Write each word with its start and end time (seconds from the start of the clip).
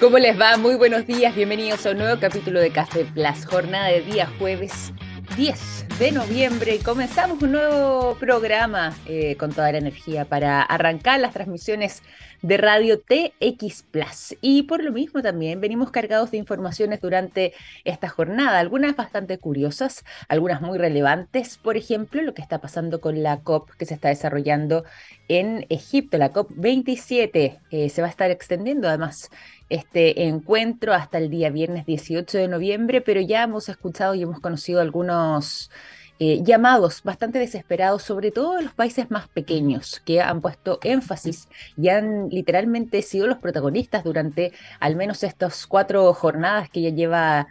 ¿Cómo 0.00 0.16
les 0.16 0.40
va? 0.40 0.56
Muy 0.56 0.76
buenos 0.76 1.06
días, 1.06 1.36
bienvenidos 1.36 1.84
a 1.84 1.90
un 1.90 1.98
nuevo 1.98 2.18
capítulo 2.18 2.58
de 2.58 2.70
Café 2.70 3.04
Plus, 3.04 3.44
jornada 3.44 3.88
de 3.88 4.00
día 4.00 4.26
jueves 4.38 4.94
10 5.36 5.98
de 5.98 6.12
noviembre 6.12 6.78
comenzamos 6.78 7.42
un 7.42 7.52
nuevo 7.52 8.16
programa 8.18 8.96
eh, 9.06 9.36
con 9.36 9.52
toda 9.52 9.70
la 9.70 9.78
energía 9.78 10.24
para 10.24 10.62
arrancar 10.62 11.20
las 11.20 11.34
transmisiones 11.34 12.02
de 12.42 12.56
Radio 12.56 13.00
TX 13.00 13.82
Plus. 13.90 14.36
Y 14.40 14.62
por 14.62 14.82
lo 14.82 14.92
mismo 14.92 15.20
también 15.22 15.60
venimos 15.60 15.90
cargados 15.90 16.30
de 16.30 16.38
informaciones 16.38 17.00
durante 17.00 17.52
esta 17.84 18.08
jornada, 18.08 18.58
algunas 18.58 18.96
bastante 18.96 19.38
curiosas, 19.38 20.04
algunas 20.28 20.62
muy 20.62 20.78
relevantes. 20.78 21.58
Por 21.58 21.76
ejemplo, 21.76 22.22
lo 22.22 22.32
que 22.34 22.42
está 22.42 22.60
pasando 22.60 23.00
con 23.00 23.22
la 23.22 23.40
COP 23.40 23.70
que 23.72 23.84
se 23.84 23.94
está 23.94 24.08
desarrollando 24.08 24.84
en 25.30 25.64
Egipto, 25.68 26.18
la 26.18 26.32
COP 26.32 26.50
27. 26.56 27.60
Eh, 27.70 27.88
se 27.88 28.02
va 28.02 28.08
a 28.08 28.10
estar 28.10 28.32
extendiendo 28.32 28.88
además 28.88 29.30
este 29.68 30.24
encuentro 30.24 30.92
hasta 30.92 31.18
el 31.18 31.30
día 31.30 31.50
viernes 31.50 31.86
18 31.86 32.36
de 32.36 32.48
noviembre, 32.48 33.00
pero 33.00 33.20
ya 33.20 33.44
hemos 33.44 33.68
escuchado 33.68 34.16
y 34.16 34.22
hemos 34.22 34.40
conocido 34.40 34.80
algunos 34.80 35.70
eh, 36.18 36.42
llamados 36.42 37.04
bastante 37.04 37.38
desesperados, 37.38 38.02
sobre 38.02 38.32
todo 38.32 38.58
en 38.58 38.64
los 38.64 38.74
países 38.74 39.08
más 39.12 39.28
pequeños, 39.28 40.00
que 40.04 40.20
han 40.20 40.40
puesto 40.40 40.80
énfasis 40.82 41.48
y 41.76 41.90
han 41.90 42.28
literalmente 42.30 43.00
sido 43.00 43.28
los 43.28 43.38
protagonistas 43.38 44.02
durante 44.02 44.52
al 44.80 44.96
menos 44.96 45.22
estas 45.22 45.64
cuatro 45.68 46.12
jornadas 46.12 46.68
que 46.70 46.82
ya 46.82 46.90
lleva 46.90 47.46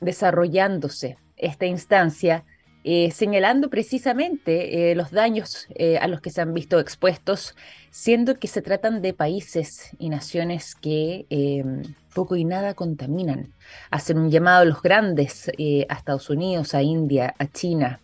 desarrollándose 0.00 1.18
esta 1.36 1.66
instancia 1.66 2.44
eh, 2.86 3.10
señalando 3.12 3.70
precisamente 3.70 4.90
eh, 4.90 4.94
los 4.94 5.10
daños 5.10 5.66
eh, 5.74 5.96
a 5.96 6.06
los 6.06 6.20
que 6.20 6.28
se 6.28 6.42
han 6.42 6.52
visto 6.52 6.78
expuestos, 6.78 7.56
siendo 7.90 8.38
que 8.38 8.46
se 8.46 8.60
tratan 8.60 9.00
de 9.00 9.14
países 9.14 9.88
y 9.98 10.10
naciones 10.10 10.74
que 10.74 11.24
poco 12.14 12.36
y 12.36 12.44
nada 12.44 12.74
contaminan. 12.74 13.54
Hacen 13.90 14.18
un 14.18 14.30
llamado 14.30 14.62
a 14.62 14.64
los 14.66 14.82
grandes, 14.82 15.48
a 15.48 15.94
Estados 15.94 16.28
Unidos, 16.28 16.74
a 16.74 16.82
India, 16.82 17.34
a 17.38 17.46
China, 17.46 18.00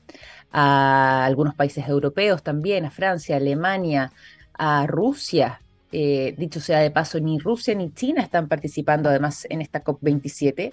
a 0.50 1.26
algunos 1.26 1.54
países 1.54 1.86
europeos 1.86 2.42
también, 2.42 2.86
a 2.86 2.90
Francia, 2.90 3.36
Alemania, 3.36 4.12
a 4.54 4.86
Rusia, 4.86 5.60
dicho 5.90 6.60
sea 6.60 6.78
de 6.78 6.90
paso, 6.90 7.20
ni 7.20 7.38
Rusia 7.38 7.74
ni 7.74 7.92
China 7.92 8.22
están 8.22 8.48
participando 8.48 9.10
además 9.10 9.46
en 9.50 9.60
esta 9.60 9.84
COP27 9.84 10.72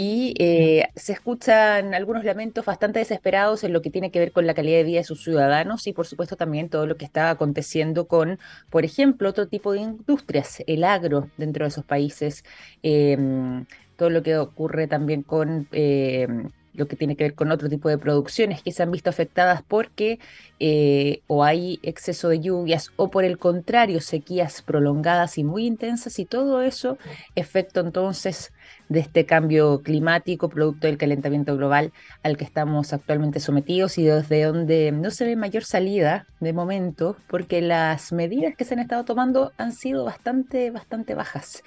y 0.00 0.32
eh, 0.38 0.90
se 0.94 1.12
escuchan 1.12 1.92
algunos 1.92 2.22
lamentos 2.22 2.64
bastante 2.64 3.00
desesperados 3.00 3.64
en 3.64 3.72
lo 3.72 3.82
que 3.82 3.90
tiene 3.90 4.12
que 4.12 4.20
ver 4.20 4.30
con 4.30 4.46
la 4.46 4.54
calidad 4.54 4.76
de 4.76 4.84
vida 4.84 4.98
de 4.98 5.04
sus 5.04 5.24
ciudadanos 5.24 5.88
y 5.88 5.92
por 5.92 6.06
supuesto 6.06 6.36
también 6.36 6.68
todo 6.68 6.86
lo 6.86 6.96
que 6.96 7.04
está 7.04 7.30
aconteciendo 7.30 8.06
con, 8.06 8.38
por 8.70 8.84
ejemplo, 8.84 9.28
otro 9.28 9.48
tipo 9.48 9.72
de 9.72 9.80
industrias, 9.80 10.62
el 10.68 10.84
agro 10.84 11.30
dentro 11.36 11.64
de 11.64 11.70
esos 11.70 11.84
países, 11.84 12.44
em, 12.84 13.66
todo 13.96 14.08
lo 14.10 14.22
que 14.22 14.38
ocurre 14.38 14.86
también 14.86 15.24
con... 15.24 15.66
Em, 15.72 16.50
lo 16.74 16.86
que 16.86 16.94
tiene 16.94 17.16
que 17.16 17.24
ver 17.24 17.34
con 17.34 17.50
otro 17.50 17.68
tipo 17.68 17.88
de 17.88 17.98
producciones 17.98 18.62
que 18.62 18.70
se 18.70 18.84
han 18.84 18.92
visto 18.92 19.10
afectadas 19.10 19.62
porque 19.66 20.20
eh, 20.60 21.22
o 21.26 21.42
hay 21.42 21.80
exceso 21.82 22.28
de 22.28 22.38
lluvias 22.38 22.92
o 22.94 23.10
por 23.10 23.24
el 23.24 23.36
contrario 23.36 24.00
sequías 24.00 24.62
prolongadas 24.62 25.38
y 25.38 25.44
muy 25.44 25.66
intensas 25.66 26.20
y 26.20 26.24
todo 26.24 26.62
eso 26.62 26.96
efecto 27.34 27.80
entonces 27.80 28.52
de 28.88 29.00
este 29.00 29.26
cambio 29.26 29.82
climático 29.82 30.48
producto 30.48 30.86
del 30.86 30.96
calentamiento 30.96 31.56
global 31.56 31.92
al 32.22 32.36
que 32.36 32.44
estamos 32.44 32.92
actualmente 32.92 33.40
sometidos 33.40 33.98
y 33.98 34.04
desde 34.04 34.44
donde 34.44 34.92
no 34.92 35.10
se 35.10 35.26
ve 35.26 35.36
mayor 35.36 35.64
salida 35.64 36.26
de 36.40 36.52
momento 36.52 37.16
porque 37.28 37.60
las 37.60 38.12
medidas 38.12 38.54
que 38.56 38.64
se 38.64 38.74
han 38.74 38.80
estado 38.80 39.04
tomando 39.04 39.52
han 39.58 39.72
sido 39.72 40.04
bastante, 40.04 40.70
bastante 40.70 41.14
bajas. 41.14 41.62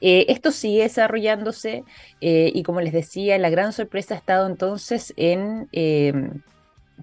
Eh, 0.00 0.26
esto 0.28 0.50
sigue 0.50 0.82
desarrollándose 0.82 1.84
eh, 2.20 2.50
y 2.54 2.62
como 2.62 2.80
les 2.80 2.92
decía, 2.92 3.38
la 3.38 3.50
gran 3.50 3.72
sorpresa 3.72 4.14
ha 4.14 4.18
estado 4.18 4.46
entonces 4.46 5.14
en... 5.16 5.68
Em, 5.72 6.42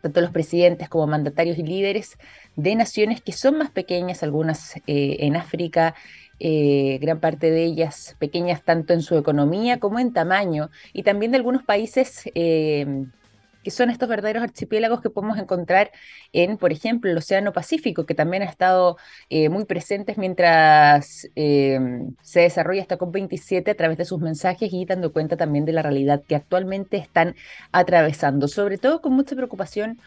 tanto 0.01 0.21
los 0.21 0.31
presidentes 0.31 0.89
como 0.89 1.07
mandatarios 1.07 1.57
y 1.57 1.63
líderes 1.63 2.17
de 2.55 2.75
naciones 2.75 3.21
que 3.21 3.31
son 3.31 3.57
más 3.57 3.71
pequeñas, 3.71 4.23
algunas 4.23 4.75
eh, 4.87 5.17
en 5.19 5.35
África, 5.35 5.95
eh, 6.39 6.97
gran 7.01 7.19
parte 7.19 7.51
de 7.51 7.63
ellas 7.63 8.15
pequeñas 8.19 8.63
tanto 8.63 8.93
en 8.93 9.01
su 9.01 9.17
economía 9.17 9.79
como 9.79 9.99
en 9.99 10.13
tamaño, 10.13 10.69
y 10.93 11.03
también 11.03 11.31
de 11.31 11.37
algunos 11.37 11.63
países 11.63 12.29
eh, 12.35 13.05
que 13.63 13.71
son 13.71 13.89
estos 13.89 14.09
verdaderos 14.09 14.43
archipiélagos 14.43 14.99
que 15.01 15.09
podemos 15.09 15.37
encontrar 15.37 15.91
en, 16.33 16.57
por 16.57 16.73
ejemplo, 16.73 17.09
el 17.09 17.17
Océano 17.17 17.53
Pacífico, 17.53 18.05
que 18.05 18.13
también 18.13 18.43
ha 18.43 18.45
estado 18.45 18.97
eh, 19.29 19.47
muy 19.47 19.63
presentes 19.63 20.17
mientras 20.17 21.29
se 21.33 22.39
desarrolla 22.39 22.81
esta 22.81 22.97
COP27 22.97 23.71
a 23.71 23.75
través 23.75 23.97
de 23.97 24.03
sus 24.03 24.19
mensajes 24.19 24.73
y 24.73 24.85
dando 24.85 25.13
cuenta 25.13 25.37
también 25.37 25.63
de 25.63 25.71
la 25.71 25.81
realidad 25.81 26.23
que 26.27 26.35
actualmente 26.35 26.97
están 26.97 27.35
atravesando, 27.71 28.49
sobre 28.49 28.77
todo 28.77 29.01
con 29.01 29.13
mucha 29.13 29.35
preocupación 29.35 29.99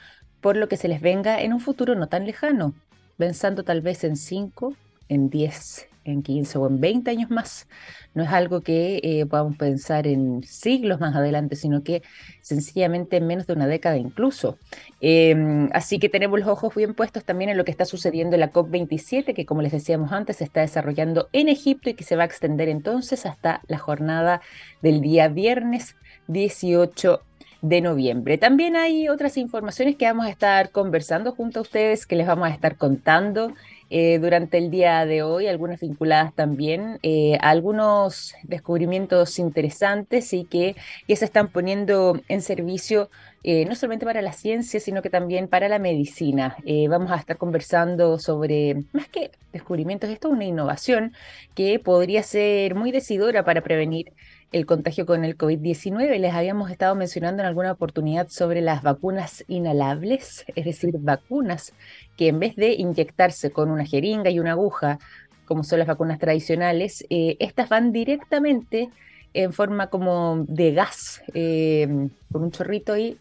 por 0.42 0.56
lo 0.56 0.68
que 0.68 0.76
se 0.76 0.88
les 0.88 1.00
venga 1.00 1.40
en 1.40 1.54
un 1.54 1.60
futuro 1.60 1.94
no 1.94 2.08
tan 2.08 2.26
lejano, 2.26 2.74
pensando 3.16 3.64
tal 3.64 3.80
vez 3.80 4.04
en 4.04 4.16
cinco, 4.16 4.74
en 5.08 5.30
diez 5.30 5.88
en 6.06 6.22
15 6.22 6.58
o 6.58 6.66
en 6.66 6.80
20 6.80 7.10
años 7.10 7.30
más. 7.30 7.68
No 8.14 8.22
es 8.22 8.30
algo 8.30 8.62
que 8.62 9.00
eh, 9.02 9.26
podamos 9.26 9.56
pensar 9.56 10.06
en 10.06 10.42
siglos 10.44 11.00
más 11.00 11.14
adelante, 11.14 11.56
sino 11.56 11.82
que 11.82 12.02
sencillamente 12.40 13.18
en 13.18 13.26
menos 13.26 13.46
de 13.46 13.52
una 13.52 13.66
década 13.66 13.96
incluso. 13.96 14.58
Em, 15.00 15.68
así 15.72 15.98
que 15.98 16.08
tenemos 16.08 16.38
los 16.40 16.48
ojos 16.48 16.74
bien 16.74 16.94
puestos 16.94 17.24
también 17.24 17.50
en 17.50 17.56
lo 17.56 17.64
que 17.64 17.70
está 17.70 17.84
sucediendo 17.84 18.34
en 18.34 18.40
la 18.40 18.52
COP27, 18.52 19.34
que 19.34 19.46
como 19.46 19.62
les 19.62 19.72
decíamos 19.72 20.12
antes, 20.12 20.36
se 20.36 20.44
está 20.44 20.60
desarrollando 20.62 21.28
en 21.32 21.48
Egipto 21.48 21.90
y 21.90 21.94
que 21.94 22.04
se 22.04 22.16
va 22.16 22.22
a 22.22 22.26
extender 22.26 22.68
entonces 22.68 23.26
hasta 23.26 23.60
la 23.68 23.78
jornada 23.78 24.40
del 24.82 25.00
día 25.00 25.28
viernes 25.28 25.96
18 26.28 27.22
de 27.62 27.80
noviembre. 27.80 28.38
También 28.38 28.76
hay 28.76 29.08
otras 29.08 29.36
informaciones 29.36 29.96
que 29.96 30.06
vamos 30.06 30.26
a 30.26 30.30
estar 30.30 30.70
conversando 30.70 31.32
junto 31.32 31.60
a 31.60 31.62
ustedes, 31.62 32.06
que 32.06 32.16
les 32.16 32.26
vamos 32.26 32.48
a 32.48 32.52
estar 32.52 32.76
contando 32.76 33.52
eh, 33.88 34.18
durante 34.18 34.58
el 34.58 34.70
día 34.70 35.06
de 35.06 35.22
hoy, 35.22 35.46
algunas 35.46 35.80
vinculadas 35.80 36.34
también 36.34 36.98
eh, 37.02 37.38
a 37.40 37.50
algunos 37.50 38.34
descubrimientos 38.42 39.38
interesantes 39.38 40.32
y 40.32 40.44
que 40.44 40.74
ya 41.06 41.16
se 41.16 41.24
están 41.24 41.48
poniendo 41.48 42.20
en 42.28 42.42
servicio 42.42 43.10
eh, 43.44 43.64
no 43.64 43.76
solamente 43.76 44.04
para 44.04 44.22
la 44.22 44.32
ciencia, 44.32 44.80
sino 44.80 45.02
que 45.02 45.10
también 45.10 45.46
para 45.46 45.68
la 45.68 45.78
medicina. 45.78 46.56
vamos 46.88 47.12
a 47.12 47.16
estar 47.16 47.36
conversando 47.36 48.18
sobre, 48.18 48.84
más 48.92 49.08
que 49.08 49.30
descubrimientos, 49.52 50.10
esto 50.10 50.28
es 50.28 50.34
una 50.34 50.44
innovación 50.44 51.12
que 51.54 51.78
podría 51.78 52.24
ser 52.24 52.74
muy 52.74 52.90
decidora 52.90 53.44
para 53.44 53.62
prevenir 53.62 54.12
el 54.52 54.66
contagio 54.66 55.06
con 55.06 55.24
el 55.24 55.36
COVID-19. 55.36 56.18
Les 56.18 56.34
habíamos 56.34 56.70
estado 56.70 56.94
mencionando 56.94 57.42
en 57.42 57.48
alguna 57.48 57.72
oportunidad 57.72 58.28
sobre 58.28 58.60
las 58.60 58.82
vacunas 58.82 59.44
inhalables, 59.48 60.44
es 60.54 60.64
decir, 60.64 60.94
vacunas 60.98 61.72
que 62.16 62.28
en 62.28 62.38
vez 62.38 62.56
de 62.56 62.72
inyectarse 62.72 63.50
con 63.50 63.70
una 63.70 63.84
jeringa 63.84 64.30
y 64.30 64.40
una 64.40 64.52
aguja, 64.52 64.98
como 65.44 65.64
son 65.64 65.78
las 65.78 65.88
vacunas 65.88 66.18
tradicionales, 66.18 67.04
eh, 67.10 67.36
estas 67.38 67.68
van 67.68 67.92
directamente 67.92 68.90
en 69.34 69.52
forma 69.52 69.88
como 69.88 70.44
de 70.48 70.72
gas, 70.72 71.22
eh, 71.34 72.08
con 72.32 72.42
un 72.42 72.50
chorrito 72.50 72.96
y 72.96 73.18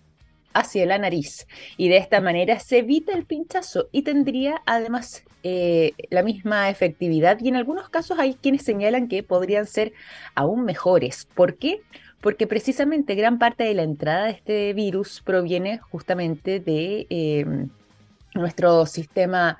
hacia 0.55 0.85
la 0.85 0.97
nariz. 0.97 1.47
Y 1.77 1.89
de 1.89 1.97
esta 1.97 2.21
manera 2.21 2.59
se 2.59 2.79
evita 2.79 3.13
el 3.13 3.25
pinchazo 3.25 3.89
y 3.91 4.01
tendría 4.01 4.61
además 4.65 5.23
eh, 5.43 5.93
la 6.09 6.23
misma 6.23 6.69
efectividad. 6.69 7.37
Y 7.41 7.49
en 7.49 7.57
algunos 7.57 7.89
casos 7.89 8.17
hay 8.17 8.33
quienes 8.35 8.63
señalan 8.63 9.07
que 9.07 9.21
podrían 9.21 9.67
ser 9.67 9.93
aún 10.33 10.63
mejores. 10.63 11.27
¿Por 11.35 11.57
qué? 11.57 11.81
Porque 12.21 12.47
precisamente 12.47 13.13
gran 13.13 13.37
parte 13.37 13.65
de 13.65 13.75
la 13.75 13.83
entrada 13.83 14.25
de 14.25 14.31
este 14.31 14.73
virus 14.73 15.21
proviene 15.23 15.77
justamente 15.77 16.59
de 16.59 17.05
em, 17.09 17.69
nuestro 18.33 18.85
sistema 18.85 19.59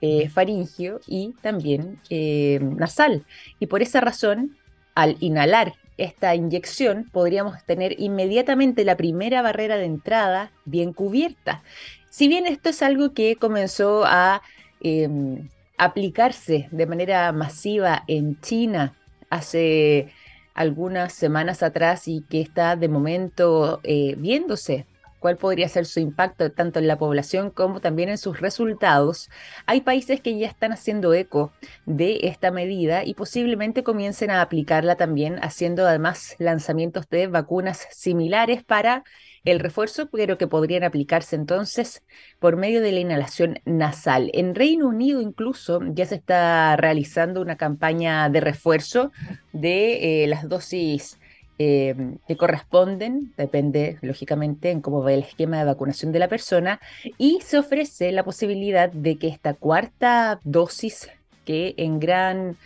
eh, 0.00 0.28
faringio 0.28 1.00
y 1.06 1.34
también 1.40 2.00
em, 2.10 2.76
nasal. 2.76 3.24
Y 3.60 3.66
por 3.66 3.80
esa 3.80 4.00
razón, 4.00 4.58
al 4.94 5.16
inhalar 5.20 5.74
esta 5.98 6.34
inyección, 6.34 7.08
podríamos 7.12 7.62
tener 7.64 8.00
inmediatamente 8.00 8.84
la 8.84 8.96
primera 8.96 9.42
barrera 9.42 9.76
de 9.76 9.84
entrada 9.84 10.52
bien 10.64 10.92
cubierta. 10.92 11.62
Si 12.10 12.28
bien 12.28 12.46
esto 12.46 12.70
es 12.70 12.82
algo 12.82 13.12
que 13.14 13.36
comenzó 13.36 14.04
a 14.04 14.42
em, 14.80 15.48
aplicarse 15.78 16.68
de 16.70 16.86
manera 16.86 17.32
masiva 17.32 18.04
en 18.06 18.40
China 18.40 18.94
hace 19.30 20.12
algunas 20.54 21.12
semanas 21.12 21.62
atrás 21.62 22.08
y 22.08 22.22
que 22.28 22.40
está 22.40 22.76
de 22.76 22.88
momento 22.88 23.80
eh, 23.82 24.14
viéndose 24.18 24.86
cuál 25.22 25.36
podría 25.36 25.68
ser 25.68 25.86
su 25.86 26.00
impacto 26.00 26.50
tanto 26.50 26.80
en 26.80 26.88
la 26.88 26.98
población 26.98 27.50
como 27.50 27.80
también 27.80 28.08
en 28.08 28.18
sus 28.18 28.40
resultados, 28.40 29.30
hay 29.66 29.80
países 29.80 30.20
que 30.20 30.36
ya 30.36 30.48
están 30.48 30.72
haciendo 30.72 31.14
eco 31.14 31.52
de 31.86 32.18
esta 32.24 32.50
medida 32.50 33.04
y 33.04 33.14
posiblemente 33.14 33.84
comiencen 33.84 34.32
a 34.32 34.42
aplicarla 34.42 34.96
también, 34.96 35.38
haciendo 35.40 35.86
además 35.86 36.34
lanzamientos 36.38 37.08
de 37.08 37.28
vacunas 37.28 37.86
similares 37.92 38.64
para 38.64 39.04
el 39.44 39.60
refuerzo, 39.60 40.08
pero 40.10 40.38
que 40.38 40.48
podrían 40.48 40.82
aplicarse 40.82 41.36
entonces 41.36 42.02
por 42.40 42.56
medio 42.56 42.80
de 42.80 42.90
la 42.90 43.00
inhalación 43.00 43.60
nasal. 43.64 44.28
En 44.34 44.56
Reino 44.56 44.88
Unido 44.88 45.20
incluso 45.20 45.80
ya 45.86 46.04
se 46.04 46.16
está 46.16 46.76
realizando 46.76 47.40
una 47.40 47.56
campaña 47.56 48.28
de 48.28 48.40
refuerzo 48.40 49.12
de 49.52 50.24
eh, 50.24 50.26
las 50.26 50.48
dosis 50.48 51.18
eh, 51.64 51.94
que 52.26 52.36
corresponden, 52.36 53.32
depende 53.36 53.96
lógicamente 54.02 54.72
en 54.72 54.80
cómo 54.80 55.00
va 55.00 55.12
el 55.12 55.20
esquema 55.20 55.58
de 55.58 55.64
vacunación 55.64 56.10
de 56.10 56.18
la 56.18 56.26
persona, 56.26 56.80
y 57.18 57.38
se 57.42 57.56
ofrece 57.56 58.10
la 58.10 58.24
posibilidad 58.24 58.90
de 58.90 59.16
que 59.16 59.28
esta 59.28 59.54
cuarta 59.54 60.40
dosis, 60.42 61.08
que 61.44 61.74
en 61.76 62.00
gran 62.00 62.56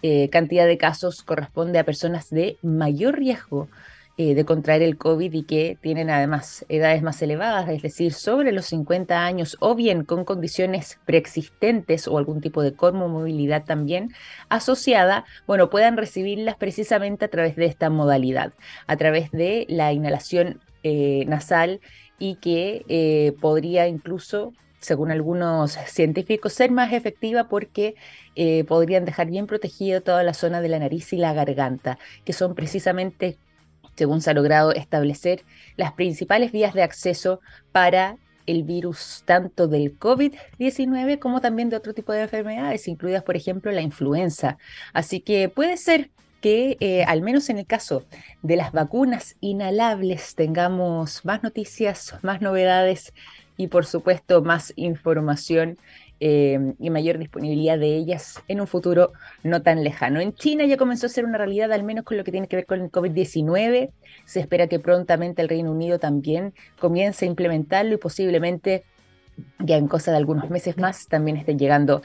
eh, 0.00 0.30
cantidad 0.30 0.66
de 0.66 0.78
casos 0.78 1.22
corresponde 1.22 1.78
a 1.78 1.84
personas 1.84 2.30
de 2.30 2.56
mayor 2.62 3.18
riesgo, 3.18 3.68
eh, 4.20 4.34
de 4.34 4.44
contraer 4.44 4.82
el 4.82 4.98
COVID 4.98 5.32
y 5.32 5.44
que 5.44 5.78
tienen 5.80 6.10
además 6.10 6.66
edades 6.68 7.04
más 7.04 7.22
elevadas, 7.22 7.68
es 7.68 7.82
decir, 7.82 8.12
sobre 8.12 8.50
los 8.50 8.66
50 8.66 9.24
años 9.24 9.56
o 9.60 9.76
bien 9.76 10.02
con 10.04 10.24
condiciones 10.24 10.98
preexistentes 11.04 12.08
o 12.08 12.18
algún 12.18 12.40
tipo 12.40 12.62
de 12.62 12.74
comorbilidad 12.74 13.64
también 13.64 14.12
asociada, 14.48 15.24
bueno, 15.46 15.70
puedan 15.70 15.96
recibirlas 15.96 16.56
precisamente 16.56 17.26
a 17.26 17.28
través 17.28 17.54
de 17.54 17.66
esta 17.66 17.90
modalidad, 17.90 18.54
a 18.88 18.96
través 18.96 19.30
de 19.30 19.66
la 19.68 19.92
inhalación 19.92 20.60
eh, 20.82 21.24
nasal 21.28 21.80
y 22.18 22.38
que 22.40 22.84
eh, 22.88 23.36
podría 23.40 23.86
incluso 23.86 24.52
según 24.80 25.12
algunos 25.12 25.78
científicos, 25.86 26.54
ser 26.54 26.72
más 26.72 26.92
efectiva 26.92 27.48
porque 27.48 27.94
podrían 28.68 29.04
dejar 29.04 29.26
bien 29.28 29.48
protegida 29.48 30.00
toda 30.00 30.22
la 30.22 30.34
zona 30.34 30.60
de 30.60 30.68
la 30.68 30.78
nariz 30.78 31.12
y 31.12 31.16
la 31.16 31.32
garganta, 31.34 31.98
que 32.24 32.32
son 32.32 32.54
precisamente 32.54 33.38
según 33.98 34.22
se 34.22 34.30
ha 34.30 34.34
logrado 34.34 34.72
establecer 34.72 35.44
las 35.76 35.92
principales 35.92 36.52
vías 36.52 36.72
de 36.72 36.84
acceso 36.84 37.40
para 37.72 38.16
el 38.46 38.62
virus 38.62 39.24
tanto 39.26 39.66
del 39.66 39.98
COVID-19 39.98 41.18
como 41.18 41.40
también 41.40 41.68
de 41.68 41.76
otro 41.76 41.92
tipo 41.92 42.12
de 42.12 42.22
enfermedades, 42.22 42.86
incluidas 42.86 43.24
por 43.24 43.36
ejemplo 43.36 43.72
la 43.72 43.82
influenza. 43.82 44.56
Así 44.94 45.20
que 45.20 45.48
puede 45.48 45.76
ser 45.76 46.10
que 46.40 46.76
eh, 46.78 47.02
al 47.04 47.22
menos 47.22 47.50
en 47.50 47.58
el 47.58 47.66
caso 47.66 48.04
de 48.42 48.54
las 48.54 48.70
vacunas 48.70 49.36
inhalables 49.40 50.36
tengamos 50.36 51.24
más 51.24 51.42
noticias, 51.42 52.14
más 52.22 52.40
novedades 52.40 53.12
y 53.56 53.66
por 53.66 53.84
supuesto 53.84 54.40
más 54.42 54.72
información 54.76 55.76
Em, 56.20 56.74
y 56.80 56.90
mayor 56.90 57.16
disponibilidad 57.18 57.78
de 57.78 57.94
ellas 57.94 58.42
en 58.48 58.60
un 58.60 58.66
futuro 58.66 59.12
no 59.44 59.62
tan 59.62 59.84
lejano. 59.84 60.20
En 60.20 60.34
China 60.34 60.64
ya 60.64 60.76
comenzó 60.76 61.06
a 61.06 61.10
ser 61.10 61.24
una 61.24 61.38
realidad, 61.38 61.70
al 61.72 61.84
menos 61.84 62.04
con 62.04 62.16
lo 62.16 62.24
que 62.24 62.32
tiene 62.32 62.48
que 62.48 62.56
ver 62.56 62.66
con 62.66 62.80
el 62.80 62.90
COVID-19. 62.90 63.90
Se 64.24 64.40
espera 64.40 64.66
que 64.66 64.80
prontamente 64.80 65.42
el 65.42 65.48
Reino 65.48 65.70
Unido 65.70 66.00
también 66.00 66.54
comience 66.80 67.24
a 67.24 67.28
implementarlo 67.28 67.94
y 67.94 67.98
posiblemente 67.98 68.82
ya 69.60 69.76
en 69.76 69.86
cosa 69.86 70.10
de 70.10 70.16
algunos 70.16 70.50
meses 70.50 70.76
más 70.76 71.06
también 71.06 71.36
estén 71.36 71.56
llegando 71.56 72.02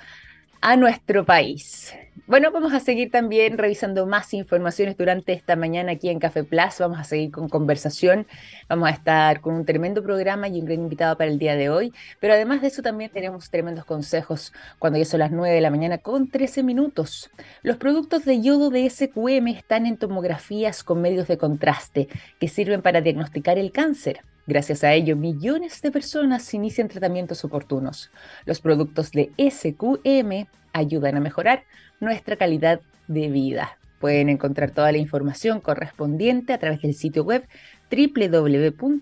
a 0.64 0.78
nuestro 0.78 1.26
país. 1.26 1.94
Bueno, 2.26 2.50
vamos 2.54 2.72
a 2.72 2.80
seguir 2.80 3.12
también 3.12 3.58
revisando 3.58 4.06
más 4.06 4.34
informaciones 4.34 4.96
durante 4.96 5.34
esta 5.34 5.58
mañana 5.58 5.92
aquí 5.92 6.08
en 6.08 6.20
Café 6.20 6.46
Plus. 6.46 6.80
Vamos 6.80 7.00
a 7.00 7.04
seguir 7.04 7.32
con 7.32 7.50
conversación. 7.50 8.26
Vamos 8.70 8.88
a 8.88 8.94
estar 8.94 9.42
con 9.42 9.56
un 9.56 9.66
tremendo 9.66 10.02
programa 10.02 10.48
y 10.48 10.62
un 10.62 10.66
gran 10.66 10.80
invitado 10.80 11.18
para 11.18 11.30
el 11.30 11.38
día 11.38 11.58
de 11.58 11.70
hoy. 11.70 11.92
Pero 12.22 12.34
además 12.34 12.62
de 12.62 12.70
eso 12.70 12.82
también 12.82 13.12
tenemos 13.12 13.50
tremendos 13.50 13.84
consejos 13.84 14.54
cuando 14.80 15.00
ya 15.00 15.06
son 15.06 15.20
las 15.20 15.32
9 15.32 15.54
de 15.54 15.62
la 15.62 15.70
mañana 15.70 15.98
con 15.98 16.30
13 16.30 16.64
minutos. 16.64 17.30
Los 17.62 17.76
productos 17.76 18.24
de 18.24 18.40
yodo 18.40 18.70
de 18.70 18.90
SQM 18.90 19.50
están 19.50 19.86
en 19.86 19.98
tomografías 19.98 20.86
con 20.86 21.02
medios 21.02 21.28
de 21.28 21.38
contraste 21.38 22.08
que 22.40 22.48
sirven 22.48 22.82
para 22.82 23.02
diagnosticar 23.02 23.58
el 23.58 23.74
cáncer. 23.74 24.22
Gracias 24.46 24.84
a 24.84 24.94
ello, 24.94 25.16
millones 25.16 25.82
de 25.82 25.90
personas 25.92 26.54
inician 26.54 26.90
tratamientos 26.90 27.46
oportunos. 27.46 28.12
Los 28.46 28.60
productos 28.60 29.12
de 29.12 29.32
SQM 29.38 30.48
ayudan 30.74 31.16
a 31.16 31.22
mejorar 31.22 31.64
nuestra 32.02 32.36
calidad 32.36 32.82
de 33.08 33.30
vida. 33.30 33.78
Pueden 34.00 34.28
encontrar 34.28 34.72
toda 34.72 34.92
la 34.92 34.98
información 34.98 35.62
correspondiente 35.62 36.52
a 36.52 36.58
través 36.58 36.82
del 36.82 36.94
sitio 36.94 37.24
web 37.24 37.48
www.sqm.com. 37.90 39.00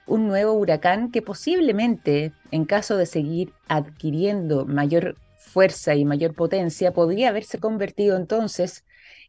un 0.06 0.26
nuevo 0.26 0.54
huracán 0.54 1.10
que 1.10 1.20
posiblemente, 1.20 2.32
en 2.50 2.64
caso 2.64 2.96
de 2.96 3.04
seguir 3.04 3.52
adquiriendo 3.68 4.64
mayor 4.64 5.16
fuerza 5.36 5.96
y 5.96 6.06
mayor 6.06 6.34
potencia, 6.34 6.92
podría 6.92 7.28
haberse 7.28 7.58
convertido 7.58 8.16
entonces 8.16 8.84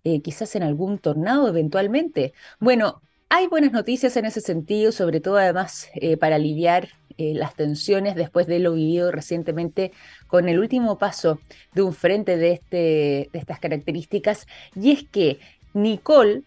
eh, 0.06 0.22
quizás 0.22 0.56
en 0.56 0.64
algún 0.64 1.00
tornado 1.00 1.50
eventualmente. 1.50 2.34
Bueno, 2.62 3.02
hay 3.30 3.48
buenas 3.48 3.72
noticias 3.72 4.16
en 4.18 4.26
ese 4.26 4.42
sentido, 4.42 4.92
sobre 4.92 5.20
todo 5.20 5.38
además 5.38 5.90
eh, 5.96 6.18
para 6.18 6.38
aliviar 6.38 6.90
eh, 7.18 7.34
las 7.34 7.56
tensiones 7.56 8.16
después 8.16 8.48
de 8.48 8.60
lo 8.60 8.74
vivido 8.74 9.12
recientemente 9.12 9.92
con 10.28 10.48
el 10.48 10.60
último 10.60 10.98
paso 10.98 11.40
de 11.74 11.82
un 11.82 11.94
frente 11.94 12.38
de, 12.38 12.54
este, 12.54 13.30
de 13.32 13.40
estas 13.40 13.60
características, 13.60 14.48
y 14.76 14.92
es 14.92 15.04
que 15.04 15.40
Nicole, 15.74 16.44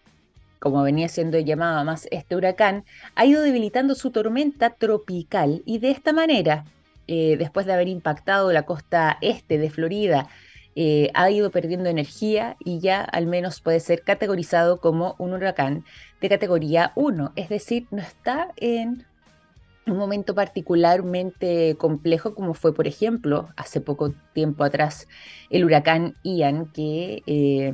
como 0.59 0.81
venía 0.81 1.07
siendo 1.07 1.37
llamada 1.39 1.83
más 1.83 2.07
este 2.11 2.35
huracán, 2.35 2.83
ha 3.15 3.25
ido 3.25 3.41
debilitando 3.41 3.95
su 3.95 4.11
tormenta 4.11 4.71
tropical 4.71 5.61
y 5.65 5.79
de 5.79 5.91
esta 5.91 6.13
manera, 6.13 6.65
eh, 7.07 7.35
después 7.37 7.65
de 7.65 7.73
haber 7.73 7.89
impactado 7.89 8.51
la 8.51 8.63
costa 8.63 9.17
este 9.21 9.57
de 9.57 9.69
Florida, 9.69 10.27
ha 11.13 11.29
ido 11.29 11.51
perdiendo 11.51 11.89
energía 11.89 12.55
y 12.63 12.79
ya 12.79 13.01
al 13.01 13.27
menos 13.27 13.59
puede 13.59 13.81
ser 13.81 14.03
categorizado 14.03 14.79
como 14.79 15.15
un 15.19 15.33
huracán 15.33 15.83
de 16.21 16.29
categoría 16.29 16.93
1, 16.95 17.33
es 17.35 17.49
decir, 17.49 17.87
no 17.91 17.99
está 17.99 18.53
en 18.55 19.05
un 19.87 19.97
momento 19.97 20.35
particularmente 20.35 21.75
complejo 21.77 22.35
como 22.35 22.53
fue, 22.53 22.73
por 22.73 22.87
ejemplo, 22.87 23.49
hace 23.57 23.81
poco 23.81 24.13
tiempo 24.33 24.63
atrás 24.63 25.07
el 25.49 25.65
huracán 25.65 26.15
Ian 26.23 26.67
que 26.67 27.23
eh, 27.25 27.73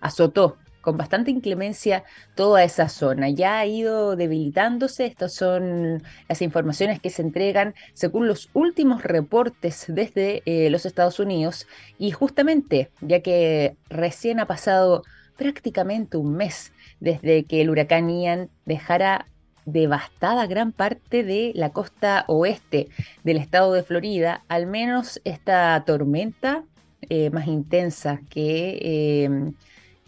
azotó 0.00 0.58
con 0.82 0.96
bastante 0.98 1.30
inclemencia 1.30 2.04
toda 2.34 2.62
esa 2.64 2.88
zona. 2.88 3.30
Ya 3.30 3.60
ha 3.60 3.66
ido 3.66 4.16
debilitándose, 4.16 5.06
estas 5.06 5.32
son 5.32 6.02
las 6.28 6.42
informaciones 6.42 7.00
que 7.00 7.08
se 7.08 7.22
entregan 7.22 7.74
según 7.94 8.26
los 8.26 8.50
últimos 8.52 9.02
reportes 9.02 9.86
desde 9.88 10.42
eh, 10.44 10.68
los 10.68 10.84
Estados 10.84 11.20
Unidos 11.20 11.66
y 11.98 12.10
justamente 12.10 12.90
ya 13.00 13.20
que 13.20 13.76
recién 13.88 14.40
ha 14.40 14.46
pasado 14.46 15.04
prácticamente 15.36 16.16
un 16.16 16.34
mes 16.36 16.72
desde 17.02 17.42
que 17.42 17.60
el 17.60 17.68
huracán 17.68 18.08
Ian 18.08 18.48
dejara 18.64 19.26
devastada 19.64 20.46
gran 20.46 20.70
parte 20.70 21.24
de 21.24 21.50
la 21.56 21.70
costa 21.70 22.24
oeste 22.28 22.88
del 23.24 23.38
estado 23.38 23.72
de 23.72 23.82
Florida, 23.82 24.44
al 24.48 24.66
menos 24.66 25.20
esta 25.24 25.82
tormenta 25.84 26.62
eh, 27.08 27.30
más 27.30 27.48
intensa 27.48 28.20
que 28.30 29.24
em, 29.24 29.52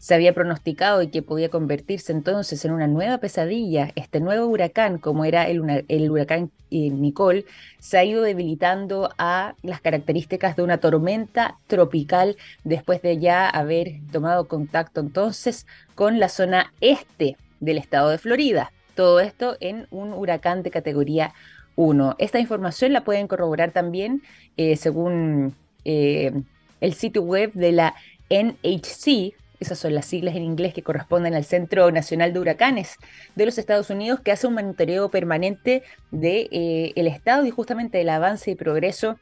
se 0.04 0.14
había 0.14 0.34
pronosticado 0.34 1.00
y 1.00 1.08
que 1.08 1.23
podía 1.23 1.49
convertirse 1.49 2.12
entonces 2.12 2.62
en 2.66 2.73
una 2.73 2.87
nueva 2.87 3.16
pesadilla, 3.16 3.90
este 3.94 4.20
nuevo 4.20 4.44
huracán, 4.49 4.99
como 4.99 5.25
era 5.25 5.49
el, 5.49 5.62
huracán 6.11 6.50
eh, 6.70 6.90
Nicole, 6.90 7.46
se 7.78 7.96
ha 7.96 8.04
ido 8.04 8.23
debilitando 8.23 9.08
a 9.16 9.54
las 9.62 9.80
características 9.80 10.56
de 10.56 10.62
una 10.62 10.76
tormenta 10.76 11.56
tropical 11.68 12.37
después 12.64 13.00
de 13.00 13.18
ya 13.18 13.49
haber 13.49 13.92
tomado 14.12 14.46
contacto 14.46 15.00
entonces 15.00 15.66
con 15.94 16.20
la 16.20 16.28
zona 16.28 16.75
este 16.82 17.38
del 17.61 17.78
estado 17.78 18.11
de 18.11 18.18
Florida. 18.18 18.73
Todo 18.94 19.20
esto 19.20 19.56
en 19.61 19.87
un 19.90 20.12
huracán 20.12 20.62
de 20.62 20.70
categoría 20.70 21.32
1. 21.76 22.16
Esta 22.18 22.38
información 22.40 22.92
la 22.92 23.04
pueden 23.04 23.26
corroborar 23.26 23.70
también 23.70 24.20
eh, 24.58 24.76
según 24.76 25.54
eh, 25.87 26.30
el 26.82 26.92
sitio 26.92 27.23
web 27.23 27.54
de 27.54 27.73
la 27.73 27.94
NHC, 28.28 29.32
esas 29.61 29.78
son 29.78 29.94
las 29.94 30.06
siglas 30.06 30.34
en 30.37 30.42
inglés 30.42 30.75
que 30.75 30.82
corresponden 30.82 31.34
al 31.34 31.44
Centro 31.44 31.90
Nacional 31.90 32.32
de 32.32 32.40
Huracanes 32.40 32.96
de 33.34 33.46
los 33.46 33.58
Estados 33.58 33.90
Unidos, 33.90 34.20
que 34.20 34.32
hace 34.32 34.46
un 34.46 34.54
monitoreo 34.54 35.11
permanente 35.11 35.82
del 36.11 36.20
de, 36.20 36.92
eh, 36.96 37.08
estado 37.08 37.46
y 37.46 37.50
justamente 37.50 37.99
del 37.99 38.08
avance 38.08 38.50
y 38.50 38.54
progreso 38.54 39.18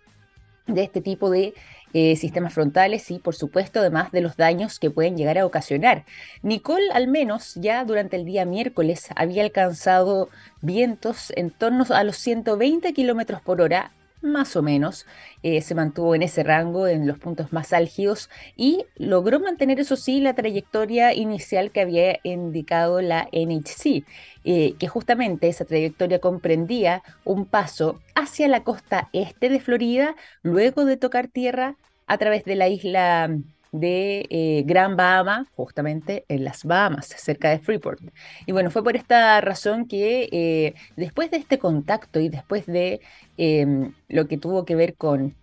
de 0.66 0.82
este 0.82 1.00
tipo 1.00 1.30
de 1.30 1.54
eh, 1.92 2.16
sistemas 2.16 2.54
frontales 2.54 3.10
y, 3.10 3.18
por 3.18 3.34
supuesto, 3.34 3.80
además 3.80 4.12
de 4.12 4.22
los 4.22 4.36
daños 4.36 4.78
que 4.78 4.90
pueden 4.90 5.16
llegar 5.16 5.36
a 5.36 5.44
ocasionar. 5.44 6.04
Nicole, 6.42 6.90
al 6.92 7.08
menos, 7.08 7.54
ya 7.56 7.84
durante 7.84 8.16
el 8.16 8.24
día 8.24 8.46
miércoles 8.46 9.08
había 9.14 9.42
alcanzado 9.42 10.30
vientos 10.62 11.32
en 11.36 11.50
torno 11.50 11.84
a 11.90 12.02
los 12.04 12.16
120 12.16 12.92
kilómetros 12.94 13.42
por 13.42 13.60
hora 13.60 13.92
más 14.22 14.56
o 14.56 14.62
menos, 14.62 15.06
eh, 15.42 15.60
se 15.60 15.74
mantuvo 15.74 16.14
en 16.14 16.22
ese 16.22 16.42
rango, 16.42 16.86
en 16.86 17.06
los 17.06 17.18
puntos 17.18 17.52
más 17.52 17.72
álgidos, 17.72 18.30
y 18.56 18.84
logró 18.96 19.40
mantener, 19.40 19.80
eso 19.80 19.96
sí, 19.96 20.20
la 20.20 20.34
trayectoria 20.34 21.14
inicial 21.14 21.70
que 21.70 21.80
había 21.80 22.18
indicado 22.22 23.00
la 23.02 23.28
NHC, 23.32 24.04
eh, 24.44 24.74
que 24.78 24.88
justamente 24.88 25.48
esa 25.48 25.64
trayectoria 25.64 26.18
comprendía 26.18 27.02
un 27.24 27.46
paso 27.46 28.00
hacia 28.14 28.48
la 28.48 28.64
costa 28.64 29.08
este 29.12 29.48
de 29.48 29.60
Florida, 29.60 30.14
luego 30.42 30.84
de 30.84 30.96
tocar 30.96 31.28
tierra 31.28 31.76
a 32.06 32.18
través 32.18 32.44
de 32.44 32.56
la 32.56 32.68
isla 32.68 33.30
de 33.72 34.26
eh, 34.30 34.62
Gran 34.66 34.96
Bahama, 34.96 35.46
justamente 35.56 36.24
en 36.28 36.44
las 36.44 36.64
Bahamas, 36.64 37.06
cerca 37.06 37.50
de 37.50 37.58
Freeport. 37.58 38.00
Y 38.46 38.52
bueno, 38.52 38.70
fue 38.70 38.84
por 38.84 38.96
esta 38.96 39.40
razón 39.40 39.88
que 39.88 40.28
eh, 40.30 40.74
después 40.96 41.30
de 41.30 41.38
este 41.38 41.58
contacto 41.58 42.20
y 42.20 42.28
después 42.28 42.66
de 42.66 43.00
em, 43.38 43.94
lo 44.08 44.28
que 44.28 44.38
tuvo 44.38 44.64
que 44.64 44.76
ver 44.76 44.94
con 44.94 45.34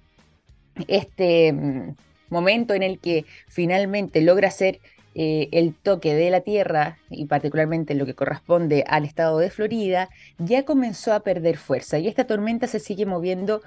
este 0.88 1.52
mm, 1.52 1.96
momento 2.30 2.74
en 2.74 2.84
el 2.84 3.00
que 3.00 3.26
finalmente 3.48 4.22
logra 4.22 4.48
hacer 4.48 4.80
eh, 5.16 5.50
el 5.52 5.74
toque 5.74 6.14
de 6.14 6.30
la 6.30 6.42
Tierra, 6.42 7.00
y 7.10 7.26
particularmente 7.26 7.96
lo 7.96 8.06
que 8.06 8.14
corresponde 8.14 8.86
al 8.88 9.06
estado 9.06 9.40
de 9.40 9.50
Florida, 9.50 10.10
ya 10.38 10.64
comenzó 10.66 11.14
a 11.14 11.22
perder 11.22 11.58
fuerza 11.58 11.98
y 11.98 12.08
esta 12.08 12.28
tormenta 12.28 12.68
se 12.68 12.80
sigue 12.80 13.08
moviendo 13.08 13.62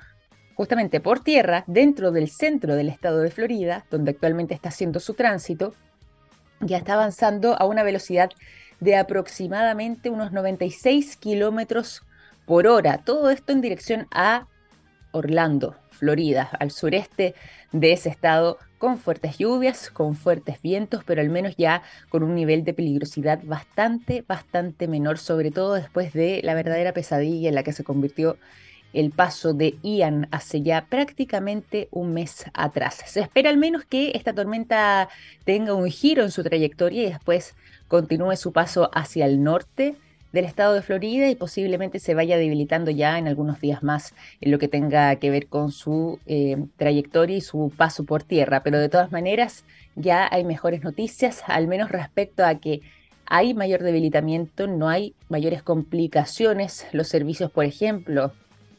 justamente 0.55 1.01
por 1.01 1.21
tierra, 1.21 1.65
dentro 1.67 2.13
del 2.13 2.29
centro 2.29 2.75
del 2.75 2.89
estado 2.89 3.21
de 3.21 3.31
Florida, 3.31 3.85
donde 3.91 4.13
actualmente 4.13 4.55
está 4.55 4.69
haciendo 4.69 5.01
su 5.01 5.15
tránsito, 5.15 5.75
ya 6.61 6.77
está 6.77 6.95
avanzando 6.95 7.61
a 7.61 7.65
una 7.65 7.83
velocidad 7.83 8.31
de 8.81 8.97
aproximadamente 8.97 10.11
unos 10.11 10.33
96 10.33 11.17
kilómetros 11.17 12.03
por 12.47 12.67
hora. 12.67 12.99
Todo 12.99 13.31
esto 13.31 13.53
en 13.53 13.61
dirección 13.61 14.07
a 14.11 14.47
Orlando, 15.13 15.77
Florida, 15.91 16.51
al 16.59 16.71
sureste 16.71 17.35
de 17.71 17.93
ese 17.93 18.09
estado, 18.09 18.59
con 18.79 18.99
fuertes 18.99 19.39
lluvias, 19.39 19.91
con 19.91 20.17
fuertes 20.17 20.61
vientos, 20.61 21.05
pero 21.05 21.21
al 21.21 21.31
menos 21.31 21.55
ya 21.57 21.83
con 22.09 22.25
un 22.25 22.35
nivel 22.35 22.65
de 22.65 22.75
peligrosidad 22.75 23.41
bastante, 23.45 24.25
bastante 24.27 24.89
menor, 24.89 25.19
sobre 25.19 25.53
todo 25.53 25.75
después 25.75 26.13
de 26.13 26.41
la 26.43 26.55
verdadera 26.55 26.93
pesadilla 26.93 27.49
en 27.49 27.55
la 27.55 27.63
que 27.63 27.73
se 27.73 27.85
convirtió 27.85 28.37
el 28.93 29.11
paso 29.11 29.55
de 29.55 29.77
Ian 29.83 30.29
hace 30.31 30.63
ya 30.63 30.87
prácticamente 30.87 31.89
un 31.91 32.13
mes 32.13 32.45
atrás. 32.55 33.03
Se 33.07 33.21
espera 33.21 33.51
al 33.51 33.57
menos 33.57 33.85
que 33.85 34.13
esta 34.15 34.33
tormenta 34.33 35.09
tenga 35.45 35.75
un 35.75 35.89
giro 35.89 36.23
en 36.23 36.31
su 36.31 36.43
trayectoria 36.43 37.03
y 37.03 37.07
después 37.07 37.55
continúe 37.89 38.37
su 38.37 38.53
paso 38.53 38.91
hacia 38.93 39.27
el 39.27 39.43
norte 39.43 39.97
del 40.33 40.47
estado 40.47 40.75
de 40.75 40.83
Florida 40.83 41.29
y 41.29 41.35
posiblemente 41.35 41.99
se 41.99 42.15
vaya 42.15 42.37
debilitando 42.37 42.91
ya 42.91 43.19
en 43.19 43.29
algunos 43.29 43.61
días 43.61 43.83
más 43.83 44.15
en 44.41 44.51
lo 44.51 44.59
que 44.59 44.69
tenga 44.69 45.15
que 45.17 45.31
ver 45.31 45.47
con 45.47 45.73
su 45.73 46.19
eh, 46.27 46.57
trayectoria 46.77 47.37
y 47.37 47.43
su 47.43 47.71
paso 47.77 48.05
por 48.05 48.23
tierra. 48.23 48.63
Pero 48.63 48.79
de 48.79 48.89
todas 48.89 49.13
maneras 49.13 49.65
ya 49.95 50.27
hay 50.31 50.45
mejores 50.45 50.83
noticias, 50.83 51.43
al 51.47 51.69
menos 51.69 51.91
respecto 51.91 52.45
a 52.45 52.55
que 52.55 52.81
hay 53.27 53.55
mayor 53.55 53.83
debilitamiento, 53.83 54.67
no 54.67 54.89
hay 54.89 55.15
mayores 55.29 55.63
complicaciones. 55.63 56.87
Los 56.93 57.09
servicios, 57.09 57.51
por 57.51 57.65
ejemplo, 57.65 58.33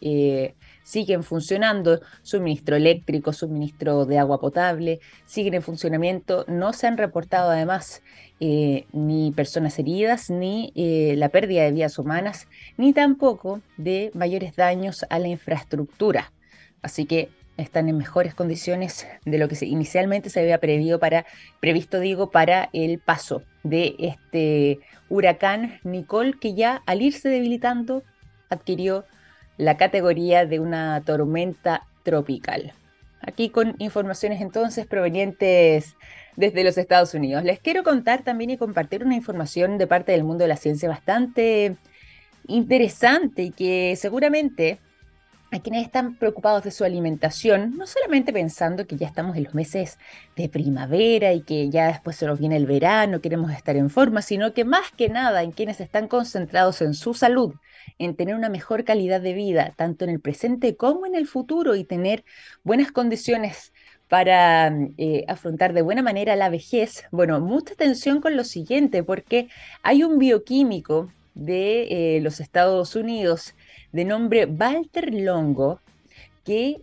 eh, 0.06 0.54
siguen 0.84 1.24
funcionando, 1.24 2.02
suministro 2.22 2.76
eléctrico, 2.76 3.32
suministro 3.32 4.06
de 4.06 4.20
agua 4.20 4.42
potable, 4.42 5.00
siguen 5.26 5.54
en 5.54 5.62
funcionamiento. 5.62 6.44
No 6.50 6.74
se 6.74 6.88
han 6.88 6.98
reportado 6.98 7.52
además 7.52 8.04
eh, 8.42 8.86
ni 8.92 9.32
personas 9.32 9.80
heridas, 9.80 10.30
ni 10.30 10.74
eh, 10.76 11.16
la 11.18 11.30
pérdida 11.30 11.64
de 11.64 11.72
vías 11.72 11.98
humanas, 11.98 12.48
ni 12.76 12.92
tampoco 12.92 13.62
de 13.78 14.12
mayores 14.14 14.58
daños 14.58 15.06
a 15.10 15.20
la 15.20 15.30
infraestructura. 15.30 16.34
Así 16.82 17.06
que 17.06 17.30
están 17.56 17.88
en 17.88 17.98
mejores 17.98 18.36
condiciones 18.36 19.08
de 19.24 19.38
lo 19.38 19.48
que 19.48 19.66
inicialmente 19.66 20.30
se 20.30 20.42
había 20.42 20.60
previsto 20.60 21.00
previsto, 21.62 22.00
digo, 22.02 22.30
para 22.30 22.70
el 22.74 23.00
paso 23.00 23.44
de 23.64 23.96
este 24.00 24.80
huracán 25.08 25.80
Nicole, 25.84 26.34
que 26.42 26.56
ya 26.56 26.82
al 26.86 27.02
irse 27.02 27.30
debilitando 27.30 28.04
adquirió 28.50 29.06
la 29.58 29.78
categoría 29.78 30.46
de 30.46 30.60
una 30.60 31.02
tormenta 31.06 31.86
tropical. 32.04 32.74
Aquí 33.22 33.50
con 33.50 33.76
informaciones 33.80 34.42
entonces 34.42 34.86
provenientes 34.86 35.96
desde 36.36 36.64
los 36.64 36.78
Estados 36.78 37.14
Unidos. 37.14 37.44
Les 37.44 37.60
quiero 37.60 37.84
contar 37.84 38.24
también 38.24 38.50
y 38.50 38.58
compartir 38.58 39.04
una 39.06 39.16
información 39.16 39.78
de 39.78 39.88
parte 39.88 40.12
del 40.12 40.24
mundo 40.24 40.44
de 40.44 40.50
la 40.50 40.58
ciencia 40.58 40.90
bastante 40.90 41.78
interesante 42.48 43.44
y 43.44 43.52
que 43.52 43.96
seguramente 43.96 44.80
a 45.56 45.62
quienes 45.62 45.86
están 45.86 46.16
preocupados 46.16 46.64
de 46.64 46.72
su 46.72 46.84
alimentación, 46.84 47.78
no 47.78 47.86
solamente 47.86 48.34
pensando 48.34 48.88
que 48.88 48.98
ya 48.98 49.08
estamos 49.08 49.38
en 49.38 49.44
los 49.44 49.54
meses 49.54 49.98
de 50.36 50.50
primavera 50.50 51.34
y 51.34 51.42
que 51.42 51.70
ya 51.70 51.88
después 51.88 52.16
se 52.16 52.26
nos 52.26 52.40
viene 52.40 52.56
el 52.58 52.66
verano, 52.66 53.22
queremos 53.22 53.52
estar 53.52 53.76
en 53.76 53.90
forma, 53.90 54.22
sino 54.22 54.54
que 54.54 54.66
más 54.66 54.92
que 54.92 55.10
nada 55.10 55.44
en 55.44 55.52
quienes 55.52 55.80
están 55.80 56.08
concentrados 56.08 56.82
en 56.82 56.94
su 56.94 57.14
salud, 57.14 57.54
en 58.00 58.16
tener 58.16 58.36
una 58.36 58.50
mejor 58.50 58.84
calidad 58.84 59.22
de 59.22 59.34
vida, 59.34 59.74
tanto 59.76 60.06
en 60.06 60.12
el 60.12 60.20
presente 60.20 60.76
como 60.76 61.06
en 61.06 61.16
el 61.16 61.28
futuro 61.28 61.76
y 61.76 61.84
tener 61.84 62.24
buenas 62.64 62.92
condiciones 62.92 63.74
para 64.08 64.72
eh, 64.98 65.26
afrontar 65.28 65.74
de 65.74 65.82
buena 65.82 66.02
manera 66.02 66.36
la 66.36 66.50
vejez. 66.50 67.06
Bueno, 67.12 67.40
mucha 67.40 67.74
atención 67.74 68.22
con 68.22 68.36
lo 68.36 68.44
siguiente, 68.44 69.04
porque 69.04 69.50
hay 69.82 70.04
un 70.04 70.20
bioquímico 70.20 71.12
de 71.34 72.18
eh, 72.18 72.22
los 72.22 72.40
Estados 72.40 72.96
Unidos 72.96 73.56
de 73.94 74.04
nombre 74.04 74.46
Walter 74.46 75.14
Longo, 75.14 75.80
que 76.44 76.82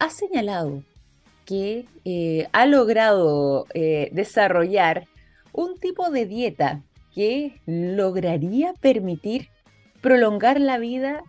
ha 0.00 0.10
señalado 0.10 0.82
que 1.44 1.86
eh, 2.04 2.48
ha 2.52 2.66
logrado 2.66 3.66
eh, 3.74 4.08
desarrollar 4.12 5.06
un 5.52 5.78
tipo 5.78 6.10
de 6.10 6.26
dieta 6.26 6.82
que 7.14 7.60
lograría 7.66 8.72
permitir 8.80 9.48
prolongar 10.00 10.60
la 10.60 10.78
vida 10.78 11.22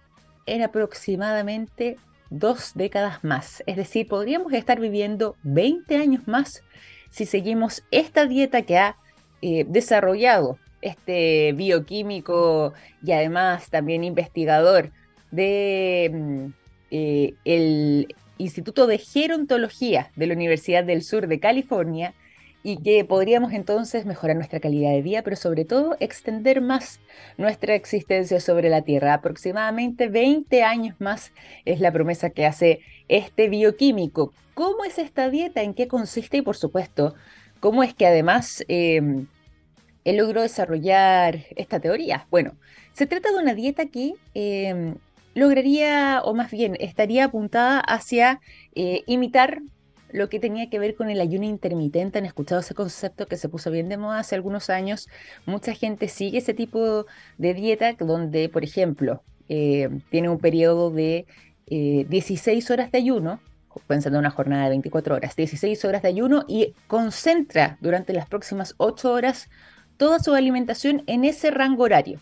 en 0.45 0.61
aproximadamente 0.61 1.97
dos 2.29 2.71
décadas 2.73 3.23
más. 3.23 3.61
Es 3.67 3.75
decir, 3.75 4.07
podríamos 4.07 4.53
estar 4.53 4.79
viviendo 4.79 5.35
20 5.43 5.97
años 5.97 6.27
más 6.27 6.63
si 7.09 7.25
seguimos 7.25 7.83
esta 7.91 8.25
dieta 8.25 8.63
que 8.63 8.77
ha 8.77 8.97
eh, 9.41 9.65
desarrollado 9.67 10.57
este 10.83 11.53
bioquímico 11.53 12.73
y 13.03 13.11
además 13.13 13.69
también 13.69 14.03
investigador 14.03 14.91
de 15.31 16.11
mm, 16.13 16.45
eh, 16.91 17.33
el 17.45 18.15
Instituto 18.37 18.87
de 18.87 18.97
Gerontología 18.97 20.11
de 20.15 20.27
la 20.27 20.33
Universidad 20.33 20.83
del 20.83 21.03
Sur 21.03 21.27
de 21.27 21.39
California 21.39 22.13
y 22.63 22.77
que 22.77 23.03
podríamos 23.03 23.51
entonces 23.53 24.05
mejorar 24.05 24.37
nuestra 24.37 24.59
calidad 24.59 24.91
de 24.91 25.01
vida, 25.01 25.21
pero 25.21 25.35
sobre 25.35 25.65
todo 25.65 25.97
extender 25.99 26.61
más 26.61 26.99
nuestra 27.37 27.75
existencia 27.75 28.39
sobre 28.39 28.69
la 28.69 28.81
Tierra. 28.81 29.13
Aproximadamente 29.13 30.07
20 30.07 30.63
años 30.63 30.95
más 30.99 31.33
es 31.65 31.79
la 31.79 31.91
promesa 31.91 32.29
que 32.29 32.45
hace 32.45 32.79
este 33.09 33.49
bioquímico. 33.49 34.33
¿Cómo 34.53 34.85
es 34.85 34.97
esta 34.97 35.29
dieta? 35.29 35.61
¿En 35.61 35.73
qué 35.73 35.87
consiste? 35.87 36.37
Y 36.37 36.41
por 36.41 36.55
supuesto, 36.55 37.15
¿cómo 37.59 37.83
es 37.83 37.93
que 37.93 38.05
además 38.05 38.63
em, 38.67 39.27
él 40.05 40.17
logró 40.17 40.41
desarrollar 40.41 41.45
esta 41.55 41.79
teoría? 41.79 42.27
Bueno, 42.29 42.57
se 42.93 43.07
trata 43.07 43.31
de 43.31 43.37
una 43.37 43.53
dieta 43.53 43.87
que 43.87 44.13
em, 44.33 44.95
lograría, 45.35 46.21
o 46.23 46.33
más 46.33 46.51
bien, 46.51 46.77
estaría 46.79 47.25
apuntada 47.25 47.79
hacia 47.79 48.39
eh, 48.75 49.03
imitar 49.07 49.61
lo 50.11 50.29
que 50.29 50.39
tenía 50.39 50.69
que 50.69 50.79
ver 50.79 50.95
con 50.95 51.09
el 51.09 51.19
ayuno 51.19 51.45
intermitente. 51.45 52.19
Han 52.19 52.25
escuchado 52.25 52.61
ese 52.61 52.75
concepto 52.75 53.25
que 53.25 53.35
se 53.35 53.49
puso 53.49 53.71
bien 53.71 53.89
de 53.89 53.97
moda 53.97 54.19
hace 54.19 54.35
algunos 54.35 54.69
años. 54.69 55.09
Mucha 55.45 55.73
gente 55.73 56.07
sigue 56.07 56.37
ese 56.37 56.53
tipo 56.53 57.07
de 57.37 57.53
dieta 57.55 57.93
donde, 57.93 58.47
por 58.47 58.63
ejemplo, 58.63 59.23
eh, 59.49 59.89
tiene 60.11 60.29
un 60.29 60.39
periodo 60.39 60.91
de 60.91 61.25
16 61.67 62.69
eh, 62.69 62.73
horas 62.73 62.91
de 62.91 62.99
ayuno, 62.99 63.39
pensando 63.87 64.17
en 64.17 64.21
una 64.21 64.29
jornada 64.29 64.65
de 64.65 64.69
24 64.69 65.15
horas, 65.15 65.35
16 65.35 65.83
horas 65.85 66.03
de 66.03 66.09
ayuno 66.09 66.45
y 66.47 66.75
concentra 66.87 67.77
durante 67.81 68.13
las 68.13 68.27
próximas 68.27 68.75
8 68.77 69.11
horas 69.11 69.49
toda 69.97 70.19
su 70.19 70.33
alimentación 70.33 71.03
en 71.07 71.25
ese 71.25 71.51
rango 71.51 71.83
horario. 71.83 72.19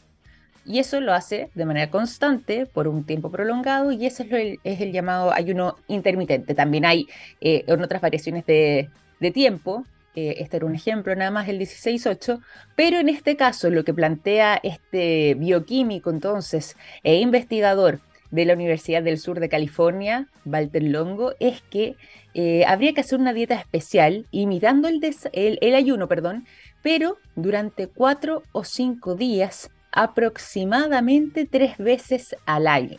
Y 0.65 0.79
eso 0.79 1.01
lo 1.01 1.13
hace 1.13 1.49
de 1.55 1.65
manera 1.65 1.89
constante 1.89 2.67
por 2.67 2.87
un 2.87 3.03
tiempo 3.03 3.31
prolongado 3.31 3.91
y 3.91 4.05
ese 4.05 4.27
es, 4.63 4.81
el, 4.81 4.91
llamado 4.91 5.33
ayuno 5.33 5.77
intermitente. 5.87 6.53
También 6.53 6.85
hay 6.85 7.07
eh, 7.41 7.65
otras 7.67 8.01
variaciones 8.01 8.45
de, 8.45 8.89
tiempo, 9.33 9.85
eh, 10.15 10.35
este 10.39 10.57
era 10.57 10.65
un 10.65 10.75
ejemplo 10.75 11.15
nada 11.15 11.31
más, 11.31 11.47
el 11.47 11.59
16-8, 11.59 12.41
pero 12.75 12.99
en 12.99 13.09
este 13.09 13.35
caso 13.35 13.69
lo 13.69 13.83
que 13.83 13.93
plantea 13.93 14.59
este 14.61 15.35
bioquímico 15.35 16.09
entonces 16.09 16.75
e 17.03 17.19
investigador 17.19 17.99
de 18.31 18.45
la 18.45 18.53
Universidad 18.53 19.03
del 19.03 19.19
Sur 19.19 19.39
de 19.39 19.49
California, 19.49 20.27
Walter 20.45 20.83
Longo, 20.83 21.33
es 21.39 21.61
que 21.61 21.95
eh, 22.33 22.63
habría 22.65 22.93
que 22.93 23.01
hacer 23.01 23.19
una 23.19 23.33
dieta 23.33 23.55
especial 23.55 24.25
imitando 24.31 24.87
el, 24.87 25.01
el, 25.33 25.75
ayuno, 25.75 26.07
perdón, 26.07 26.45
pero 26.81 27.17
durante 27.35 27.87
cuatro 27.87 28.43
o 28.51 28.63
cinco 28.63 29.15
días 29.15 29.69
aproximadamente 29.91 31.45
tres 31.45 31.77
veces 31.77 32.35
al 32.45 32.67
año. 32.67 32.97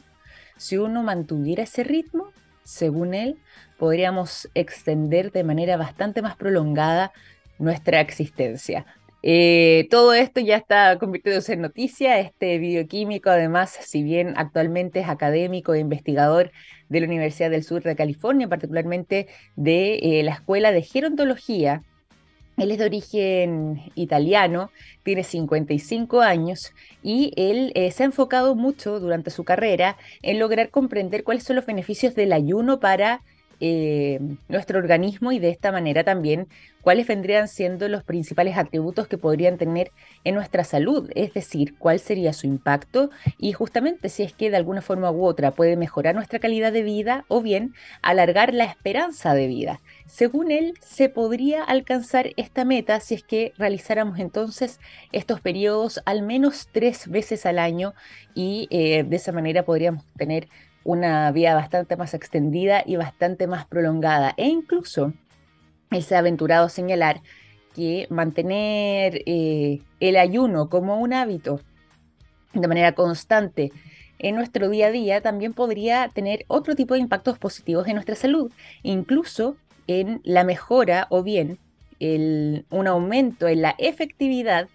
Si 0.57 0.77
uno 0.77 1.03
mantuviera 1.03 1.65
ese 1.65 1.85
ritmo, 1.85 2.29
según 2.62 3.15
él, 3.15 3.37
podríamos 3.79 4.49
extender 4.55 5.33
de 5.33 5.43
manera 5.43 5.77
bastante 5.77 6.23
más 6.23 6.37
prolongada 6.37 7.12
nuestra 7.59 8.01
existencia. 8.01 8.87
Eh, 9.25 9.87
todo 9.91 10.15
esto 10.15 10.41
ya 10.41 10.57
está 10.57 10.99
convirtiéndose 10.99 11.54
en 11.54 11.63
noticia. 11.63 12.19
Este 12.19 12.59
bioquímico, 12.59 13.30
además, 13.30 13.71
si 13.80 14.02
bien 14.02 14.35
actualmente 14.37 15.00
es 15.00 15.09
académico 15.09 15.75
e 15.75 15.78
investigador 15.78 16.50
de 16.89 17.00
la 17.00 17.06
Universidad 17.06 17.50
del 17.50 17.65
Sur 17.65 17.83
de 17.83 17.97
California, 17.97 18.49
particularmente 18.49 19.28
de 19.56 19.95
eh, 19.95 20.23
la 20.25 20.33
Escuela 20.33 20.73
de 20.73 20.83
Gerontología 20.83 21.83
él 22.56 22.71
es 22.71 22.78
de 22.78 22.84
origen 22.84 23.91
italiano, 23.95 24.71
tiene 25.02 25.25
55 25.25 26.21
años 26.21 26.73
y 27.02 27.32
él 27.36 27.73
eh, 27.75 27.91
se 27.91 28.02
ha 28.02 28.06
enfocado 28.06 28.54
mucho 28.54 29.00
durante 29.00 29.30
su 29.30 29.45
carrera 29.45 29.97
en 30.23 30.38
lograr 30.38 30.71
comprender 30.71 31.25
cuáles 31.25 31.45
son 31.45 31.56
los 31.56 31.67
beneficios 31.67 32.15
del 32.15 32.32
ayuno 32.32 32.80
para 32.80 33.23
eh, 33.60 34.21
nuestro 34.49 34.78
organismo 34.78 35.32
y 35.32 35.38
de 35.38 35.50
esta 35.50 35.73
manera 35.73 36.04
también 36.04 36.49
cuáles 36.82 37.06
vendrían 37.06 37.49
siendo 37.49 37.88
los 37.88 38.02
principales 38.02 38.58
atributos 38.58 39.06
que 39.08 39.19
podrían 39.19 39.56
tener 39.56 39.93
en 40.25 40.34
nuestra 40.34 40.65
salud, 40.65 41.10
es 41.15 41.32
decir, 41.32 41.76
cuál 41.78 42.00
sería 42.00 42.32
su 42.32 42.47
impacto 42.47 43.10
y 43.38 43.52
justamente 43.52 44.08
si 44.08 44.25
es 44.25 44.32
que 44.32 44.50
de 44.50 44.56
alguna 44.56 44.82
forma 44.82 45.10
u 45.10 45.25
otra 45.25 45.52
puede 45.52 45.76
mejorar 45.76 46.15
nuestra 46.15 46.41
calidad 46.41 46.73
de 46.73 46.82
vida 46.82 47.25
o 47.28 47.41
bien 47.41 47.75
alargar 48.02 48.52
la 48.52 48.65
esperanza 48.65 49.34
de 49.34 49.47
vida. 49.47 49.80
Según 50.06 50.50
él, 50.50 50.75
se 50.80 51.08
podría 51.08 51.62
alcanzar 51.62 52.30
esta 52.36 52.65
meta 52.65 53.00
si 53.00 53.15
es 53.15 53.23
que 53.23 53.52
realizáramos 53.56 54.19
entonces 54.19 54.80
estos 55.12 55.41
periodos 55.41 56.00
al 56.04 56.23
menos 56.23 56.69
tres 56.73 57.08
veces 57.08 57.47
al 57.47 57.58
año 57.58 57.95
y 58.34 58.67
eh, 58.71 59.04
de 59.04 59.17
esa 59.17 59.32
manera 59.32 59.65
podríamos 59.65 60.04
tener 60.17 60.49
una 60.84 61.30
vía 61.32 61.54
bastante 61.54 61.97
más 61.97 62.14
extendida 62.14 62.82
y 62.84 62.97
bastante 62.97 63.47
más 63.47 63.66
prolongada. 63.66 64.34
E 64.36 64.47
incluso 64.47 65.12
él 65.90 66.02
se 66.02 66.16
ha 66.16 66.21
aventurado 66.21 66.68
señalar 66.68 67.21
que 67.75 68.06
mantener 68.10 69.23
eh, 69.26 69.80
el 70.00 70.16
ayuno 70.16 70.68
como 70.68 71.00
un 71.00 71.12
hábito 71.12 71.60
de 72.52 72.68
manera 72.68 72.92
constante 72.92 73.73
en 74.23 74.36
nuestro 74.36 74.68
día 74.68 74.86
a 74.86 74.90
día 74.92 75.21
también 75.21 75.52
podría 75.52 76.08
tener 76.08 76.45
otro 76.47 76.76
tipo 76.76 76.95
de 76.95 77.00
impactos 77.00 77.38
positivos 77.38 77.88
en 77.88 77.95
nuestra 77.95 78.14
salud, 78.14 78.52
incluso 78.82 79.56
en 79.88 80.21
la 80.23 80.45
mejora 80.45 81.06
o 81.10 81.23
bien 81.23 81.58
un 81.99 82.86
aumento 82.88 83.47
en 83.47 83.62
la 83.62 83.75
efectividad 83.78 84.68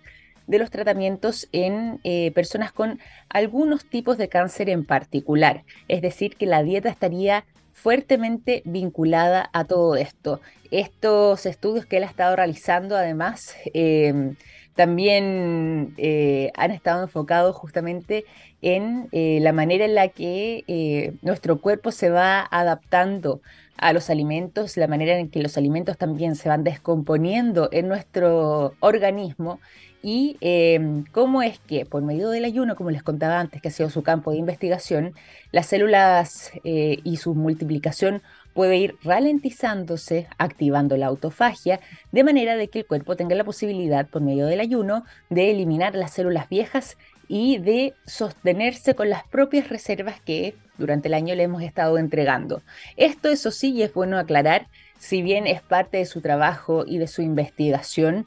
de 0.47 0.59
los 0.59 0.71
tratamientos 0.71 1.47
en 1.51 1.99
eh, 2.03 2.31
personas 2.31 2.71
con 2.71 2.99
algunos 3.29 3.85
tipos 3.85 4.17
de 4.17 4.29
cáncer 4.29 4.69
en 4.69 4.85
particular. 4.85 5.63
Es 5.87 6.01
decir, 6.01 6.35
que 6.35 6.45
la 6.45 6.63
dieta 6.63 6.89
estaría 6.89 7.45
fuertemente 7.73 8.63
vinculada 8.65 9.49
a 9.53 9.65
todo 9.65 9.95
esto. 9.95 10.41
Estos 10.71 11.45
estudios 11.45 11.85
que 11.85 11.97
él 11.97 12.03
ha 12.03 12.07
estado 12.07 12.35
realizando, 12.35 12.95
además, 12.95 13.55
em, 13.73 14.35
también 14.75 15.93
eh, 15.97 16.51
han 16.55 16.71
estado 16.71 17.03
enfocados 17.03 17.55
justamente 17.55 18.25
en 18.61 19.09
eh, 19.11 19.39
la 19.41 19.51
manera 19.53 19.85
en 19.85 19.95
la 19.95 20.07
que 20.07 21.13
nuestro 21.21 21.59
cuerpo 21.59 21.91
se 21.91 22.09
va 22.09 22.47
adaptando 22.49 23.41
a 23.77 23.93
los 23.93 24.09
alimentos, 24.09 24.75
la 24.77 24.87
manera 24.87 25.17
en 25.17 25.29
que 25.29 25.41
los 25.41 25.57
alimentos 25.57 25.97
también 25.97 26.35
se 26.35 26.49
van 26.49 26.63
descomponiendo 26.63 27.69
en 27.71 27.87
nuestro 27.87 28.73
organismo 28.79 29.59
y 30.03 30.37
em, 30.41 31.05
cómo 31.11 31.41
es 31.41 31.59
que 31.59 31.85
por 31.85 32.01
medio 32.01 32.29
del 32.29 32.45
ayuno, 32.45 32.75
como 32.75 32.91
les 32.91 33.03
contaba 33.03 33.39
antes, 33.39 33.61
que 33.61 33.69
ha 33.69 33.71
sido 33.71 33.89
su 33.89 34.03
campo 34.03 34.31
de 34.31 34.37
investigación, 34.37 35.13
las 35.51 35.67
células 35.67 36.51
eh, 36.63 36.99
y 37.03 37.17
su 37.17 37.33
multiplicación 37.35 38.21
puede 38.53 38.77
ir 38.77 38.95
ralentizándose, 39.03 40.27
activando 40.37 40.97
la 40.97 41.07
autofagia, 41.07 41.79
de 42.11 42.23
manera 42.23 42.55
de 42.55 42.69
que 42.69 42.79
el 42.79 42.87
cuerpo 42.87 43.15
tenga 43.15 43.35
la 43.35 43.43
posibilidad, 43.43 44.07
por 44.07 44.21
medio 44.21 44.47
del 44.47 44.59
ayuno, 44.59 45.03
de 45.29 45.51
eliminar 45.51 45.93
las 45.93 46.11
células 46.11 46.49
viejas 46.49 46.97
y 47.27 47.57
de 47.57 47.93
sostenerse 48.05 48.95
con 48.95 49.09
las 49.09 49.23
propias 49.27 49.69
reservas 49.69 50.19
que 50.21 50.55
durante 50.77 51.07
el 51.07 51.13
año 51.13 51.35
le 51.35 51.43
hemos 51.43 51.61
estado 51.61 51.97
entregando. 51.97 52.61
Esto, 52.95 53.29
eso 53.29 53.51
sí, 53.51 53.73
y 53.73 53.83
es 53.83 53.93
bueno 53.93 54.17
aclarar, 54.17 54.67
si 54.97 55.21
bien 55.21 55.45
es 55.45 55.61
parte 55.61 55.97
de 55.97 56.05
su 56.05 56.21
trabajo 56.21 56.83
y 56.87 56.97
de 56.97 57.07
su 57.07 57.21
investigación, 57.21 58.25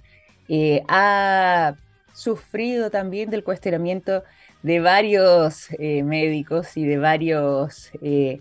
eh, 0.53 0.83
ha 0.89 1.77
sufrido 2.13 2.91
también 2.91 3.31
del 3.31 3.45
cuestionamiento 3.45 4.25
de 4.65 4.81
varios 4.81 5.69
eh, 5.79 6.03
médicos 6.03 6.77
y 6.77 6.85
de 6.85 6.99
varios 6.99 7.93
eh, 8.03 8.41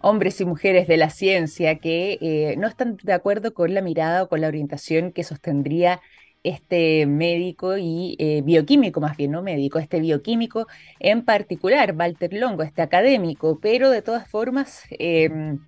hombres 0.00 0.40
y 0.40 0.44
mujeres 0.44 0.86
de 0.86 0.96
la 0.96 1.10
ciencia 1.10 1.78
que 1.78 2.54
no 2.58 2.68
están 2.68 2.96
de 3.02 3.12
acuerdo 3.12 3.54
con 3.54 3.74
la 3.74 3.82
mirada 3.82 4.22
o 4.22 4.28
con 4.28 4.40
la 4.40 4.46
orientación 4.46 5.10
que 5.10 5.24
sostendría 5.24 6.00
este 6.44 7.06
médico 7.06 7.76
y 7.76 8.16
bioquímico, 8.44 9.00
más 9.00 9.16
bien 9.16 9.32
no 9.32 9.42
médico, 9.42 9.80
este 9.80 10.00
bioquímico 10.00 10.68
en 11.00 11.24
particular, 11.24 11.94
Walter 11.96 12.32
Longo, 12.34 12.62
este 12.62 12.82
académico, 12.82 13.58
pero 13.60 13.90
de 13.90 14.02
todas 14.02 14.28
formas 14.28 14.82
em, 14.90 15.58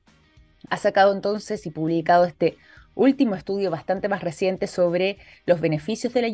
ha 0.70 0.76
sacado 0.76 1.12
entonces 1.12 1.66
y 1.66 1.70
publicado 1.70 2.24
este 2.26 2.56
último 2.94 3.34
estudio 3.34 3.70
bastante 3.70 4.08
más 4.08 4.22
reciente 4.22 4.66
sobre 4.66 5.18
los 5.46 5.60
beneficios 5.60 6.12
del 6.12 6.24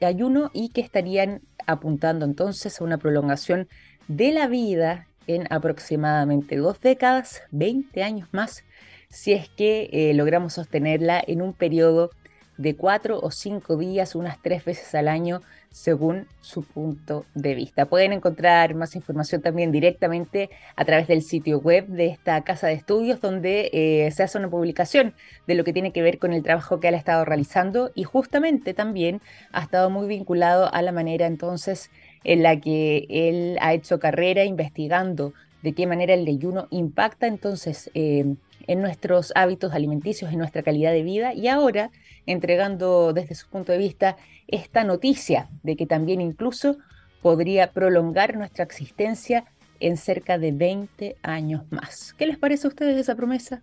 ayuno 0.00 0.50
y 0.52 0.70
que 0.70 0.80
estarían 0.80 1.42
apuntando 1.66 2.24
entonces 2.24 2.80
a 2.80 2.84
una 2.84 2.98
prolongación 2.98 3.68
de 4.08 4.32
la 4.32 4.46
vida 4.46 5.06
en 5.26 5.46
aproximadamente 5.50 6.56
dos 6.56 6.80
décadas, 6.80 7.42
20 7.50 8.02
años 8.02 8.28
más, 8.32 8.64
si 9.10 9.32
es 9.32 9.48
que 9.50 9.90
eh, 9.92 10.14
logramos 10.14 10.54
sostenerla 10.54 11.22
en 11.26 11.42
un 11.42 11.52
periodo 11.52 12.10
de 12.58 12.76
cuatro 12.76 13.18
o 13.20 13.30
cinco 13.30 13.76
días, 13.76 14.14
unas 14.14 14.42
tres 14.42 14.64
veces 14.64 14.94
al 14.94 15.08
año, 15.08 15.40
según 15.70 16.26
su 16.40 16.64
punto 16.64 17.24
de 17.34 17.54
vista. 17.54 17.86
Pueden 17.86 18.12
encontrar 18.12 18.74
más 18.74 18.96
información 18.96 19.40
también 19.40 19.70
directamente 19.70 20.50
a 20.74 20.84
través 20.84 21.06
del 21.06 21.22
sitio 21.22 21.60
web 21.60 21.86
de 21.86 22.06
esta 22.06 22.42
casa 22.42 22.66
de 22.66 22.74
estudios, 22.74 23.20
donde 23.20 23.70
eh, 23.72 24.10
se 24.10 24.24
hace 24.24 24.38
una 24.38 24.50
publicación 24.50 25.14
de 25.46 25.54
lo 25.54 25.64
que 25.64 25.72
tiene 25.72 25.92
que 25.92 26.02
ver 26.02 26.18
con 26.18 26.32
el 26.32 26.42
trabajo 26.42 26.80
que 26.80 26.88
él 26.88 26.94
ha 26.94 26.98
estado 26.98 27.24
realizando 27.24 27.92
y 27.94 28.02
justamente 28.02 28.74
también 28.74 29.20
ha 29.52 29.62
estado 29.62 29.88
muy 29.88 30.08
vinculado 30.08 30.72
a 30.72 30.82
la 30.82 30.92
manera 30.92 31.26
entonces 31.26 31.90
en 32.24 32.42
la 32.42 32.60
que 32.60 33.06
él 33.08 33.56
ha 33.60 33.72
hecho 33.72 34.00
carrera 34.00 34.44
investigando 34.44 35.32
de 35.62 35.72
qué 35.74 35.86
manera 35.86 36.14
el 36.14 36.26
ayuno 36.26 36.66
impacta 36.70 37.26
entonces 37.26 37.90
eh, 37.94 38.34
en 38.68 38.80
nuestros 38.80 39.32
hábitos 39.34 39.72
alimenticios, 39.72 40.30
en 40.30 40.38
nuestra 40.38 40.62
calidad 40.62 40.92
de 40.92 41.02
vida 41.02 41.34
y 41.34 41.48
ahora 41.48 41.90
entregando 42.26 43.12
desde 43.12 43.34
su 43.34 43.48
punto 43.48 43.72
de 43.72 43.78
vista 43.78 44.16
esta 44.46 44.84
noticia 44.84 45.48
de 45.64 45.74
que 45.74 45.86
también 45.86 46.20
incluso 46.20 46.76
podría 47.22 47.72
prolongar 47.72 48.36
nuestra 48.36 48.64
existencia 48.64 49.44
en 49.80 49.96
cerca 49.96 50.38
de 50.38 50.52
20 50.52 51.16
años 51.22 51.62
más. 51.70 52.14
¿Qué 52.16 52.26
les 52.26 52.38
parece 52.38 52.66
a 52.66 52.70
ustedes 52.70 52.96
esa 52.96 53.16
promesa? 53.16 53.62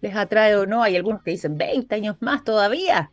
¿Les 0.00 0.14
atrae 0.14 0.56
o 0.56 0.66
no? 0.66 0.82
Hay 0.82 0.96
algunos 0.96 1.22
que 1.22 1.32
dicen 1.32 1.58
20 1.58 1.94
años 1.94 2.16
más 2.20 2.44
todavía. 2.44 3.10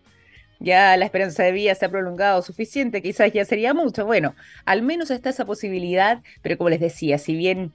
Ya 0.59 0.95
la 0.97 1.05
esperanza 1.05 1.43
de 1.43 1.51
vida 1.51 1.73
se 1.75 1.85
ha 1.85 1.89
prolongado 1.89 2.41
suficiente, 2.41 3.01
quizás 3.01 3.33
ya 3.33 3.43
sería 3.43 3.73
mucho. 3.73 4.05
Bueno, 4.05 4.35
al 4.65 4.81
menos 4.81 5.09
está 5.09 5.29
esa 5.29 5.45
posibilidad, 5.45 6.21
pero 6.41 6.57
como 6.57 6.69
les 6.69 6.79
decía, 6.79 7.17
si 7.17 7.35
bien 7.35 7.73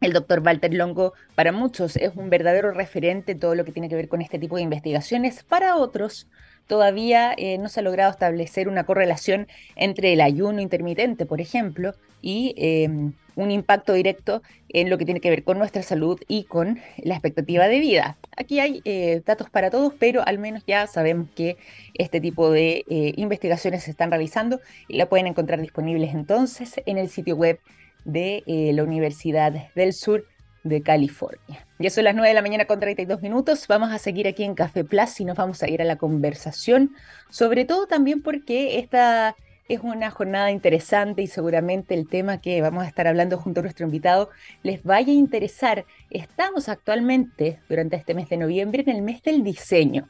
el 0.00 0.12
doctor 0.12 0.40
Walter 0.40 0.72
Longo 0.74 1.14
para 1.34 1.52
muchos 1.52 1.96
es 1.96 2.14
un 2.16 2.30
verdadero 2.30 2.70
referente 2.72 3.34
todo 3.34 3.54
lo 3.54 3.64
que 3.64 3.72
tiene 3.72 3.88
que 3.88 3.96
ver 3.96 4.08
con 4.08 4.22
este 4.22 4.38
tipo 4.38 4.56
de 4.56 4.62
investigaciones. 4.62 5.42
Para 5.42 5.76
otros 5.76 6.28
todavía 6.66 7.32
eh, 7.36 7.58
no 7.58 7.68
se 7.68 7.80
ha 7.80 7.82
logrado 7.82 8.10
establecer 8.10 8.68
una 8.68 8.84
correlación 8.84 9.46
entre 9.76 10.12
el 10.12 10.20
ayuno 10.20 10.60
intermitente, 10.60 11.26
por 11.26 11.40
ejemplo, 11.40 11.94
y 12.20 12.54
em, 12.56 13.12
un 13.36 13.50
impacto 13.50 13.92
directo 13.92 14.42
en 14.70 14.90
lo 14.90 14.98
que 14.98 15.04
tiene 15.04 15.20
que 15.20 15.30
ver 15.30 15.44
con 15.44 15.58
nuestra 15.58 15.82
salud 15.82 16.18
y 16.26 16.44
con 16.44 16.80
la 16.98 17.14
expectativa 17.14 17.68
de 17.68 17.78
vida. 17.78 18.16
Aquí 18.36 18.58
hay 18.58 18.80
eh, 18.84 19.22
datos 19.24 19.48
para 19.50 19.70
todos, 19.70 19.94
pero 19.98 20.26
al 20.26 20.38
menos 20.38 20.64
ya 20.66 20.86
sabemos 20.86 21.28
que 21.36 21.56
este 21.94 22.20
tipo 22.20 22.50
de 22.50 22.84
eh, 22.88 23.12
investigaciones 23.16 23.84
se 23.84 23.90
están 23.90 24.10
realizando 24.10 24.60
y 24.88 24.96
la 24.96 25.08
pueden 25.08 25.26
encontrar 25.26 25.60
disponibles 25.60 26.14
entonces 26.14 26.80
en 26.86 26.98
el 26.98 27.08
sitio 27.08 27.36
web 27.36 27.60
de 28.06 28.44
eh, 28.46 28.72
la 28.72 28.84
Universidad 28.84 29.52
del 29.74 29.92
Sur 29.92 30.24
de 30.62 30.80
California. 30.82 31.66
Ya 31.78 31.90
son 31.90 32.04
las 32.04 32.14
9 32.14 32.28
de 32.28 32.34
la 32.34 32.42
mañana 32.42 32.64
con 32.64 32.80
32 32.80 33.20
minutos. 33.20 33.66
Vamos 33.68 33.92
a 33.92 33.98
seguir 33.98 34.26
aquí 34.26 34.44
en 34.44 34.54
Café 34.54 34.84
Plus 34.84 35.20
y 35.20 35.24
nos 35.24 35.36
vamos 35.36 35.62
a 35.62 35.68
ir 35.68 35.82
a 35.82 35.84
la 35.84 35.96
conversación, 35.96 36.94
sobre 37.28 37.64
todo 37.64 37.86
también 37.86 38.22
porque 38.22 38.78
esta 38.78 39.36
es 39.68 39.80
una 39.80 40.10
jornada 40.10 40.52
interesante 40.52 41.22
y 41.22 41.26
seguramente 41.26 41.94
el 41.94 42.08
tema 42.08 42.40
que 42.40 42.62
vamos 42.62 42.84
a 42.84 42.88
estar 42.88 43.08
hablando 43.08 43.36
junto 43.36 43.60
a 43.60 43.62
nuestro 43.64 43.84
invitado 43.84 44.30
les 44.62 44.82
vaya 44.84 45.12
a 45.12 45.16
interesar. 45.16 45.84
Estamos 46.10 46.68
actualmente, 46.68 47.58
durante 47.68 47.96
este 47.96 48.14
mes 48.14 48.28
de 48.28 48.36
noviembre, 48.36 48.84
en 48.86 48.96
el 48.96 49.02
mes 49.02 49.22
del 49.22 49.42
diseño. 49.42 50.08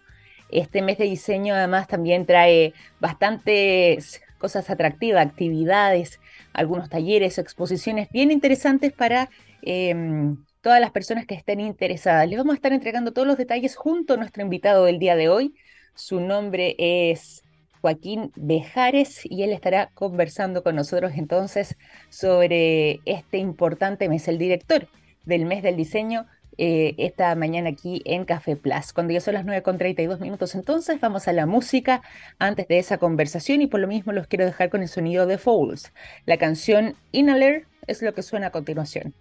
Este 0.51 0.83
mes 0.83 0.99
de 0.99 1.05
diseño 1.05 1.55
además 1.55 1.89
también 1.89 2.27
trae 2.27 2.75
bastantes 3.01 4.23
cosas 4.39 4.69
atractivas, 4.71 5.27
actividades, 5.27 6.21
algunos 6.57 6.88
talleres 6.88 7.38
exposiciones 7.38 8.09
bien 8.11 8.31
interesantes 8.31 8.92
para 8.92 9.29
em, 9.62 10.37
todas 10.62 10.81
las 10.81 10.90
personas 10.90 11.27
que 11.27 11.35
estén 11.35 11.61
interesadas. 11.61 12.29
Les 12.29 12.38
vamos 12.38 12.55
a 12.55 12.57
estar 12.57 12.73
entregando 12.73 13.12
todos 13.12 13.29
los 13.29 13.37
detalles 13.37 13.77
junto 13.77 14.14
a 14.14 14.16
nuestro 14.16 14.42
invitado 14.42 14.87
del 14.87 14.99
día 14.99 15.14
de 15.16 15.29
hoy. 15.29 15.55
Su 15.95 16.19
nombre 16.19 16.75
es 16.79 17.45
Joaquín 17.83 18.33
Bejares 18.37 19.21
y 19.25 19.42
él 19.42 19.53
estará 19.53 19.90
conversando 19.95 20.62
con 20.62 20.75
nosotros 20.75 21.12
entonces 21.14 21.77
sobre 22.09 23.01
este 23.05 23.38
importante 23.38 24.09
mes, 24.09 24.27
el 24.27 24.38
director 24.38 24.88
del 25.25 25.45
mes 25.45 25.62
del 25.62 25.77
diseño 25.77 26.27
eh, 26.59 26.95
esta 26.99 27.35
mañana 27.35 27.71
aquí 27.71 28.03
en 28.05 28.25
Café 28.25 28.57
Plus. 28.57 28.92
Cuando 28.92 29.12
ya 29.12 29.21
son 29.21 29.35
las 29.35 29.45
9 29.45 29.62
con 29.62 29.79
32 29.79 30.21
minutos, 30.21 30.55
entonces 30.55 31.01
vamos 31.01 31.29
a 31.29 31.33
la 31.33 31.47
música 31.47 32.03
antes 32.38 32.69
de 32.69 32.79
esa 32.79 32.99
conversación 32.99 33.62
y 33.62 33.66
por 33.66 33.81
lo 33.81 33.88
mismo 33.88 34.12
los 34.12 34.27
quiero 34.27 34.45
dejar 34.45 34.71
con 34.71 34.83
el 34.83 34.88
sonido 34.88 35.27
de 35.27 35.38
Fouls. 35.38 35.92
La 36.25 36.37
canción 36.38 36.95
Inhaler 37.12 37.66
es 37.87 38.03
lo 38.03 38.14
que 38.14 38.23
suena 38.23 38.49
a 38.49 38.51
continuación. 38.51 39.14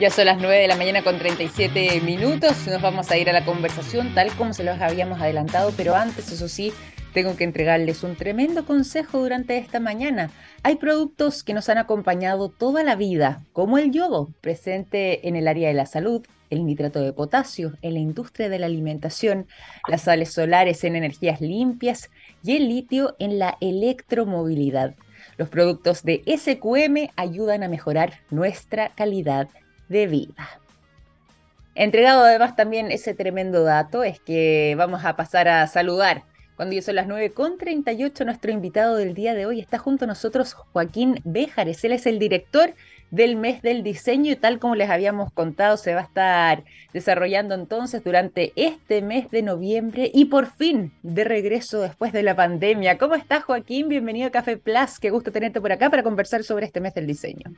Ya 0.00 0.10
son 0.10 0.24
las 0.24 0.38
9 0.38 0.56
de 0.56 0.68
la 0.68 0.76
mañana 0.76 1.02
con 1.02 1.18
37 1.18 2.00
minutos. 2.00 2.66
Nos 2.66 2.80
vamos 2.80 3.10
a 3.10 3.18
ir 3.18 3.28
a 3.28 3.32
la 3.32 3.44
conversación 3.44 4.14
tal 4.14 4.32
como 4.36 4.54
se 4.54 4.64
los 4.64 4.80
habíamos 4.80 5.20
adelantado, 5.20 5.70
pero 5.76 5.94
antes, 5.94 6.32
eso 6.32 6.48
sí, 6.48 6.72
tengo 7.12 7.36
que 7.36 7.44
entregarles 7.44 8.02
un 8.02 8.16
tremendo 8.16 8.64
consejo 8.64 9.18
durante 9.18 9.58
esta 9.58 9.80
mañana. 9.80 10.30
Hay 10.62 10.76
productos 10.76 11.44
que 11.44 11.54
nos 11.54 11.68
han 11.68 11.78
acompañado 11.78 12.48
toda 12.48 12.82
la 12.82 12.96
vida, 12.96 13.42
como 13.52 13.78
el 13.78 13.92
yodo, 13.92 14.30
presente 14.40 15.28
en 15.28 15.36
el 15.36 15.48
área 15.48 15.68
de 15.68 15.74
la 15.74 15.86
salud, 15.86 16.26
el 16.50 16.66
nitrato 16.66 17.00
de 17.00 17.12
potasio 17.12 17.74
en 17.82 17.94
la 17.94 18.00
industria 18.00 18.48
de 18.48 18.58
la 18.58 18.66
alimentación, 18.66 19.46
las 19.88 20.02
sales 20.02 20.32
solares 20.32 20.84
en 20.84 20.96
energías 20.96 21.40
limpias 21.40 22.10
y 22.42 22.56
el 22.56 22.68
litio 22.68 23.16
en 23.18 23.38
la 23.38 23.56
electromovilidad. 23.60 24.94
Los 25.36 25.48
productos 25.48 26.02
de 26.02 26.22
SQM 26.26 27.10
ayudan 27.16 27.62
a 27.62 27.68
mejorar 27.68 28.20
nuestra 28.30 28.90
calidad 28.90 29.48
de 29.88 30.06
vida. 30.06 30.48
Entregado 31.74 32.24
además 32.24 32.54
también 32.54 32.90
ese 32.90 33.14
tremendo 33.14 33.64
dato 33.64 34.04
es 34.04 34.20
que 34.20 34.74
vamos 34.76 35.04
a 35.06 35.16
pasar 35.16 35.48
a 35.48 35.66
saludar 35.66 36.24
cuando 36.62 36.76
ya 36.76 36.82
son 36.82 36.94
las 36.94 37.08
9.38, 37.08 38.24
nuestro 38.24 38.52
invitado 38.52 38.94
del 38.94 39.14
día 39.14 39.34
de 39.34 39.46
hoy 39.46 39.58
está 39.58 39.78
junto 39.78 40.04
a 40.04 40.06
nosotros 40.06 40.54
Joaquín 40.54 41.20
Béjares. 41.24 41.82
Él 41.82 41.90
es 41.90 42.06
el 42.06 42.20
director 42.20 42.74
del 43.10 43.34
mes 43.34 43.62
del 43.62 43.82
diseño 43.82 44.30
y 44.30 44.36
tal 44.36 44.60
como 44.60 44.76
les 44.76 44.88
habíamos 44.88 45.32
contado, 45.32 45.76
se 45.76 45.92
va 45.92 46.02
a 46.02 46.04
estar 46.04 46.62
desarrollando 46.92 47.56
entonces 47.56 48.04
durante 48.04 48.52
este 48.54 49.02
mes 49.02 49.28
de 49.32 49.42
noviembre 49.42 50.08
y 50.14 50.26
por 50.26 50.46
fin 50.52 50.92
de 51.02 51.24
regreso 51.24 51.80
después 51.80 52.12
de 52.12 52.22
la 52.22 52.36
pandemia. 52.36 52.96
¿Cómo 52.96 53.16
estás, 53.16 53.42
Joaquín? 53.42 53.88
Bienvenido 53.88 54.28
a 54.28 54.30
Café 54.30 54.56
Plus. 54.56 55.00
Qué 55.00 55.10
gusto 55.10 55.32
tenerte 55.32 55.60
por 55.60 55.72
acá 55.72 55.90
para 55.90 56.04
conversar 56.04 56.44
sobre 56.44 56.66
este 56.66 56.80
mes 56.80 56.94
del 56.94 57.08
diseño. 57.08 57.50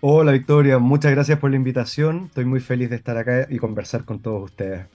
Hola 0.00 0.32
Victoria, 0.32 0.78
muchas 0.78 1.12
gracias 1.12 1.38
por 1.38 1.50
la 1.50 1.56
invitación. 1.56 2.28
Estoy 2.28 2.46
muy 2.46 2.60
feliz 2.60 2.88
de 2.88 2.96
estar 2.96 3.18
acá 3.18 3.46
y 3.50 3.58
conversar 3.58 4.06
con 4.06 4.22
todos 4.22 4.42
ustedes. 4.42 4.86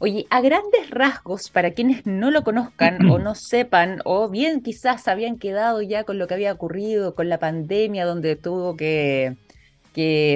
Oye, 0.00 0.28
a 0.30 0.40
grandes 0.40 0.90
rasgos, 0.90 1.50
para 1.50 1.72
quienes 1.72 2.06
no 2.06 2.30
lo 2.30 2.44
conozcan 2.44 3.10
o 3.10 3.18
no 3.18 3.34
sepan, 3.34 4.00
o 4.04 4.28
bien 4.28 4.62
quizás 4.62 5.08
habían 5.08 5.38
quedado 5.38 5.82
ya 5.82 6.04
con 6.04 6.18
lo 6.18 6.28
que 6.28 6.34
había 6.34 6.52
ocurrido 6.52 7.16
con 7.16 7.28
la 7.28 7.38
pandemia, 7.38 8.04
donde 8.04 8.36
tuvo 8.36 8.76
que, 8.76 9.36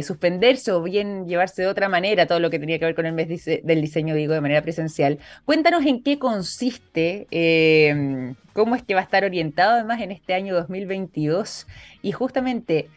suspenderse 0.05 0.73
o 0.73 0.83
bien 0.83 1.29
llevarse 1.29 1.63
de 1.63 1.69
otra 1.69 1.89
manera 1.89 2.27
todo 2.27 2.41
lo 2.41 2.51
que 2.51 2.59
tenía 2.59 2.81
que 2.81 2.87
ver 2.87 2.97
con 2.97 3.07
el 3.07 3.13
mes 3.13 3.29
del 3.63 3.81
diseño, 3.81 4.17
digo, 4.17 4.35
de 4.35 4.41
manera 4.41 4.63
presencial. 4.63 5.21
Cuéntanos 5.45 5.87
en 5.87 6.03
qué 6.03 6.19
consiste, 6.19 7.29
em, 7.31 8.35
cómo 8.55 8.75
es 8.75 8.83
que 8.83 8.95
va 8.95 9.01
a 9.01 9.05
estar 9.05 9.23
orientado 9.23 9.75
además 9.75 10.01
en 10.01 10.11
este 10.11 10.35
año 10.35 10.55
2022 10.55 11.69
y 12.03 12.13
justamente... 12.13 12.89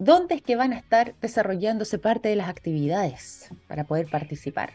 ¿Dónde 0.00 0.36
es 0.36 0.42
que 0.42 0.54
van 0.54 0.72
a 0.72 0.78
estar 0.78 1.14
desarrollándose 1.20 1.98
parte 1.98 2.28
de 2.28 2.36
las 2.36 2.48
actividades 2.48 3.50
para 3.66 3.82
poder 3.82 4.06
participar? 4.06 4.74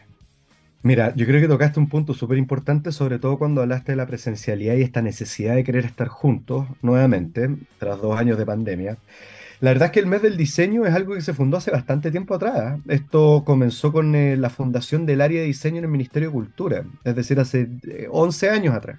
Mira, 0.84 1.14
yo 1.16 1.24
creo 1.24 1.40
que 1.40 1.48
tocaste 1.48 1.80
un 1.80 1.88
punto 1.88 2.12
súper 2.12 2.36
importante, 2.36 2.92
sobre 2.92 3.18
todo 3.18 3.38
cuando 3.38 3.62
hablaste 3.62 3.92
de 3.92 3.96
la 3.96 4.06
presencialidad 4.06 4.74
y 4.74 4.82
esta 4.82 5.00
necesidad 5.00 5.54
de 5.54 5.64
querer 5.64 5.86
estar 5.86 6.08
juntos 6.08 6.66
nuevamente, 6.82 7.48
tras 7.78 8.02
dos 8.02 8.18
años 8.18 8.36
de 8.36 8.44
pandemia. 8.44 8.98
La 9.60 9.70
verdad 9.70 9.86
es 9.86 9.92
que 9.92 10.00
el 10.00 10.06
mes 10.06 10.20
del 10.20 10.36
diseño 10.36 10.84
es 10.84 10.92
algo 10.92 11.14
que 11.14 11.22
se 11.22 11.32
fundó 11.32 11.56
hace 11.56 11.70
bastante 11.70 12.10
tiempo 12.10 12.34
atrás. 12.34 12.78
Esto 12.86 13.44
comenzó 13.46 13.92
con 13.92 14.14
eh, 14.14 14.36
la 14.36 14.50
fundación 14.50 15.06
del 15.06 15.22
área 15.22 15.40
de 15.40 15.46
diseño 15.46 15.78
en 15.78 15.84
el 15.84 15.90
Ministerio 15.90 16.28
de 16.28 16.34
Cultura, 16.34 16.84
es 17.02 17.16
decir, 17.16 17.40
hace 17.40 17.66
11 18.10 18.46
eh, 18.46 18.50
años 18.50 18.74
atrás. 18.74 18.98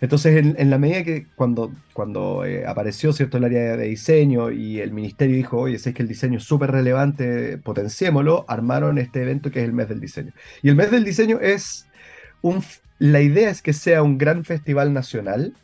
Entonces, 0.00 0.44
en, 0.56 0.70
la 0.70 0.78
medida 0.78 1.02
que 1.02 1.26
cuando, 1.34 1.72
cuando 1.92 2.44
eh, 2.44 2.64
apareció 2.66 3.12
cierto 3.12 3.38
el 3.38 3.44
área 3.44 3.76
de 3.76 3.86
diseño 3.86 4.50
y 4.50 4.80
el 4.80 4.92
ministerio 4.92 5.36
dijo, 5.36 5.58
oye, 5.58 5.78
si 5.78 5.88
es 5.88 5.94
que 5.94 6.02
el 6.02 6.08
diseño 6.08 6.38
es 6.38 6.44
súper 6.44 6.70
relevante, 6.70 7.58
potenciémoslo, 7.58 8.44
armaron 8.48 8.98
este 8.98 9.22
evento 9.22 9.50
que 9.50 9.60
es 9.60 9.64
el 9.64 9.72
mes 9.72 9.88
del 9.88 10.00
diseño. 10.00 10.32
Y 10.62 10.68
el 10.68 10.76
mes 10.76 10.90
del 10.90 11.04
diseño 11.04 11.40
es 11.40 11.86
un... 12.42 12.62
La 13.00 13.20
idea 13.20 13.50
es 13.50 13.62
que 13.62 13.72
sea 13.72 14.02
un 14.02 14.18
gran 14.18 14.44
festival 14.44 14.92
nacional 14.92 15.54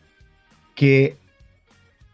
que 0.75 1.17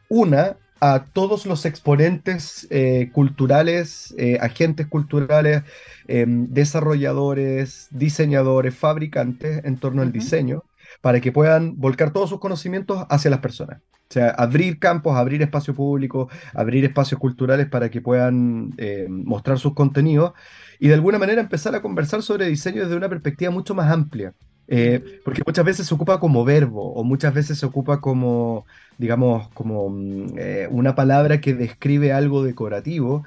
una 0.09 0.57
a 0.81 1.05
todos 1.13 1.45
los 1.45 1.67
exponentes 1.67 2.67
eh, 2.71 3.11
culturales, 3.13 4.15
eh, 4.17 4.39
agentes 4.41 4.87
culturales, 4.87 5.63
em, 6.09 6.49
desarrolladores, 6.49 7.89
diseñadores, 7.91 8.75
fabricantes 8.75 9.63
en 9.65 9.77
torno 9.77 10.01
al 10.01 10.11
diseño, 10.11 10.65
para 11.01 11.21
que 11.21 11.33
puedan 11.33 11.79
volcar 11.79 12.13
todos 12.13 12.31
sus 12.31 12.41
conocimientos 12.41 13.07
hacia 13.09 13.31
las 13.31 13.41
personas. 13.41 13.81
O 14.11 14.13
sea, 14.13 14.31
abrir 14.31 14.81
campos, 14.81 15.17
abrir 15.17 15.41
espacio 15.41 15.73
público, 15.73 16.29
abrir 16.53 16.85
espacios 16.85 17.21
culturales 17.21 17.69
para 17.69 17.91
que 17.91 18.01
puedan 18.01 18.75
eh, 18.77 19.07
mostrar 19.09 19.59
sus 19.59 19.73
contenidos 19.73 20.33
y 20.81 20.89
de 20.89 20.95
alguna 20.95 21.19
manera 21.19 21.41
empezar 21.41 21.75
a 21.77 21.83
conversar 21.83 22.23
sobre 22.23 22.49
diseño 22.49 22.83
desde 22.83 22.97
una 22.97 23.09
perspectiva 23.09 23.53
mucho 23.53 23.75
más 23.75 23.91
amplia. 23.91 24.35
Eh, 24.73 25.21
porque 25.25 25.43
muchas 25.45 25.65
veces 25.65 25.87
se 25.89 25.95
ocupa 25.95 26.21
como 26.21 26.45
verbo 26.45 26.93
o 26.95 27.03
muchas 27.03 27.35
veces 27.35 27.59
se 27.59 27.67
ocupa 27.67 28.01
como, 28.01 28.67
digamos, 28.99 29.49
como 29.51 29.91
mm, 29.91 30.27
eh, 30.39 30.69
una 30.71 30.95
palabra 30.95 31.41
que 31.41 31.55
describe 31.55 32.13
algo 32.13 32.45
decorativo, 32.45 33.25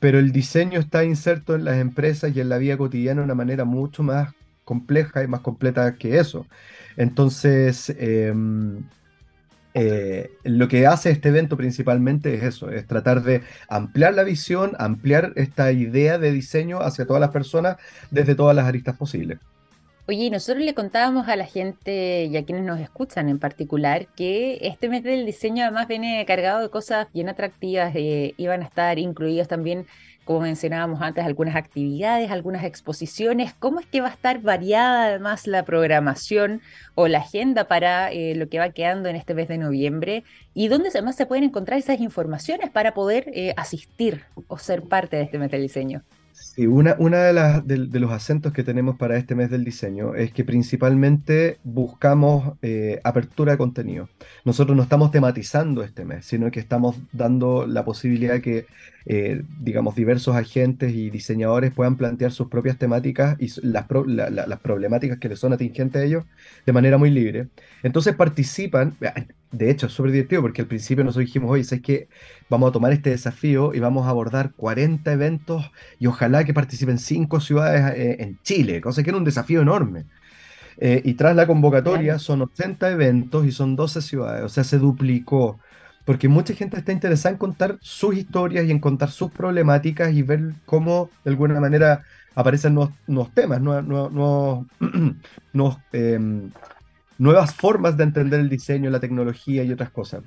pero 0.00 0.18
el 0.18 0.32
diseño 0.32 0.80
está 0.80 1.04
inserto 1.04 1.54
en 1.54 1.64
las 1.64 1.78
empresas 1.78 2.34
y 2.34 2.40
en 2.40 2.48
la 2.48 2.58
vida 2.58 2.76
cotidiana 2.76 3.20
de 3.20 3.24
una 3.26 3.36
manera 3.36 3.64
mucho 3.64 4.02
más 4.02 4.32
compleja 4.64 5.22
y 5.22 5.28
más 5.28 5.40
completa 5.40 5.94
que 5.96 6.18
eso. 6.18 6.46
Entonces, 6.96 7.94
em, 7.98 8.82
eh, 9.74 10.30
lo 10.42 10.68
que 10.68 10.86
hace 10.86 11.10
este 11.10 11.28
evento 11.28 11.56
principalmente 11.56 12.34
es 12.34 12.42
eso, 12.42 12.70
es 12.70 12.86
tratar 12.86 13.22
de 13.22 13.42
ampliar 13.68 14.14
la 14.14 14.24
visión, 14.24 14.72
ampliar 14.78 15.32
esta 15.36 15.70
idea 15.70 16.18
de 16.18 16.32
diseño 16.32 16.80
hacia 16.80 17.06
todas 17.06 17.20
las 17.20 17.30
personas 17.30 17.76
desde 18.10 18.34
todas 18.34 18.56
las 18.56 18.66
aristas 18.66 18.96
posibles. 18.96 19.38
Oye, 20.10 20.28
nosotros 20.28 20.64
le 20.64 20.74
contábamos 20.74 21.28
a 21.28 21.36
la 21.36 21.46
gente 21.46 22.24
y 22.24 22.36
a 22.36 22.44
quienes 22.44 22.64
nos 22.64 22.80
escuchan 22.80 23.28
en 23.28 23.38
particular 23.38 24.08
que 24.16 24.58
este 24.62 24.88
mes 24.88 25.04
del 25.04 25.24
diseño 25.24 25.62
además 25.62 25.86
viene 25.86 26.24
cargado 26.26 26.60
de 26.62 26.68
cosas 26.68 27.06
bien 27.12 27.28
atractivas. 27.28 27.94
Eh, 27.94 28.34
iban 28.36 28.62
a 28.62 28.64
estar 28.64 28.98
incluidos 28.98 29.46
también, 29.46 29.86
como 30.30 30.42
mencionábamos 30.42 31.02
antes, 31.02 31.24
algunas 31.24 31.56
actividades, 31.56 32.30
algunas 32.30 32.62
exposiciones. 32.62 33.52
¿Cómo 33.52 33.80
es 33.80 33.86
que 33.86 34.00
va 34.00 34.06
a 34.06 34.12
estar 34.12 34.40
variada 34.40 35.06
además 35.06 35.48
la 35.48 35.64
programación 35.64 36.60
o 36.94 37.08
la 37.08 37.18
agenda 37.18 37.66
para 37.66 38.12
eh, 38.12 38.36
lo 38.36 38.48
que 38.48 38.60
va 38.60 38.70
quedando 38.70 39.08
en 39.08 39.16
este 39.16 39.34
mes 39.34 39.48
de 39.48 39.58
noviembre? 39.58 40.22
¿Y 40.54 40.68
dónde 40.68 40.90
además 40.90 41.16
se 41.16 41.26
pueden 41.26 41.42
encontrar 41.42 41.80
esas 41.80 41.98
informaciones 41.98 42.70
para 42.70 42.94
poder 42.94 43.24
eh, 43.34 43.54
asistir 43.56 44.22
o 44.46 44.56
ser 44.56 44.84
parte 44.84 45.16
de 45.16 45.24
este 45.24 45.40
mes 45.40 45.50
diseño? 45.50 46.04
Sí, 46.40 46.66
una, 46.66 46.96
una 46.98 47.18
de, 47.24 47.32
las, 47.34 47.66
de, 47.66 48.00
los 48.00 48.10
acentos 48.10 48.54
que 48.54 48.64
tenemos 48.64 48.96
para 48.96 49.18
este 49.18 49.34
mes 49.34 49.50
del 49.50 49.62
diseño 49.62 50.14
es 50.14 50.32
que 50.32 50.42
principalmente 50.42 51.58
buscamos 51.64 52.54
eh, 52.62 52.98
apertura 53.04 53.52
de 53.52 53.58
contenido. 53.58 54.08
Nosotros 54.46 54.74
no 54.74 54.82
estamos 54.82 55.10
tematizando 55.10 55.82
este 55.82 56.06
mes, 56.06 56.24
sino 56.24 56.50
que 56.50 56.58
estamos 56.58 56.96
dando 57.12 57.66
la 57.66 57.84
posibilidad 57.84 58.40
que, 58.40 58.64
eh, 59.04 59.42
digamos, 59.60 59.94
diversos 59.94 60.34
agentes 60.34 60.94
y 60.94 61.10
diseñadores 61.10 61.72
puedan 61.72 61.96
plantear 61.96 62.32
sus 62.32 62.48
propias 62.48 62.78
temáticas 62.78 63.36
y 63.38 63.50
las, 63.62 63.84
las 64.08 64.60
problemáticas 64.60 65.18
que 65.18 65.28
les 65.28 65.38
son 65.38 65.52
atingentes 65.52 66.00
a 66.00 66.04
ellos 66.06 66.24
de 66.64 66.72
manera 66.72 66.96
muy 66.96 67.10
libre. 67.10 67.48
Entonces 67.82 68.14
participan, 68.16 68.96
de 69.52 69.70
hecho, 69.70 69.86
es 69.86 69.92
súper 69.92 70.12
divertido 70.12 70.42
porque 70.42 70.62
al 70.62 70.68
principio 70.68 71.02
nosotros 71.04 71.26
dijimos, 71.26 71.50
oye, 71.50 71.62
es 71.62 71.82
que 71.82 72.08
vamos 72.48 72.68
a 72.70 72.72
tomar 72.72 72.92
este 72.92 73.10
desafío 73.10 73.74
y 73.74 73.80
vamos 73.80 74.06
a 74.06 74.10
abordar 74.10 74.52
40 74.54 75.12
eventos 75.12 75.70
y 75.98 76.06
ojalá 76.06 76.44
que 76.44 76.54
participen 76.54 76.98
5 76.98 77.40
ciudades 77.40 77.96
eh, 77.96 78.16
en 78.20 78.38
Chile, 78.42 78.80
cosa 78.80 79.02
que 79.02 79.10
era 79.10 79.18
un 79.18 79.24
desafío 79.24 79.60
enorme. 79.60 80.06
Eh, 80.78 81.02
y 81.04 81.14
tras 81.14 81.36
la 81.36 81.46
convocatoria 81.46 82.18
son 82.18 82.42
80 82.42 82.90
eventos 82.90 83.44
y 83.44 83.52
son 83.52 83.76
12 83.76 84.02
ciudades, 84.02 84.44
o 84.44 84.48
sea, 84.48 84.64
se 84.64 84.78
duplicó, 84.78 85.58
porque 86.04 86.28
mucha 86.28 86.54
gente 86.54 86.78
está 86.78 86.92
interesada 86.92 87.32
en 87.32 87.38
contar 87.38 87.76
sus 87.80 88.16
historias 88.16 88.64
y 88.66 88.70
en 88.70 88.78
contar 88.78 89.10
sus 89.10 89.30
problemáticas 89.30 90.12
y 90.12 90.22
ver 90.22 90.54
cómo 90.64 91.10
de 91.24 91.30
alguna 91.32 91.60
manera 91.60 92.02
aparecen 92.34 92.74
nuevos, 92.74 93.34
temas, 93.34 93.60
nuevos, 93.60 94.66
em, 95.92 96.50
nuevas 97.20 97.54
formas 97.54 97.96
de 97.96 98.02
entender 98.04 98.40
el 98.40 98.48
diseño, 98.48 98.90
la 98.90 98.98
tecnología 98.98 99.62
y 99.62 99.70
otras 99.70 99.90
cosas. 99.90 100.24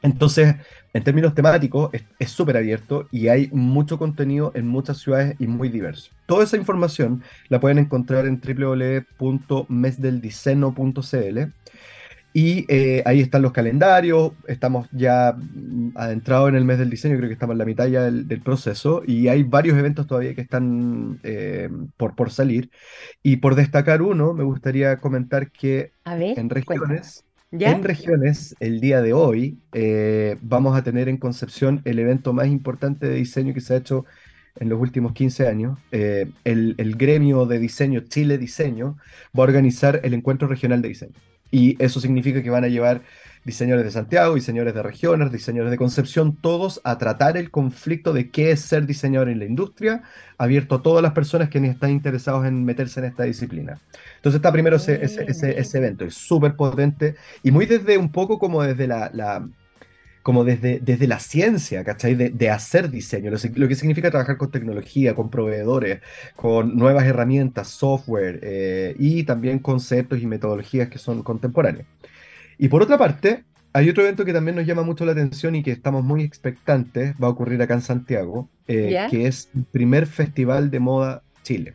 Entonces, 0.00 0.54
en 0.94 1.04
términos 1.04 1.34
temáticos, 1.34 1.90
es 2.18 2.30
súper 2.30 2.56
abierto 2.56 3.06
y 3.10 3.28
hay 3.28 3.50
mucho 3.52 3.98
contenido 3.98 4.50
en 4.54 4.66
muchas 4.66 4.96
ciudades 4.98 5.36
y 5.38 5.46
muy 5.46 5.68
diverso. 5.68 6.10
Toda 6.26 6.44
esa 6.44 6.56
información 6.56 7.22
la 7.48 7.60
pueden 7.60 7.76
encontrar 7.78 8.24
en 8.26 8.40
www.mesdeldiceno.cl 8.40 11.38
y 12.32 12.64
eh, 12.68 13.02
ahí 13.06 13.20
están 13.20 13.42
los 13.42 13.52
calendarios, 13.52 14.32
estamos 14.46 14.88
ya 14.92 15.34
mm, 15.36 15.96
adentrados 15.96 16.48
en 16.50 16.54
el 16.54 16.64
mes 16.64 16.78
del 16.78 16.90
diseño, 16.90 17.16
creo 17.16 17.28
que 17.28 17.34
estamos 17.34 17.54
en 17.54 17.58
la 17.58 17.64
mitad 17.64 17.88
ya 17.88 18.02
del, 18.02 18.40
proceso 18.40 19.02
y 19.04 19.28
hay 19.28 19.42
varios 19.42 19.76
eventos 19.76 20.06
todavía 20.06 20.34
que 20.34 20.40
están 20.40 21.18
eh, 21.24 21.68
por, 21.96 22.14
por 22.14 22.30
salir. 22.30 22.70
Y 23.22 23.36
por 23.36 23.56
destacar 23.56 24.00
uno, 24.00 24.32
me 24.32 24.44
gustaría 24.44 24.98
comentar 24.98 25.50
que 25.50 25.92
en 26.04 26.50
regiones... 26.50 27.24
En 27.52 27.82
regiones, 27.82 28.54
el 28.60 28.80
día 28.80 29.02
de 29.02 29.12
hoy, 29.12 29.58
eh, 29.72 30.36
vamos 30.40 30.76
a 30.76 30.84
tener 30.84 31.08
en 31.08 31.16
Concepción 31.16 31.82
el 31.84 31.98
evento 31.98 32.32
más 32.32 32.46
importante 32.46 33.08
de 33.08 33.16
diseño 33.16 33.52
que 33.52 33.60
se 33.60 33.74
ha 33.74 33.78
hecho 33.78 34.04
en 34.54 34.68
los 34.68 34.80
últimos 34.80 35.14
15 35.14 35.48
años. 35.48 35.76
el, 35.90 36.30
el, 36.44 36.96
gremio 36.96 37.46
de 37.46 37.58
diseño 37.58 38.02
Chile 38.08 38.38
Diseño 38.38 38.98
va 39.36 39.42
a 39.42 39.48
organizar 39.48 40.00
el 40.04 40.14
encuentro 40.14 40.46
regional 40.46 40.80
de 40.80 40.90
diseño. 40.90 41.14
Y 41.50 41.82
eso 41.82 42.00
significa 42.00 42.42
que 42.42 42.50
van 42.50 42.64
a 42.64 42.68
llevar 42.68 43.02
diseñadores 43.44 43.86
de 43.86 43.90
Santiago, 43.92 44.34
diseñadores 44.34 44.74
de 44.74 44.82
regiones, 44.82 45.32
diseñadores 45.32 45.70
de 45.70 45.78
Concepción, 45.78 46.36
todos 46.36 46.80
a 46.84 46.98
tratar 46.98 47.36
el 47.36 47.50
conflicto 47.50 48.12
de 48.12 48.30
qué 48.30 48.50
es 48.50 48.60
ser 48.60 48.86
diseñador 48.86 49.30
en 49.30 49.38
la 49.38 49.46
industria, 49.46 50.02
abierto 50.36 50.76
a 50.76 50.82
todas 50.82 51.02
las 51.02 51.12
personas 51.12 51.48
que 51.48 51.58
están 51.58 51.90
interesados 51.90 52.46
en 52.46 52.64
meterse 52.64 53.00
en 53.00 53.06
esta 53.06 53.24
disciplina. 53.24 53.80
Entonces 54.16 54.38
está 54.38 54.52
primero 54.52 54.76
ese, 54.76 55.02
ese, 55.02 55.78
evento, 55.78 56.04
es 56.04 56.14
súper 56.14 56.54
potente 56.54 57.16
y 57.42 57.50
muy 57.50 57.66
desde 57.66 57.96
un 57.96 58.12
poco 58.12 58.38
como 58.38 58.62
desde 58.62 58.86
la, 58.86 59.48
como 60.22 60.44
desde, 60.44 60.80
desde 60.80 61.06
la 61.06 61.18
ciencia, 61.18 61.84
¿cachai? 61.84 62.14
De, 62.14 62.50
hacer 62.50 62.90
diseño, 62.90 63.30
lo, 63.30 63.68
que 63.68 63.74
significa 63.74 64.10
trabajar 64.10 64.36
con 64.36 64.50
tecnología, 64.50 65.14
con 65.14 65.30
proveedores, 65.30 66.00
con 66.36 66.76
nuevas 66.76 67.04
herramientas, 67.06 67.68
software 67.68 68.40
eh, 68.42 68.94
y 68.98 69.24
también 69.24 69.58
conceptos 69.58 70.20
y 70.20 70.26
metodologías 70.26 70.88
que 70.88 70.98
son 70.98 71.22
contemporáneos. 71.22 71.86
Y 72.58 72.68
por 72.68 72.82
otra 72.82 72.98
parte, 72.98 73.44
hay 73.72 73.88
otro 73.88 74.02
evento 74.02 74.24
que 74.24 74.32
también 74.32 74.56
nos 74.56 74.66
llama 74.66 74.82
mucho 74.82 75.04
la 75.06 75.12
atención 75.12 75.54
y 75.54 75.62
que 75.62 75.70
estamos 75.70 76.04
muy 76.04 76.22
expectantes, 76.22 77.14
va 77.22 77.28
a 77.28 77.30
ocurrir 77.30 77.62
acá 77.62 77.74
en 77.74 77.82
Santiago, 77.82 78.48
eh, 78.66 79.06
que 79.10 79.26
es 79.26 79.48
el 79.54 79.64
primer 79.64 80.06
festival 80.06 80.70
de 80.70 80.80
moda 80.80 81.22
Chile. 81.42 81.74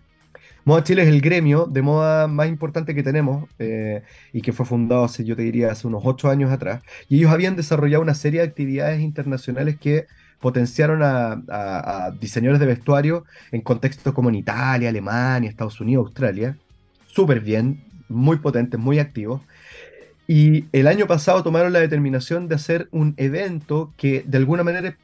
Moda 0.65 0.83
Chile 0.83 1.03
es 1.03 1.09
el 1.09 1.21
gremio 1.21 1.67
de 1.67 1.83
moda 1.83 2.27
más 2.27 2.47
importante 2.47 2.95
que 2.95 3.03
tenemos 3.03 3.47
eh, 3.59 4.01
y 4.33 4.41
que 4.41 4.51
fue 4.51 4.65
fundado 4.65 5.03
hace, 5.03 5.23
yo 5.23 5.35
te 5.35 5.43
diría, 5.43 5.71
hace 5.71 5.85
unos 5.85 6.01
ocho 6.03 6.27
años 6.27 6.51
atrás. 6.51 6.81
Y 7.07 7.17
ellos 7.17 7.31
habían 7.31 7.55
desarrollado 7.55 8.01
una 8.01 8.15
serie 8.15 8.41
de 8.41 8.47
actividades 8.47 8.99
internacionales 8.99 9.77
que 9.79 10.07
potenciaron 10.39 11.01
a, 11.03 12.11
diseñadores 12.19 12.59
de 12.59 12.65
vestuario 12.65 13.25
en 13.51 13.61
contextos 13.61 14.11
como 14.13 14.29
en 14.29 14.35
Italia, 14.35 14.89
Alemania, 14.89 15.51
Estados 15.51 15.79
Unidos, 15.79 16.07
Australia. 16.07 16.57
Súper 17.05 17.41
bien, 17.41 17.83
muy 18.09 18.37
potentes, 18.37 18.79
muy 18.79 18.97
activos. 18.97 19.41
Y 20.27 20.65
el 20.71 20.87
año 20.87 21.05
pasado 21.05 21.43
tomaron 21.43 21.73
la 21.73 21.79
determinación 21.79 22.47
de 22.47 22.55
hacer 22.55 22.87
un 22.89 23.13
evento 23.17 23.93
que 23.97 24.23
de 24.25 24.37
alguna 24.39 24.63
manera 24.63 24.97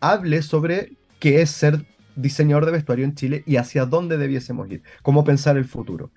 hable 0.00 0.42
sobre 0.42 0.92
qué 1.20 1.40
es 1.40 1.50
ser 1.50 1.84
diseñador 2.16 2.66
de 2.66 2.72
vestuario 2.72 3.04
en 3.04 3.14
Chile 3.14 3.42
y 3.46 3.56
hacia 3.56 3.86
dónde 3.86 4.18
debiésemos 4.18 4.70
ir, 4.70 4.82
cómo 5.02 5.24
pensar 5.24 5.56
el 5.56 5.64
futuro. 5.64 6.10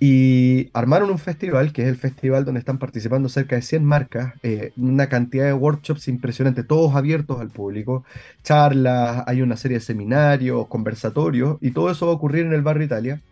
Y 0.00 0.70
armaron 0.74 1.10
un 1.10 1.18
festival, 1.18 1.72
que 1.72 1.82
es 1.82 1.88
el 1.88 1.96
festival 1.96 2.44
donde 2.44 2.58
están 2.58 2.78
participando 2.78 3.28
cerca 3.28 3.56
de 3.56 3.62
100 3.62 3.84
marcas, 3.84 4.34
eh, 4.42 4.72
una 4.76 5.08
cantidad 5.08 5.46
de 5.46 5.52
workshops 5.52 6.08
impresionantes, 6.08 6.66
todos 6.66 6.94
abiertos 6.96 7.40
al 7.40 7.50
público, 7.50 8.04
charlas, 8.42 9.22
hay 9.26 9.40
una 9.40 9.56
serie 9.56 9.78
de 9.78 9.84
seminarios, 9.84 10.66
conversatorios, 10.66 11.58
y 11.60 11.70
todo 11.70 11.90
eso 11.90 12.06
va 12.06 12.12
a 12.12 12.16
ocurrir 12.16 12.44
en 12.44 12.52
el 12.52 12.62
barrio 12.62 12.84
Italia. 12.84 13.22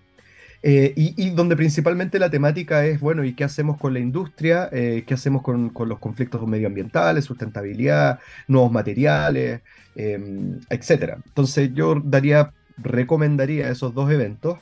Eh, 0.65 0.93
y, 0.97 1.31
donde 1.31 1.57
principalmente 1.57 2.21
la 2.21 2.31
temática 2.31 2.87
es, 2.87 3.01
bueno, 3.01 3.25
¿y 3.25 3.35
qué 3.35 3.43
hacemos 3.43 3.79
con 3.79 3.93
la 3.95 3.99
industria? 3.99 4.69
Eh, 4.71 5.03
¿Qué 5.05 5.15
hacemos 5.15 5.43
con, 5.43 5.71
con, 5.71 5.89
los 5.89 5.99
conflictos 5.99 6.47
medioambientales, 6.47 7.25
sustentabilidad, 7.25 8.21
nuevos 8.47 8.71
materiales, 8.71 9.63
em, 9.97 10.61
etcétera? 10.71 11.19
Entonces 11.27 11.71
yo 11.75 12.01
daría, 12.03 12.53
recomendaría 12.79 13.69
esos 13.69 13.95
dos 13.95 14.11
eventos. 14.11 14.59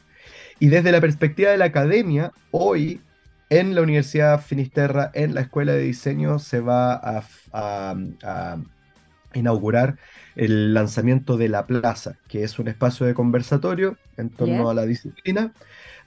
Y 0.59 0.69
desde 0.69 0.93
la 0.93 1.01
perspectiva 1.01 1.51
de 1.51 1.59
la 1.59 1.66
academia, 1.66 2.33
hoy 2.51 3.01
en 3.51 3.75
la 3.75 3.83
Universidad 3.83 4.40
Finisterra, 4.40 5.11
en 5.12 5.35
la 5.35 5.43
Escuela 5.43 5.73
de 5.73 5.83
Diseño, 5.83 6.38
se 6.38 6.61
va 6.61 7.01
a, 7.03 8.57
inaugurar 9.33 9.97
el 10.35 10.75
lanzamiento 10.75 11.37
de 11.37 11.49
La 11.49 11.66
Plaza, 11.66 12.16
que 12.29 12.43
es 12.43 12.59
un 12.59 12.66
espacio 12.66 13.07
de 13.07 13.14
conversatorio 13.14 13.97
en 14.16 14.31
torno 14.31 14.71
a 14.71 14.75
la 14.75 14.87
disciplina, 14.87 15.53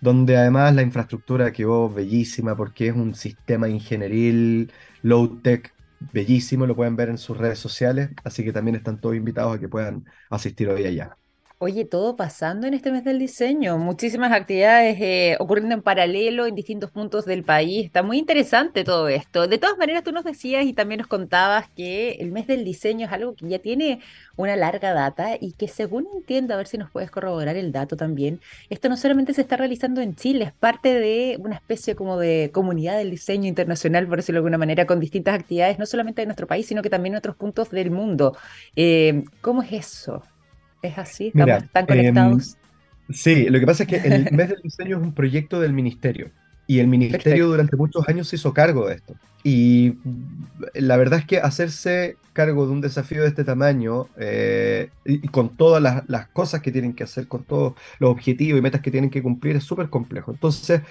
donde 0.01 0.35
además 0.35 0.75
la 0.75 0.81
infraestructura 0.81 1.53
quedó 1.53 1.89
bellísima 1.89 2.55
porque 2.57 2.87
es 2.87 2.95
un 2.95 3.15
sistema 3.15 3.69
ingenieril 3.69 4.71
low-tech 5.03 5.73
bellísimo, 6.11 6.65
lo 6.65 6.75
pueden 6.75 6.95
ver 6.95 7.09
en 7.09 7.17
sus 7.17 7.37
redes 7.37 7.59
sociales, 7.59 8.11
así 8.23 8.43
que 8.43 8.53
también 8.53 8.75
están 8.75 8.99
todos 8.99 9.15
invitados 9.15 9.55
a 9.55 9.59
que 9.59 9.69
puedan 9.69 10.05
asistir 10.29 10.69
hoy 10.69 10.85
allá. 10.85 11.17
Oye, 11.59 11.85
todo 11.85 12.17
pasando 12.17 12.67
en 12.67 12.73
este 12.73 12.91
mes 12.91 13.05
del 13.05 13.19
diseño, 13.19 13.77
muchísimas 13.77 14.33
actividades 14.33 14.97
eh, 14.99 15.37
ocurriendo 15.39 15.73
en 15.73 15.81
paralelo 15.81 16.45
en 16.45 16.55
distintos 16.55 16.91
puntos 16.91 17.23
del 17.23 17.43
país. 17.45 17.85
Está 17.85 18.03
muy 18.03 18.17
interesante 18.17 18.83
todo 18.83 19.07
esto. 19.07 19.47
De 19.47 19.57
todas 19.57 19.77
maneras, 19.77 20.03
tú 20.03 20.11
nos 20.11 20.25
decías 20.25 20.65
y 20.65 20.73
también 20.73 20.97
nos 20.97 21.07
contabas 21.07 21.69
que 21.69 22.17
el 22.19 22.33
mes 22.33 22.47
del 22.47 22.65
diseño 22.65 23.05
es 23.05 23.13
algo 23.13 23.33
que 23.35 23.47
ya 23.47 23.59
tiene 23.59 24.01
una 24.35 24.57
larga 24.57 24.93
data 24.93 25.37
y 25.39 25.53
que 25.53 25.69
según 25.69 26.05
entiendo, 26.13 26.53
a 26.53 26.57
ver 26.57 26.67
si 26.67 26.77
nos 26.77 26.91
puedes 26.91 27.09
corroborar 27.09 27.55
el 27.55 27.71
dato 27.71 27.95
también, 27.95 28.41
esto 28.69 28.89
no 28.89 28.97
solamente 28.97 29.33
se 29.33 29.41
está 29.41 29.55
realizando 29.55 30.01
en 30.01 30.15
Chile, 30.15 30.45
es 30.45 30.53
parte 30.53 30.93
de 30.93 31.37
una 31.39 31.55
especie 31.55 31.95
como 31.95 32.17
de 32.17 32.49
comunidad 32.53 32.97
del 32.97 33.11
diseño 33.11 33.47
internacional, 33.47 34.05
por 34.07 34.17
decirlo 34.17 34.37
de 34.37 34.39
alguna 34.39 34.57
manera, 34.57 34.85
con 34.85 34.99
distintas 34.99 35.35
actividades, 35.35 35.79
no 35.79 35.85
solamente 35.85 36.23
de 36.23 36.25
nuestro 36.25 36.47
país, 36.47 36.67
sino 36.67 36.81
que 36.81 36.89
también 36.89 37.13
en 37.13 37.19
otros 37.19 37.37
puntos 37.37 37.69
del 37.69 37.89
mundo. 37.89 38.35
Eh, 38.75 39.23
¿Cómo 39.39 39.61
es 39.61 39.71
eso? 39.71 40.23
¿Es 40.83 40.97
así? 40.97 41.27
¿Estamos 41.27 41.69
tan 41.71 41.85
conectados? 41.87 42.57
Em, 43.09 43.15
sí, 43.15 43.45
lo 43.49 43.59
que 43.59 43.65
pasa 43.65 43.83
es 43.83 43.89
que 43.89 43.95
el 43.95 44.31
mes 44.35 44.49
del 44.49 44.61
diseño 44.61 44.97
es 44.97 45.03
un 45.03 45.13
proyecto 45.13 45.59
del 45.59 45.73
ministerio. 45.73 46.29
Y 46.67 46.79
el 46.79 46.87
ministerio 46.87 47.47
durante 47.47 47.75
muchos 47.75 48.07
años 48.07 48.27
se 48.27 48.37
hizo 48.37 48.53
cargo 48.53 48.87
de 48.87 48.95
esto. 48.95 49.15
Y 49.43 49.95
la 50.73 50.95
verdad 50.95 51.19
es 51.19 51.25
que 51.25 51.39
hacerse 51.39 52.15
cargo 52.31 52.65
de 52.65 52.71
un 52.71 52.79
desafío 52.79 53.21
de 53.21 53.27
este 53.27 53.43
tamaño, 53.43 54.07
eh, 54.17 54.89
y 55.05 55.27
con 55.27 55.57
todas 55.57 55.83
las, 55.83 56.07
las, 56.07 56.27
cosas 56.27 56.61
que 56.61 56.71
tienen 56.71 56.93
que 56.93 57.03
hacer, 57.03 57.27
con 57.27 57.43
todos 57.43 57.73
los 57.99 58.09
objetivos 58.11 58.59
y 58.59 58.61
metas 58.61 58.81
que 58.81 58.91
tienen 58.91 59.09
que 59.09 59.21
cumplir, 59.21 59.57
es 59.57 59.65
súper 59.65 59.89
complejo. 59.89 60.31
Entonces, 60.31 60.81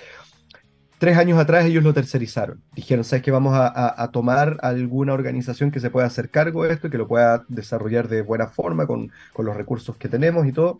tres 1.02 1.18
años 1.18 1.36
atrás 1.40 1.64
ellos 1.64 1.82
lo 1.82 1.92
tercerizaron. 1.92 2.62
Dijeron, 2.76 3.02
¿sabes 3.02 3.24
qué? 3.24 3.32
Vamos 3.32 3.54
a, 3.56 4.08
tomar 4.12 4.58
alguna 4.62 5.12
organización 5.12 5.72
que 5.72 5.80
se 5.80 5.90
pueda 5.90 6.06
hacer 6.06 6.30
cargo 6.30 6.62
de 6.62 6.72
esto, 6.74 6.90
que 6.90 6.96
lo 6.96 7.08
pueda 7.08 7.44
desarrollar 7.48 8.06
de 8.06 8.22
buena 8.22 8.46
forma 8.46 8.86
con, 8.86 9.10
los 9.36 9.56
recursos 9.56 9.96
que 9.96 10.08
tenemos 10.08 10.46
y 10.46 10.52
todo. 10.52 10.78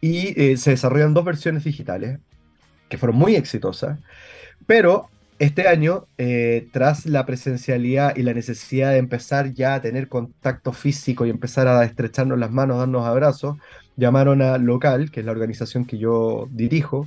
Y 0.00 0.40
eh, 0.40 0.56
se 0.56 0.70
desarrollan 0.70 1.12
dos 1.12 1.26
versiones 1.26 1.64
digitales 1.64 2.18
que 2.88 2.96
fueron 2.96 3.18
muy 3.18 3.36
exitosas, 3.36 3.98
pero 4.66 5.10
este 5.38 5.68
año, 5.68 6.06
eh, 6.16 6.68
tras 6.72 7.04
la 7.04 7.26
presencialidad 7.26 8.16
y 8.16 8.22
la 8.22 8.32
necesidad 8.32 8.92
de 8.92 8.98
empezar 8.98 9.52
ya 9.52 9.74
a 9.74 9.82
tener 9.82 10.08
contacto 10.08 10.72
físico 10.72 11.26
y 11.26 11.30
empezar 11.30 11.68
a 11.68 11.84
estrecharnos 11.84 12.38
las 12.38 12.50
manos, 12.50 12.78
darnos 12.78 13.04
abrazos, 13.04 13.58
llamaron 13.98 14.40
a 14.40 14.56
Local, 14.56 15.10
que 15.10 15.20
es 15.20 15.26
la 15.26 15.32
organización 15.32 15.84
que 15.84 15.98
yo 15.98 16.48
dirijo, 16.50 17.06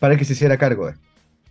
para 0.00 0.16
que 0.16 0.24
se 0.24 0.32
hiciera 0.32 0.58
cargo 0.58 0.86
de 0.86 0.92
esto. 0.94 1.05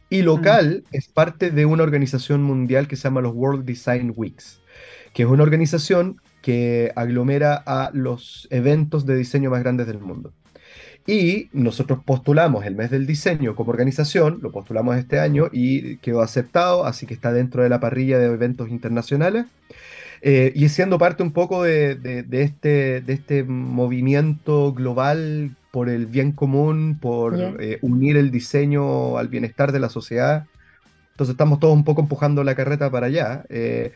Y 0.09 0.21
mm. 0.21 0.25
local 0.25 0.83
es 0.91 1.07
parte 1.07 1.51
de 1.51 1.65
una 1.65 1.83
organización 1.83 2.43
mundial 2.43 2.87
que 2.87 2.95
se 2.95 3.03
llama 3.03 3.21
los 3.21 3.33
World 3.33 3.65
Design 3.65 4.13
Weeks, 4.15 4.61
que 5.13 5.23
es 5.23 5.29
una 5.29 5.43
organización 5.43 6.21
que 6.41 6.91
aglomera 6.95 7.55
a 7.65 7.89
los 7.93 8.47
eventos 8.51 9.05
de 9.05 9.15
diseño 9.15 9.49
más 9.49 9.63
grandes 9.63 9.87
del 9.87 9.99
mundo. 9.99 10.31
Y 11.07 11.49
nosotros 11.53 11.99
postulamos 12.03 12.65
el 12.65 12.75
mes 12.75 12.89
del 12.89 13.05
diseño 13.05 13.55
como 13.55 13.71
organización, 13.71 14.39
lo 14.41 14.51
postulamos 14.51 14.97
este 14.97 15.19
año 15.19 15.49
y 15.51 15.97
quedó 15.97 16.21
aceptado, 16.21 16.85
así 16.85 17.05
que 17.05 17.13
está 17.13 17.31
dentro 17.31 17.61
de 17.61 17.69
la 17.69 17.79
parrilla 17.79 18.17
de 18.17 18.25
eventos 18.25 18.69
internacionales. 18.69 19.45
Eh, 20.21 20.51
y 20.55 20.69
siendo 20.69 20.97
parte 20.97 21.21
un 21.21 21.31
poco 21.31 21.61
de, 21.61 21.95
de, 21.95 22.41
este, 22.41 23.01
de 23.01 23.13
este 23.13 23.43
movimiento 23.43 24.73
global 24.73 25.55
por 25.75 25.89
el 25.89 26.05
bien 26.05 26.31
común, 26.31 26.97
por 27.01 27.38
eh, 27.38 27.79
unir 27.81 28.15
el 28.15 28.31
diseño 28.31 29.17
al 29.17 29.27
bienestar 29.27 29.73
de 29.73 29.79
la 29.81 29.89
sociedad. 29.89 30.45
Entonces 31.11 31.33
estamos 31.33 31.59
todos 31.59 31.73
un 31.73 31.83
poco 31.83 31.99
empujando 31.99 32.45
la 32.45 32.55
carreta 32.55 32.89
para 32.89 33.07
allá, 33.07 33.43
eh, 33.49 33.91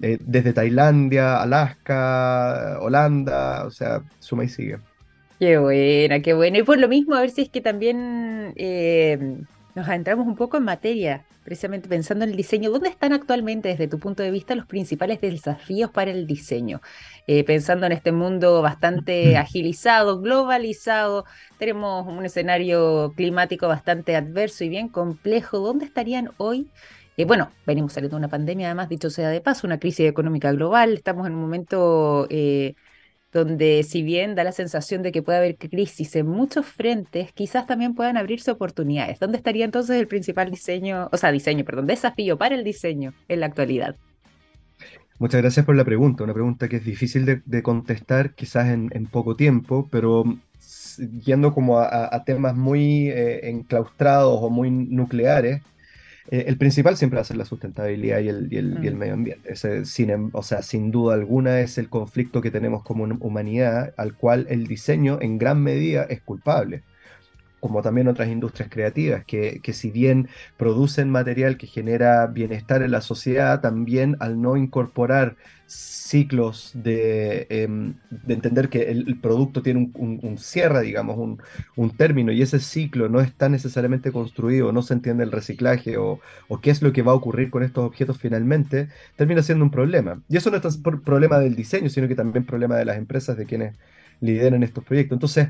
eh, 0.00 0.16
desde 0.18 0.54
Tailandia, 0.54 1.42
Alaska, 1.42 2.78
Holanda, 2.80 3.66
o 3.66 3.70
sea, 3.70 4.00
suma 4.18 4.44
y 4.44 4.48
sigue. 4.48 4.78
Qué 5.38 5.58
buena, 5.58 6.20
qué 6.20 6.32
buena. 6.32 6.56
Y 6.56 6.62
por 6.62 6.78
lo 6.78 6.88
mismo, 6.88 7.14
a 7.14 7.20
ver 7.20 7.28
si 7.28 7.42
es 7.42 7.50
que 7.50 7.60
también 7.60 8.54
nos 9.74 9.88
adentramos 9.88 10.26
un 10.26 10.36
poco 10.36 10.56
en 10.56 10.64
materia, 10.64 11.24
precisamente 11.44 11.88
pensando 11.88 12.24
en 12.24 12.30
el 12.30 12.36
diseño. 12.36 12.70
¿Dónde 12.70 12.88
están 12.88 13.12
actualmente, 13.12 13.68
desde 13.68 13.88
tu 13.88 13.98
punto 13.98 14.22
de 14.22 14.30
vista, 14.30 14.54
los 14.54 14.66
principales 14.66 15.20
desafíos 15.20 15.90
para 15.90 16.10
el 16.10 16.26
diseño? 16.26 16.80
Eh, 17.26 17.44
pensando 17.44 17.86
en 17.86 17.92
este 17.92 18.12
mundo 18.12 18.62
bastante 18.62 19.36
agilizado, 19.38 20.20
globalizado, 20.20 21.24
tenemos 21.58 22.06
un 22.06 22.24
escenario 22.24 23.12
climático 23.16 23.68
bastante 23.68 24.16
adverso 24.16 24.64
y 24.64 24.68
bien 24.68 24.88
complejo. 24.88 25.58
¿Dónde 25.58 25.84
estarían 25.84 26.30
hoy? 26.36 26.68
Eh, 27.16 27.24
bueno, 27.24 27.50
venimos 27.66 27.92
saliendo 27.92 28.16
de 28.16 28.20
una 28.20 28.28
pandemia, 28.28 28.68
además, 28.68 28.88
dicho 28.88 29.10
sea 29.10 29.28
de 29.28 29.40
paso, 29.40 29.66
una 29.66 29.78
crisis 29.78 30.08
económica 30.08 30.52
global. 30.52 30.94
Estamos 30.94 31.26
en 31.26 31.34
un 31.34 31.40
momento 31.40 32.26
eh, 32.30 32.74
donde 33.32 33.82
si 33.84 34.02
bien 34.02 34.34
da 34.34 34.44
la 34.44 34.52
sensación 34.52 35.02
de 35.02 35.12
que 35.12 35.22
puede 35.22 35.38
haber 35.38 35.56
crisis 35.56 36.16
en 36.16 36.26
muchos 36.26 36.66
frentes, 36.66 37.32
quizás 37.32 37.66
también 37.66 37.94
puedan 37.94 38.16
abrirse 38.16 38.50
oportunidades. 38.50 39.18
¿Dónde 39.18 39.38
estaría 39.38 39.64
entonces 39.64 40.00
el 40.00 40.08
principal 40.08 40.50
diseño, 40.50 41.08
o 41.12 41.16
sea, 41.16 41.30
diseño, 41.30 41.64
perdón, 41.64 41.86
desafío 41.86 42.36
para 42.36 42.54
el 42.54 42.64
diseño 42.64 43.14
en 43.28 43.40
la 43.40 43.46
actualidad? 43.46 43.96
Muchas 45.18 45.42
gracias 45.42 45.66
por 45.66 45.76
la 45.76 45.84
pregunta, 45.84 46.24
una 46.24 46.32
pregunta 46.32 46.66
que 46.68 46.76
es 46.76 46.84
difícil 46.84 47.42
de, 47.44 47.62
contestar 47.62 48.34
quizás 48.34 48.68
en, 48.68 49.06
poco 49.06 49.36
tiempo, 49.36 49.86
pero 49.90 50.24
yendo 51.22 51.52
como 51.52 51.78
a, 51.78 52.24
temas 52.24 52.56
muy 52.56 53.10
eh, 53.10 53.50
enclaustrados 53.50 54.38
o 54.42 54.48
muy 54.48 54.70
nucleares, 54.70 55.60
eh, 56.30 56.44
el 56.46 56.56
principal 56.56 56.96
siempre 56.96 57.16
va 57.16 57.22
a 57.22 57.24
ser 57.24 57.36
la 57.36 57.44
sustentabilidad 57.44 58.20
y 58.20 58.28
el, 58.28 58.44
mm. 58.44 58.96
medio 58.96 59.14
ambiente. 59.14 59.52
Ese, 59.52 59.84
sin, 59.84 60.10
em, 60.10 60.30
o 60.32 60.42
sea, 60.42 60.62
sin 60.62 60.90
duda 60.90 61.14
alguna 61.14 61.60
es 61.60 61.76
el 61.76 61.88
conflicto 61.88 62.40
que 62.40 62.50
tenemos 62.50 62.82
como 62.84 63.04
humanidad 63.04 63.92
al 63.96 64.14
cual 64.14 64.46
el 64.48 64.66
diseño 64.66 65.18
en 65.20 65.38
gran 65.38 65.62
medida 65.62 66.04
es 66.04 66.20
culpable 66.22 66.82
como 67.60 67.82
también 67.82 68.08
otras 68.08 68.28
industrias 68.28 68.68
creativas, 68.70 69.24
que, 69.24 69.60
que, 69.62 69.72
si 69.72 69.90
bien 69.90 70.28
producen 70.56 71.10
material 71.10 71.56
que 71.56 71.66
genera 71.66 72.26
bienestar 72.26 72.82
en 72.82 72.90
la 72.90 73.00
sociedad, 73.02 73.60
también 73.60 74.16
al 74.20 74.40
no 74.40 74.56
incorporar 74.56 75.36
ciclos 75.70 76.72
de, 76.74 77.46
em, 77.48 77.94
de 78.10 78.34
entender 78.34 78.68
que 78.68 78.90
el, 78.90 79.20
producto 79.20 79.62
tiene 79.62 79.90
un, 79.94 80.38
cierre, 80.38 80.82
digamos, 80.82 81.16
un, 81.16 81.40
un, 81.76 81.90
término, 81.96 82.32
y 82.32 82.42
ese 82.42 82.58
ciclo 82.58 83.08
no 83.08 83.20
está 83.20 83.48
necesariamente 83.48 84.10
construido, 84.10 84.72
no 84.72 84.82
se 84.82 84.94
entiende 84.94 85.22
el 85.22 85.30
reciclaje 85.30 85.96
o, 85.96 86.18
o, 86.48 86.60
qué 86.60 86.70
es 86.70 86.82
lo 86.82 86.92
que 86.92 87.02
va 87.02 87.12
a 87.12 87.14
ocurrir 87.14 87.50
con 87.50 87.62
estos 87.62 87.84
objetos 87.84 88.18
finalmente, 88.18 88.88
termina 89.14 89.42
siendo 89.42 89.64
un 89.64 89.70
problema. 89.70 90.20
Y 90.28 90.36
eso 90.38 90.50
no 90.50 90.56
es 90.56 90.76
por 90.78 91.02
problema 91.02 91.38
del 91.38 91.54
diseño, 91.54 91.88
sino 91.88 92.08
que 92.08 92.16
también 92.16 92.44
problema 92.44 92.76
de 92.76 92.84
las 92.86 92.98
empresas, 92.98 93.36
de 93.36 93.46
quienes 93.46 93.76
lideran 94.20 94.62
estos 94.64 94.84
proyectos. 94.84 95.16
Entonces, 95.16 95.48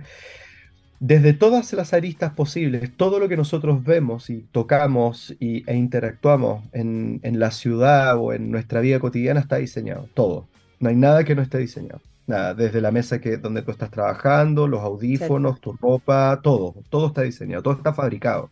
desde 1.00 1.32
todas 1.32 1.72
las 1.72 1.94
aristas 1.94 2.34
posibles, 2.34 2.94
todo 2.94 3.18
lo 3.18 3.28
que 3.28 3.36
nosotros 3.36 3.82
vemos 3.82 4.28
y 4.28 4.42
tocamos 4.52 5.34
y, 5.40 5.64
e 5.68 5.74
interactuamos 5.74 6.62
en, 6.72 7.20
la 7.22 7.50
ciudad 7.50 8.18
o 8.18 8.34
en 8.34 8.50
nuestra 8.50 8.80
vida 8.80 9.00
cotidiana 9.00 9.40
está 9.40 9.56
diseñado, 9.56 10.08
todo. 10.12 10.46
No 10.78 10.90
hay 10.90 10.96
nada 10.96 11.24
que 11.24 11.34
no 11.34 11.42
esté 11.42 11.58
diseñado. 11.58 12.02
Nada, 12.26 12.54
desde 12.54 12.80
la 12.80 12.92
mesa 12.92 13.20
que, 13.20 13.38
donde 13.38 13.62
tú 13.62 13.70
estás 13.70 13.90
trabajando, 13.90 14.68
los 14.68 14.82
audífonos, 14.82 15.60
tu 15.60 15.72
ropa, 15.72 16.38
todo, 16.42 16.74
todo 16.90 17.08
está 17.08 17.22
diseñado, 17.22 17.62
todo 17.62 17.74
está 17.74 17.92
fabricado. 17.94 18.50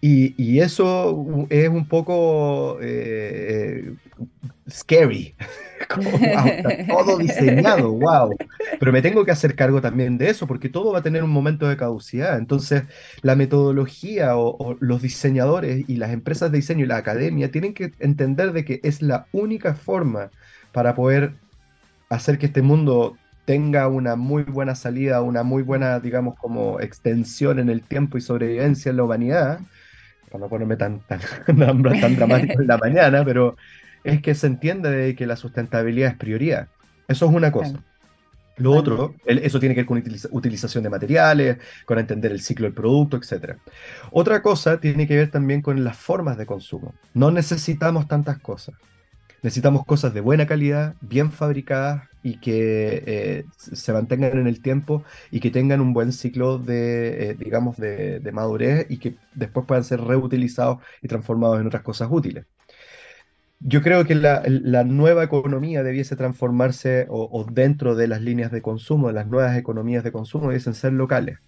Y, 0.00 0.60
eso 0.60 1.46
es 1.50 1.68
un 1.68 1.88
poco 1.88 2.78
eh, 2.80 3.94
scary, 4.70 5.34
como 5.88 6.08
todo 6.86 7.18
diseñado, 7.18 7.90
wow. 7.98 8.36
Pero 8.78 8.92
me 8.92 9.02
tengo 9.02 9.24
que 9.24 9.32
hacer 9.32 9.56
cargo 9.56 9.80
también 9.80 10.16
de 10.16 10.30
eso, 10.30 10.46
porque 10.46 10.68
todo 10.68 10.92
va 10.92 11.00
a 11.00 11.02
tener 11.02 11.24
un 11.24 11.30
momento 11.30 11.68
de 11.68 11.76
caducidad. 11.76 12.38
Entonces, 12.38 12.84
la 13.22 13.34
metodología 13.34 14.36
o, 14.36 14.76
los 14.78 15.02
diseñadores 15.02 15.84
y 15.88 15.96
las 15.96 16.12
empresas 16.12 16.52
de 16.52 16.58
diseño 16.58 16.84
y 16.84 16.88
la 16.88 16.98
academia 16.98 17.50
tienen 17.50 17.74
que 17.74 17.92
entender 17.98 18.52
de 18.52 18.64
que 18.64 18.80
es 18.84 19.02
la 19.02 19.26
única 19.32 19.74
forma 19.74 20.30
para 20.72 20.94
poder 20.94 21.34
hacer 22.08 22.38
que 22.38 22.46
este 22.46 22.62
mundo 22.62 23.16
tenga 23.46 23.88
una 23.88 24.14
muy 24.14 24.44
buena 24.44 24.76
salida, 24.76 25.22
una 25.22 25.42
muy 25.42 25.62
buena, 25.64 25.98
digamos, 25.98 26.36
como 26.38 26.78
extensión 26.80 27.58
en 27.58 27.68
el 27.68 27.82
tiempo 27.82 28.16
y 28.16 28.20
sobrevivencia 28.20 28.90
en 28.90 28.96
la 28.98 29.04
humanidad 29.04 29.60
para 30.28 30.40
no 30.44 30.48
ponerme 30.48 30.76
tan, 30.76 31.00
tan, 31.00 31.20
tan 31.46 32.16
dramático 32.16 32.60
en 32.60 32.66
la 32.66 32.78
mañana, 32.78 33.24
pero 33.24 33.56
es 34.04 34.22
que 34.22 34.34
se 34.34 34.46
entiende 34.46 34.90
de 34.90 35.14
que 35.14 35.26
la 35.26 35.36
sustentabilidad 35.36 36.10
es 36.10 36.16
prioridad. 36.16 36.68
Eso 37.08 37.26
es 37.26 37.32
una 37.32 37.50
cosa. 37.52 37.82
Lo 38.58 38.72
otro, 38.72 39.14
eso 39.24 39.60
tiene 39.60 39.74
que 39.74 39.82
ver 39.82 39.86
con 39.86 40.02
utilización 40.32 40.82
de 40.82 40.90
materiales, 40.90 41.58
con 41.84 41.98
entender 41.98 42.32
el 42.32 42.40
ciclo 42.40 42.64
del 42.64 42.74
producto, 42.74 43.16
etc. 43.16 43.56
Otra 44.10 44.42
cosa 44.42 44.80
tiene 44.80 45.06
que 45.06 45.16
ver 45.16 45.30
también 45.30 45.62
con 45.62 45.84
las 45.84 45.96
formas 45.96 46.36
de 46.36 46.46
consumo. 46.46 46.94
No 47.14 47.30
necesitamos 47.30 48.08
tantas 48.08 48.38
cosas. 48.38 48.74
Necesitamos 49.42 49.86
cosas 49.86 50.12
de 50.12 50.20
buena 50.20 50.46
calidad, 50.46 50.96
bien 51.00 51.30
fabricadas 51.30 52.08
y 52.28 52.36
que 52.40 53.02
eh, 53.06 53.44
se 53.56 53.92
mantengan 53.92 54.36
en 54.36 54.46
el 54.46 54.60
tiempo 54.60 55.02
y 55.30 55.40
que 55.40 55.50
tengan 55.50 55.80
un 55.80 55.94
buen 55.94 56.12
ciclo 56.12 56.58
de, 56.58 57.30
eh, 57.30 57.36
digamos, 57.38 57.78
de, 57.78 58.20
madurez 58.32 58.86
y 58.90 58.98
que 58.98 59.16
después 59.34 59.64
puedan 59.66 59.82
ser 59.82 60.02
reutilizados 60.02 60.78
y 61.00 61.08
transformados 61.08 61.58
en 61.60 61.66
otras 61.66 61.82
cosas 61.82 62.08
útiles. 62.10 62.44
Yo 63.60 63.80
creo 63.82 64.04
que 64.04 64.14
la, 64.14 64.42
nueva 64.84 65.24
economía 65.24 65.82
debiese 65.82 66.16
transformarse 66.16 67.06
o, 67.08 67.46
dentro 67.50 67.96
de 67.96 68.08
las 68.08 68.20
líneas 68.20 68.52
de 68.52 68.60
consumo, 68.60 69.08
de 69.08 69.14
las 69.14 69.26
nuevas 69.26 69.56
economías 69.56 70.04
de 70.04 70.12
consumo, 70.12 70.48
debiesen 70.48 70.74
ser 70.74 70.92
locales. 70.92 71.38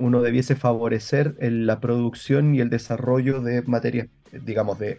uno 0.00 0.22
debiese 0.22 0.56
favorecer 0.56 1.36
la 1.40 1.78
producción 1.80 2.54
y 2.54 2.60
el 2.60 2.70
desarrollo 2.70 3.42
de 3.42 3.62
materias, 3.62 4.08
digamos, 4.32 4.78
de, 4.78 4.98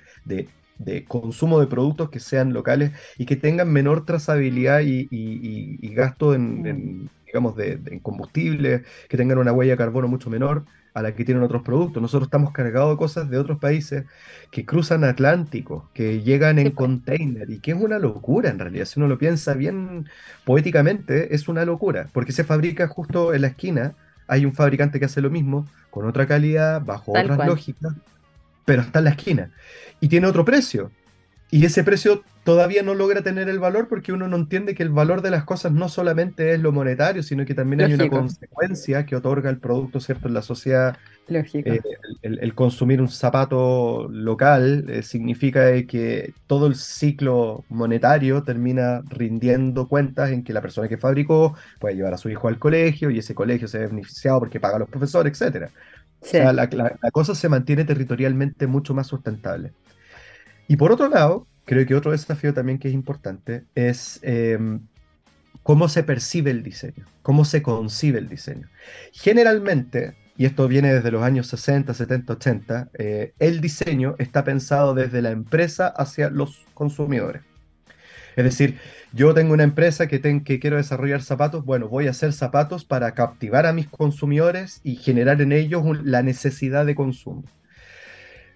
consumo 1.07 1.59
de 1.59 1.67
productos 1.67 2.09
que 2.09 2.19
sean 2.19 2.53
locales 2.53 2.91
y 3.17 3.25
que 3.25 3.35
tengan 3.35 3.71
menor 3.71 4.05
trazabilidad 4.05 4.81
y, 4.81 5.77
gasto 5.93 6.33
en, 6.33 6.61
mm. 6.61 7.09
digamos, 7.25 7.55
de, 7.55 7.79
en 7.85 7.99
combustible, 7.99 8.83
que 9.09 9.17
tengan 9.17 9.37
una 9.37 9.51
huella 9.51 9.73
de 9.73 9.77
carbono 9.77 10.07
mucho 10.07 10.29
menor 10.29 10.63
a 10.97 11.03
la 11.03 11.13
que 11.13 11.23
tienen 11.23 11.43
otros 11.43 11.61
productos. 11.61 12.01
Nosotros 12.01 12.25
estamos 12.27 12.51
cargados 12.51 12.89
de 12.91 12.97
cosas 12.97 13.29
de 13.29 13.37
otros 13.37 13.59
países 13.59 14.05
que 14.49 14.65
cruzan 14.65 15.03
Atlántico, 15.03 15.91
que 15.93 16.23
llegan 16.23 16.57
en 16.57 16.71
container 16.71 17.47
y 17.51 17.59
que 17.59 17.71
es 17.71 17.77
una 17.79 17.99
locura 17.99 18.49
en 18.49 18.57
realidad. 18.57 18.85
Si 18.85 18.99
uno 18.99 19.07
lo 19.07 19.19
piensa 19.19 19.53
bien 19.53 20.09
poéticamente, 20.43 21.35
es 21.35 21.47
una 21.47 21.65
locura, 21.65 22.07
porque 22.13 22.31
se 22.31 22.43
fabrica 22.43 22.87
justo 22.87 23.35
en 23.35 23.41
la 23.41 23.49
esquina. 23.49 23.93
Hay 24.27 24.43
un 24.43 24.53
fabricante 24.53 24.97
que 24.97 25.05
hace 25.05 25.21
lo 25.21 25.29
mismo, 25.29 25.67
con 25.91 26.07
otra 26.07 26.25
calidad, 26.25 26.81
bajo 26.83 27.11
otras 27.11 27.45
lógicas, 27.45 27.93
pero 28.67 28.81
está 28.81 28.99
en 28.99 29.05
la 29.05 29.11
esquina. 29.11 29.51
Y 30.01 30.09
tiene 30.09 30.27
otro 30.27 30.43
precio. 30.43 30.91
Y 31.49 31.65
ese 31.65 31.85
precio 31.85 32.23
todavía 32.43 32.83
no 32.83 32.93
logra 32.93 33.21
tener 33.21 33.47
el 33.47 33.59
valor 33.59 33.87
porque 33.87 34.11
uno 34.11 34.27
no 34.27 34.35
entiende 34.35 34.75
que 34.75 34.83
el 34.83 34.89
valor 34.89 35.21
de 35.21 35.31
las 35.31 35.45
cosas 35.45 35.71
no 35.71 35.87
solamente 35.87 36.53
es 36.53 36.59
lo 36.59 36.73
monetario, 36.73 37.23
sino 37.23 37.45
que 37.45 37.53
también 37.53 37.81
hay 37.81 37.93
una 37.93 38.09
consecuencia 38.09 39.05
que 39.05 39.15
otorga 39.15 39.49
el 39.49 39.59
producto, 39.59 40.01
¿cierto?, 40.01 40.27
en 40.27 40.33
la 40.33 40.41
sociedad. 40.41 40.97
Eh, 41.29 41.81
el, 42.21 42.53
consumir 42.55 42.99
un 43.01 43.07
zapato 43.07 44.09
local 44.09 44.85
eh, 44.89 45.01
significa 45.01 45.65
que 45.83 46.33
todo 46.45 46.67
el 46.67 46.75
ciclo 46.75 47.63
monetario 47.69 48.43
termina 48.43 49.01
rindiendo 49.09 49.87
cuentas 49.87 50.31
en 50.31 50.43
que 50.43 50.53
la 50.53 50.61
persona 50.61 50.89
que 50.89 50.97
fabricó 50.97 51.55
puede 51.79 51.95
llevar 51.95 52.13
a 52.13 52.17
su 52.17 52.29
hijo 52.29 52.49
al 52.49 52.59
colegio 52.59 53.09
y 53.09 53.19
ese 53.19 53.35
colegio 53.35 53.69
se 53.69 53.79
ve 53.79 53.87
beneficiado 53.87 54.39
porque 54.39 54.59
paga 54.59 54.75
a 54.75 54.79
los 54.79 54.89
profesores, 54.89 55.37
etc. 56.21 56.27
O 56.27 56.29
sea, 56.29 56.53
la 56.53 57.11
cosa 57.11 57.35
se 57.35 57.49
mantiene 57.49 57.85
territorialmente 57.85 58.67
mucho 58.67 58.93
más 58.93 59.07
sustentable. 59.07 59.71
Y 60.67 60.75
por 60.75 60.91
otro 60.91 61.07
lado, 61.07 61.47
creo 61.65 61.85
que 61.85 61.95
otro 61.95 62.11
desafío 62.11 62.53
también 62.53 62.77
que 62.79 62.89
es 62.89 62.93
importante 62.93 63.63
es 63.75 64.19
em, 64.21 64.81
cómo 65.63 65.87
se 65.89 66.03
percibe 66.03 66.51
el 66.51 66.63
diseño, 66.63 67.05
cómo 67.21 67.45
se 67.45 67.61
concibe 67.61 68.19
el 68.19 68.27
diseño. 68.27 68.67
Generalmente, 69.13 70.15
y 70.37 70.45
esto 70.45 70.67
viene 70.67 70.93
desde 70.93 71.11
los 71.11 71.23
años 71.23 71.47
60, 71.47 71.93
70, 71.93 72.33
80, 72.33 72.89
el 73.39 73.61
diseño 73.61 74.15
está 74.17 74.43
pensado 74.43 74.93
desde 74.93 75.21
la 75.21 75.31
empresa 75.31 75.87
hacia 75.87 76.29
los 76.29 76.65
consumidores. 76.73 77.43
Es 78.37 78.43
decir, 78.43 78.77
yo 79.13 79.33
tengo 79.33 79.53
una 79.53 79.63
empresa 79.63 80.07
que, 80.07 80.21
que 80.21 80.59
quiero 80.59 80.77
desarrollar 80.77 81.23
zapatos, 81.23 81.65
bueno, 81.65 81.89
voy 81.89 82.05
a 82.05 82.11
hacer 82.11 82.33
zapatos 82.33 82.85
para 82.85 83.13
captivar 83.13 83.65
a 83.65 83.73
mis 83.73 83.87
consumidores 83.87 84.79
y 84.83 84.95
generar 84.95 85.41
en 85.41 85.51
ellos 85.51 85.83
la 86.03 86.21
necesidad 86.21 86.85
de 86.85 86.93
consumo. 86.93 87.43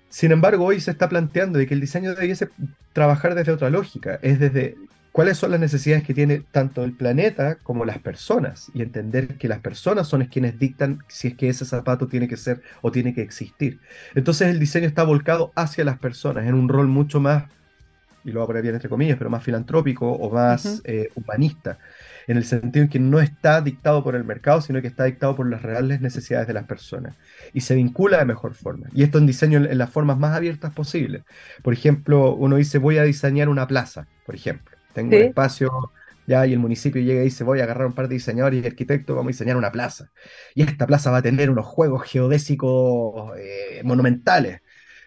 Sin 0.08 0.32
embargo, 0.32 0.66
hoy 0.66 0.80
se 0.82 0.92
está 0.92 1.10
planteando 1.10 1.58
de 1.58 1.66
que 1.66 1.74
el 1.74 1.82
diseño 1.82 2.14
debiese 2.14 2.50
trabajar 2.94 3.34
desde 3.34 3.54
otra 3.54 3.72
lógica, 3.72 4.20
es 4.22 4.40
desde 4.40 4.76
cuáles 5.12 5.40
son 5.40 5.50
las 5.50 5.60
necesidades 5.60 6.04
que 6.04 6.14
tiene 6.14 6.44
tanto 6.52 6.84
el 6.84 6.94
planeta 6.94 7.56
como 7.56 7.84
las 7.84 7.98
personas 7.98 8.70
y 8.76 8.84
entender 8.84 9.40
que 9.40 9.48
las 9.48 9.62
personas 9.62 10.08
son 10.08 10.26
quienes 10.26 10.60
dictan 10.60 11.00
si 11.08 11.30
es 11.30 11.34
que 11.36 11.50
ese 11.50 11.66
zapato 11.66 12.08
tiene 12.08 12.28
que 12.28 12.38
ser 12.38 12.62
o 12.84 12.92
tiene 12.92 13.16
que 13.16 13.24
existir. 13.24 13.80
Entonces 14.14 14.50
el 14.50 14.60
diseño 14.60 14.88
está 14.88 15.04
volcado 15.04 15.52
hacia 15.56 15.84
las 15.84 15.98
personas 15.98 16.46
en 16.46 16.54
un 16.54 16.70
rol 16.70 16.88
mucho 16.88 17.20
más, 17.20 17.46
y 18.24 18.32
lo 18.32 18.40
voy 18.40 18.46
a 18.46 18.48
poner 18.48 18.62
bien 18.64 18.76
entre 18.76 18.90
comillas, 18.90 19.18
pero 19.18 19.30
más 19.30 19.44
filantrópico 19.44 20.12
o 20.12 20.32
más 20.32 20.82
eh, 20.84 21.10
humanista 21.16 21.78
en 22.28 22.38
el 22.38 22.46
sentido 22.46 22.84
en 22.84 22.90
que 22.90 23.00
no 23.00 23.20
está 23.20 23.62
dictado 23.62 24.04
por 24.04 24.16
el 24.16 24.24
mercado, 24.24 24.62
sino 24.62 24.82
que 24.82 24.88
está 24.88 25.06
dictado 25.06 25.36
por 25.36 25.50
las 25.50 25.62
reales 25.62 26.02
necesidades 26.02 26.48
de 26.48 26.54
las 26.54 26.66
personas 26.66 27.16
y 27.54 27.62
se 27.62 27.76
vincula 27.76 28.20
de 28.20 28.26
mejor 28.26 28.54
forma. 28.54 28.88
Y 28.94 29.04
esto 29.04 29.18
en 29.18 29.26
diseño 29.26 29.58
en, 29.60 29.78
las 29.78 29.90
formas 29.90 30.18
más 30.18 30.36
abiertas 30.36 30.74
posibles. 30.74 31.24
Por 31.64 31.74
ejemplo, 31.74 32.34
uno 32.36 32.58
dice 32.58 32.78
voy 32.78 32.98
a 32.98 33.04
diseñar 33.04 33.50
una 33.50 33.68
plaza, 33.68 34.08
por 34.26 34.36
ejemplo. 34.36 34.78
Tengo 34.94 35.16
un 35.16 35.22
espacio 35.22 35.92
ya 36.28 36.46
y 36.46 36.54
el 36.54 36.60
municipio 36.60 37.02
llega 37.02 37.22
y 37.22 37.26
dice 37.26 37.44
voy 37.44 37.62
a 37.62 37.64
agarrar 37.64 37.88
un 37.88 37.94
par 37.94 38.08
de 38.08 38.16
diseñadores 38.16 38.64
y 38.64 38.68
arquitectos, 38.68 39.16
vamos 39.16 39.30
a 39.30 39.34
diseñar 39.34 39.58
una 39.58 39.72
plaza. 39.72 40.12
Y 40.54 40.64
esta 40.64 40.86
plaza 40.86 41.12
va 41.12 41.18
a 41.18 41.22
tener 41.22 41.50
unos 41.50 41.66
juegos 41.66 42.04
geodésicos 42.04 43.38
eh, 43.38 43.82
monumentales 43.84 44.62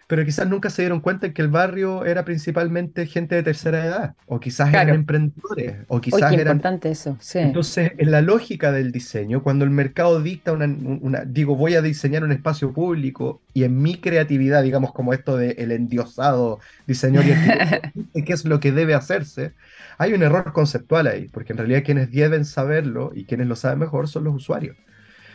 pero 0.07 0.23
quizás 0.23 0.47
nunca 0.47 0.69
se 0.69 0.83
dieron 0.83 0.99
cuenta 0.99 1.33
que 1.33 1.41
el 1.41 1.47
barrio 1.47 2.05
era 2.05 2.23
principalmente 2.25 3.07
gente 3.07 3.35
de 3.35 3.43
tercera 3.43 3.85
edad, 3.85 4.15
o 4.27 4.39
quizás 4.39 4.69
eran 4.69 4.89
emprendedores, 4.89 5.77
o 5.87 5.99
quizás 5.99 6.31
qué 6.31 6.41
eran... 6.41 6.57
importante 6.57 6.91
eso, 6.91 7.17
sí. 7.19 7.39
Entonces, 7.39 7.93
en 7.97 8.11
la 8.11 8.21
lógica 8.21 8.71
del 8.71 8.91
diseño, 8.91 9.41
cuando 9.41 9.65
el 9.65 9.71
mercado 9.71 10.21
dicta 10.21 10.51
una, 10.53 10.67
digo, 11.25 11.55
voy 11.55 11.75
a 11.75 11.81
diseñar 11.81 12.23
un 12.23 12.31
espacio 12.31 12.71
público, 12.71 13.41
y 13.53 13.63
en 13.63 13.81
mi 13.81 13.95
creatividad, 13.95 14.63
digamos, 14.63 14.93
como 14.93 15.13
esto 15.13 15.37
de 15.37 15.51
el 15.51 15.71
endiosado 15.71 16.59
diseñador 16.85 17.25
y 18.13 18.23
qué 18.23 18.33
es 18.33 18.45
lo 18.45 18.59
que 18.59 18.71
debe 18.71 18.93
hacerse, 18.93 19.53
hay 19.97 20.13
un 20.13 20.23
error 20.23 20.53
conceptual 20.53 21.07
ahí, 21.07 21.29
porque 21.29 21.53
en 21.53 21.57
realidad 21.57 21.83
quienes 21.83 22.11
deben 22.11 22.45
saberlo 22.45 23.11
y 23.15 23.25
quienes 23.25 23.47
lo 23.47 23.55
saben 23.55 23.79
mejor 23.79 24.07
son 24.07 24.25
los 24.25 24.35
usuarios. 24.35 24.77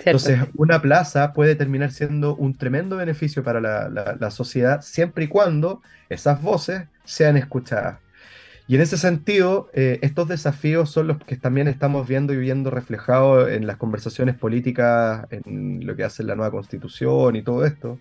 Entonces, 0.05 0.40
una 0.55 0.80
plaza 0.80 1.32
puede 1.32 1.55
terminar 1.55 1.92
siendo 1.92 2.34
un 2.34 2.57
tremendo 2.57 2.96
beneficio 2.96 3.42
para 3.42 3.61
la, 3.61 4.30
sociedad 4.30 4.80
siempre 4.82 5.24
y 5.24 5.28
cuando 5.28 5.82
esas 6.09 6.40
voces 6.42 6.84
sean 7.05 7.36
escuchadas. 7.36 7.98
Y 8.66 8.76
en 8.76 8.82
ese 8.82 8.96
sentido, 8.96 9.68
eh, 9.74 9.98
estos 10.03 10.28
desafíos 10.28 10.90
son 10.90 11.09
los 11.09 11.18
que 11.18 11.36
también 11.36 11.66
estamos 11.66 12.07
viendo 12.07 12.32
y 12.32 12.36
viendo 12.36 12.70
reflejados 12.70 13.51
en 13.51 13.66
las 13.66 13.76
conversaciones 13.76 14.36
políticas, 14.36 15.26
en 15.30 15.84
lo 15.84 15.96
que 15.96 16.05
hace 16.05 16.22
la 16.22 16.36
nueva 16.36 16.53
constitución 16.53 17.34
y 17.34 17.42
todo 17.42 17.64
esto. 17.64 17.98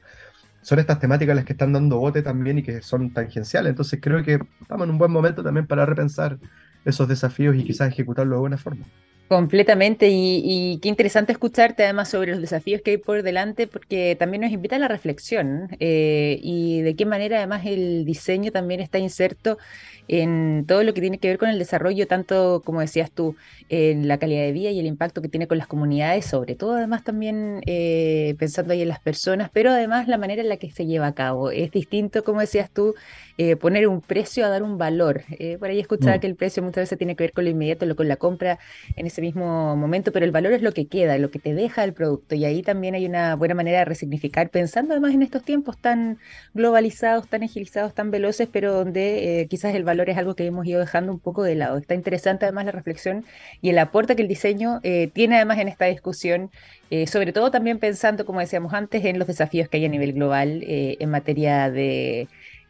Son 0.61 0.77
estas 0.77 0.99
temáticas 0.99 1.35
las 1.35 1.45
que 1.45 1.53
están 1.53 1.73
dando 1.73 1.97
bote 1.97 2.21
también 2.21 2.59
y 2.59 2.63
que 2.63 2.81
son 2.83 3.11
tangenciales. 3.13 3.71
Entonces 3.71 3.99
creo 4.01 4.23
que 4.23 4.39
estamos 4.61 4.85
en 4.85 4.91
un 4.91 4.99
buen 4.99 5.11
momento 5.11 5.41
también 5.41 5.65
para 5.65 5.85
repensar 5.87 6.37
esos 6.85 7.07
desafíos 7.07 7.55
y 7.55 7.63
quizás 7.63 7.91
ejecutarlos 7.91 8.37
de 8.37 8.39
buena 8.41 8.57
forma. 8.57 8.85
Completamente, 9.29 10.07
y, 10.09 10.79
qué 10.81 10.89
interesante 10.89 11.31
escucharte 11.31 11.83
además 11.83 12.09
sobre 12.09 12.31
los 12.31 12.41
desafíos 12.41 12.81
que 12.81 12.89
hay 12.89 12.97
por 12.97 13.21
delante, 13.21 13.67
porque 13.67 14.15
también 14.17 14.41
nos 14.41 14.51
invita 14.51 14.77
a 14.77 14.79
la 14.79 14.87
reflexión 14.87 15.69
eh, 15.79 16.39
y 16.41 16.81
de 16.81 16.95
qué 16.95 17.05
manera 17.05 17.37
además 17.37 17.63
el 17.67 18.05
diseño 18.05 18.51
también 18.51 18.79
está 18.79 18.97
inserto 18.97 19.59
en 20.07 20.65
todo 20.67 20.81
lo 20.81 20.95
que 20.95 21.01
tiene 21.01 21.19
que 21.19 21.27
ver 21.27 21.37
con 21.37 21.49
el 21.49 21.59
desarrollo, 21.59 22.07
tanto 22.07 22.63
como 22.65 22.81
decías 22.81 23.11
tú, 23.11 23.35
en 23.69 24.07
la 24.07 24.17
calidad 24.17 24.41
de 24.41 24.51
vida 24.51 24.71
y 24.71 24.79
el 24.79 24.87
impacto 24.87 25.21
que 25.21 25.29
tiene 25.29 25.47
con 25.47 25.59
las 25.59 25.67
comunidades, 25.67 26.25
sobre 26.25 26.55
todo 26.55 26.73
además 26.73 27.03
también 27.03 27.61
eh, 27.67 28.35
pensando 28.39 28.73
ahí 28.73 28.81
en 28.81 28.87
las 28.87 28.99
personas, 28.99 29.51
pero 29.53 29.69
además 29.69 30.07
la 30.07 30.17
manera 30.17 30.41
en 30.41 30.49
la 30.49 30.57
que 30.57 30.71
se 30.71 30.87
lleva 30.87 31.05
a 31.05 31.13
cabo. 31.13 31.51
Es 31.51 31.69
distinto, 31.69 32.23
como 32.23 32.39
decías 32.39 32.71
tú, 32.71 32.95
eh, 33.41 33.55
poner 33.55 33.87
un 33.87 34.01
precio 34.01 34.45
a 34.45 34.49
dar 34.49 34.63
un 34.63 34.77
valor. 34.77 35.23
Eh, 35.31 35.57
por 35.57 35.69
ahí 35.69 35.79
escuchaba 35.79 36.17
mm. 36.17 36.19
que 36.19 36.27
el 36.27 36.35
precio 36.35 36.61
muchas 36.61 36.83
veces 36.83 36.97
tiene 36.97 37.15
que 37.15 37.23
ver 37.23 37.31
con 37.31 37.45
lo 37.45 37.49
inmediato, 37.49 37.85
lo, 37.85 37.95
con 37.95 38.09
la 38.09 38.17
compra 38.17 38.59
en 38.97 39.07
ese 39.07 39.21
mismo 39.21 39.75
momento, 39.77 40.11
pero 40.11 40.25
el 40.25 40.31
valor 40.31 40.51
es 40.51 40.61
lo 40.61 40.73
que 40.73 40.87
queda, 40.87 41.17
lo 41.17 41.31
que 41.31 41.39
te 41.39 41.53
deja 41.53 41.85
el 41.85 41.93
producto. 41.93 42.35
Y 42.35 42.43
ahí 42.43 42.61
también 42.63 42.95
hay 42.95 43.05
una 43.05 43.35
buena 43.35 43.55
manera 43.55 43.79
de 43.79 43.85
resignificar, 43.85 44.49
pensando 44.49 44.93
además 44.93 45.13
en 45.13 45.21
estos 45.21 45.43
tiempos 45.43 45.77
tan 45.77 46.19
globalizados, 46.53 47.29
tan 47.29 47.43
agilizados, 47.43 47.93
tan 47.93 48.11
veloces, 48.11 48.49
pero 48.51 48.73
donde 48.73 49.47
quizás 49.49 49.73
el 49.73 49.85
valor 49.85 50.09
es 50.09 50.17
algo 50.17 50.35
que 50.35 50.45
hemos 50.45 50.65
ido 50.65 50.81
dejando 50.81 51.11
un 51.13 51.19
poco 51.19 51.43
de 51.43 51.55
lado. 51.55 51.77
Está 51.77 51.95
interesante 51.95 52.45
además 52.45 52.65
la 52.65 52.73
reflexión 52.73 53.25
y 53.61 53.69
el 53.69 53.79
aporte 53.79 54.15
que 54.15 54.21
el 54.21 54.27
diseño 54.27 54.79
eh, 54.83 55.09
tiene 55.13 55.35
además 55.35 55.59
en 55.59 55.67
esta 55.67 55.85
discusión, 55.85 56.51
eh, 56.89 57.07
sobre 57.07 57.33
todo 57.33 57.51
también 57.51 57.79
pensando, 57.79 58.25
como 58.25 58.39
decíamos 58.39 58.73
antes, 58.73 59.05
en 59.05 59.19
los 59.19 59.27
desafíos 59.27 59.69
que 59.69 59.77
hay 59.77 59.85
a 59.85 59.89
nivel 59.89 60.13
global 60.13 60.63
eh, 60.63 60.97
en 60.99 61.09
materia 61.09 61.69
de 61.69 62.27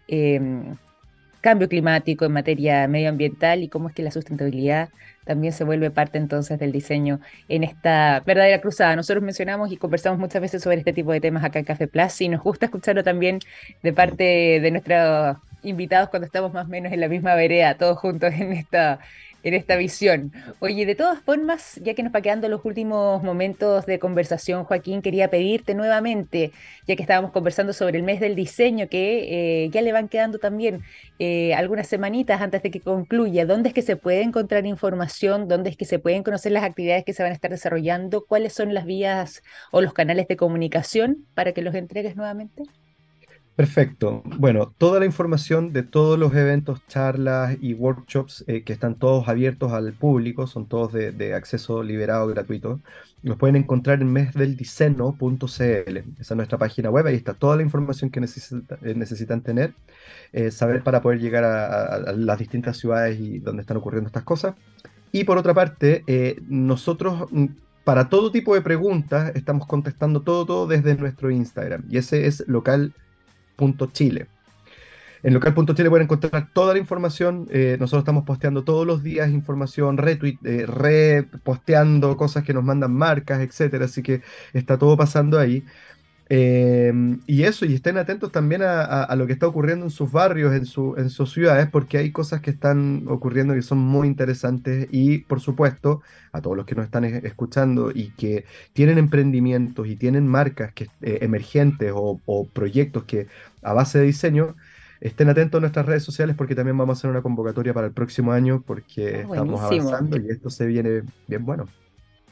em, 0.10 0.76
cambio 1.41 1.70
climático, 1.70 2.26
en 2.26 2.34
materia 2.34 2.88
medioambiental 2.88 3.64
y 3.64 3.70
cómo 3.70 3.89
es 3.89 3.95
que 3.95 4.03
la 4.03 4.12
sustentabilidad 4.12 4.89
también 5.26 5.53
se 5.53 5.64
vuelve 5.64 5.91
parte 5.91 6.18
entonces 6.18 6.60
del 6.60 6.72
diseño 6.72 7.20
en 7.47 7.64
esta 7.64 8.22
verdadera 8.26 8.62
cruzada. 8.62 8.95
Nosotros 8.95 9.24
mencionamos 9.24 9.72
y 9.72 9.78
conversamos 9.78 10.20
muchas 10.20 10.41
veces 10.41 10.64
sobre 10.64 10.78
este 10.80 10.91
tipo 10.93 11.12
de 11.12 11.22
temas 11.22 11.43
acá 11.43 11.60
en 11.60 11.66
Café 11.66 11.88
Plus 11.88 12.20
y 12.22 12.30
nos 12.30 12.41
gusta 12.41 12.66
escucharlo 12.66 13.03
también 13.03 13.39
de 13.84 13.93
parte 13.93 14.24
de 14.60 14.72
nuestra 14.72 15.39
invitados 15.62 16.10
cuando 16.10 16.26
estamos 16.26 16.53
más 16.53 16.66
o 16.66 16.70
menos 16.70 16.91
en 16.91 16.99
la 17.01 17.07
misma 17.07 17.36
vereda, 17.36 17.76
todos 17.76 17.97
juntos 17.97 18.34
en 18.34 18.53
esta, 18.53 18.99
en 19.43 19.53
esta 19.53 19.75
visión. 19.75 20.31
Oye, 20.59 20.85
de 20.85 20.95
todas 20.95 21.21
formas, 21.21 21.79
ya 21.83 21.93
que 21.93 22.03
nos 22.03 22.13
va 22.13 22.21
quedando 22.21 22.49
los 22.49 22.63
últimos 22.65 23.23
momentos 23.23 23.85
de 23.85 23.99
conversación, 23.99 24.63
Joaquín, 24.63 25.01
quería 25.01 25.29
pedirte 25.29 25.73
nuevamente, 25.75 26.51
ya 26.87 26.95
que 26.95 27.03
estábamos 27.03 27.31
conversando 27.31 27.73
sobre 27.73 27.97
el 27.97 28.03
mes 28.03 28.19
del 28.19 28.35
diseño, 28.35 28.87
que 28.89 29.63
eh, 29.65 29.69
ya 29.69 29.81
le 29.81 29.91
van 29.91 30.09
quedando 30.09 30.39
también 30.39 30.81
eh, 31.19 31.53
algunas 31.53 31.87
semanitas 31.87 32.41
antes 32.41 32.63
de 32.63 32.71
que 32.71 32.81
concluya, 32.81 33.45
¿dónde 33.45 33.69
es 33.69 33.75
que 33.75 33.81
se 33.81 33.95
puede 33.95 34.21
encontrar 34.21 34.65
información? 34.65 35.47
¿Dónde 35.47 35.69
es 35.69 35.77
que 35.77 35.85
se 35.85 35.99
pueden 35.99 36.23
conocer 36.23 36.51
las 36.51 36.63
actividades 36.63 37.05
que 37.05 37.13
se 37.13 37.23
van 37.23 37.31
a 37.31 37.35
estar 37.35 37.51
desarrollando? 37.51 38.25
¿Cuáles 38.25 38.53
son 38.53 38.73
las 38.73 38.85
vías 38.85 39.43
o 39.71 39.81
los 39.81 39.93
canales 39.93 40.27
de 40.27 40.37
comunicación 40.37 41.25
para 41.33 41.53
que 41.53 41.61
los 41.61 41.75
entregues 41.75 42.15
nuevamente? 42.15 42.63
Perfecto. 43.60 44.24
Bueno, 44.38 44.74
toda 44.78 45.01
la 45.01 45.05
información 45.05 45.74
de 45.74 45.84
todos 45.84 46.18
los 46.18 46.34
eventos, 46.34 46.80
charlas 46.88 47.57
y 47.60 47.74
workshops 47.74 48.45
eh, 48.47 48.64
que 48.64 48.72
están 48.72 48.95
todos 48.95 49.28
abiertos 49.28 49.74
al 49.74 49.91
público, 49.91 50.47
son 50.47 50.66
todos 50.66 50.93
de, 50.93 51.34
acceso 51.34 51.84
liberado 51.84 52.26
gratuito, 52.28 52.80
los 53.22 53.36
pueden 53.36 53.57
encontrar 53.57 54.01
en 54.01 54.14
mesdeldiceno.cl. 54.14 55.43
Esa 55.49 56.05
es 56.22 56.36
nuestra 56.38 56.57
página 56.57 56.89
web, 56.89 57.05
ahí 57.07 57.16
está 57.16 57.34
toda 57.34 57.57
la 57.57 57.64
información 57.64 58.10
que 58.10 58.22
eh, 58.22 58.93
necesitan 58.95 59.41
tener, 59.41 59.74
eh, 60.32 60.51
saber 60.51 60.82
para 60.82 61.01
poder 61.01 61.20
llegar 61.20 61.43
a, 61.43 62.14
las 62.14 62.39
distintas 62.39 62.78
ciudades 62.78 63.20
y 63.20 63.39
donde 63.39 63.64
están 63.64 63.76
ocurriendo 63.76 64.07
estas 64.07 64.24
cosas. 64.24 64.55
Y 65.12 65.26
por 65.26 65.38
otra 65.38 65.53
parte, 65.53 66.05
nosotros 66.47 67.30
mm, 67.30 67.47
para 67.84 68.07
todo 68.07 68.32
tipo 68.32 68.55
de 68.55 68.62
preguntas 68.62 69.34
estamos 69.36 69.68
contestando 69.68 70.22
todo, 70.22 70.45
todo 70.45 70.66
desde 70.66 70.95
nuestro 70.95 71.30
Instagram 71.30 71.84
y 71.89 71.97
ese 71.97 72.26
es 72.26 72.47
local 72.47 72.93
Chile. 73.91 74.28
En 75.22 75.34
local.chile 75.34 75.89
pueden 75.89 76.05
encontrar 76.05 76.49
toda 76.53 76.74
la 76.74 76.80
información. 76.80 77.47
Eh, 77.51 77.76
nosotros 77.80 78.01
estamos 78.01 78.24
posteando 78.24 78.64
todos 78.64 78.88
los 78.88 79.03
días 79.03 79.30
información, 79.30 79.97
retweet, 79.97 80.38
eh, 80.45 80.66
reposteando 80.66 82.16
cosas 82.16 82.43
que 82.43 82.53
nos 82.53 82.64
mandan 82.64 82.93
marcas, 82.93 83.41
etcétera. 83.41 83.86
Así 83.86 84.01
que 84.01 84.22
está 84.53 84.78
todo 84.78 84.95
pasando 84.95 85.38
ahí. 85.38 85.66
Em, 86.32 87.21
y 87.25 87.43
eso, 87.43 87.65
y 87.65 87.73
estén 87.73 87.97
atentos 87.97 88.32
también 88.32 88.61
a, 88.63 89.15
lo 89.15 89.25
que 89.25 89.34
está 89.34 89.47
ocurriendo 89.47 89.86
en 89.86 89.89
sus 89.89 90.11
barrios, 90.11 90.53
en, 90.53 90.67
su, 90.67 90.93
en 90.95 91.09
sus 91.09 91.34
ciudades, 91.34 91.67
porque 91.67 91.97
hay 91.97 92.11
cosas 92.11 92.39
que 92.39 92.51
están 92.51 93.05
ocurriendo 93.07 93.55
que 93.55 93.63
son 93.63 93.80
muy 93.80 94.07
interesantes 94.07 94.88
y, 94.91 95.19
por 95.19 95.41
supuesto, 95.41 96.03
a 96.32 96.39
todos 96.41 96.55
los 96.55 96.67
que 96.67 96.75
nos 96.75 96.86
están 96.86 97.03
escuchando 97.05 97.89
y 97.91 98.11
que 98.11 98.45
tienen 98.73 98.99
emprendimientos 98.99 99.88
y 99.88 99.95
tienen 99.95 100.27
marcas 100.27 100.71
que, 100.73 100.88
eh, 101.01 101.17
emergentes 101.21 101.91
o, 101.95 102.47
proyectos 102.53 103.05
que 103.05 103.25
a 103.63 103.73
base 103.73 103.97
de 103.97 104.05
diseño, 104.05 104.55
estén 105.01 105.30
atentos 105.30 105.57
a 105.57 105.61
nuestras 105.61 105.88
redes 105.88 106.03
sociales 106.03 106.36
porque 106.36 106.53
también 106.53 106.77
vamos 106.77 106.95
a 106.95 106.99
hacer 106.99 107.09
una 107.09 107.23
convocatoria 107.23 107.73
para 107.73 107.88
el 107.88 107.93
próximo 107.93 108.34
año 108.34 108.61
porque 108.67 109.15
ah, 109.15 109.21
estamos 109.21 109.61
avanzando 109.61 110.17
y 110.17 110.30
esto 110.30 110.51
se 110.51 110.67
viene 110.67 111.01
bien 111.27 111.43
bueno. 111.43 111.67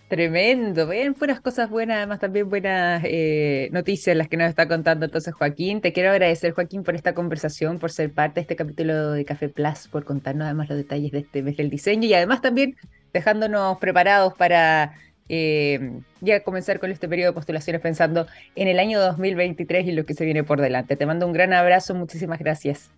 Tremendo, 0.07 0.87
ven 0.87 1.13
puras 1.13 1.41
cosas 1.41 1.69
buenas, 1.69 1.97
además 1.97 2.21
también 2.21 2.49
buenas 2.49 3.03
eh, 3.05 3.67
noticias 3.73 4.15
las 4.15 4.29
que 4.29 4.37
nos 4.37 4.47
está 4.47 4.65
contando 4.65 5.05
entonces 5.05 5.33
Joaquín. 5.33 5.81
Te 5.81 5.91
quiero 5.91 6.11
agradecer 6.11 6.53
Joaquín 6.53 6.83
por 6.83 6.95
esta 6.95 7.13
conversación, 7.13 7.77
por 7.77 7.91
ser 7.91 8.13
parte 8.13 8.35
de 8.35 8.41
este 8.41 8.55
capítulo 8.55 9.11
de 9.11 9.25
Café 9.25 9.49
Plus, 9.49 9.89
por 9.91 10.05
contarnos 10.05 10.45
además 10.45 10.69
los 10.69 10.77
detalles 10.77 11.11
de 11.11 11.19
este 11.19 11.43
mes 11.43 11.57
del 11.57 11.69
diseño 11.69 12.07
y 12.07 12.13
además 12.13 12.41
también 12.41 12.77
dejándonos 13.11 13.79
preparados 13.79 14.33
para 14.33 14.93
eh, 15.27 15.99
ya 16.21 16.41
comenzar 16.41 16.79
con 16.79 16.89
este 16.89 17.09
periodo 17.09 17.31
de 17.31 17.33
postulaciones 17.33 17.81
pensando 17.81 18.27
en 18.55 18.69
el 18.69 18.79
año 18.79 19.01
2023 19.01 19.87
y 19.87 19.91
lo 19.91 20.05
que 20.05 20.13
se 20.13 20.23
viene 20.23 20.45
por 20.45 20.61
delante. 20.61 20.95
Te 20.95 21.05
mando 21.05 21.27
un 21.27 21.33
gran 21.33 21.51
abrazo, 21.51 21.93
muchísimas 21.95 22.39
gracias. 22.39 22.89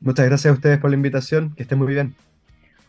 Muchas 0.00 0.26
gracias 0.26 0.50
a 0.50 0.54
ustedes 0.54 0.78
por 0.78 0.90
la 0.90 0.96
invitación, 0.96 1.54
que 1.54 1.62
estén 1.62 1.78
muy 1.78 1.86
bien. 1.86 2.16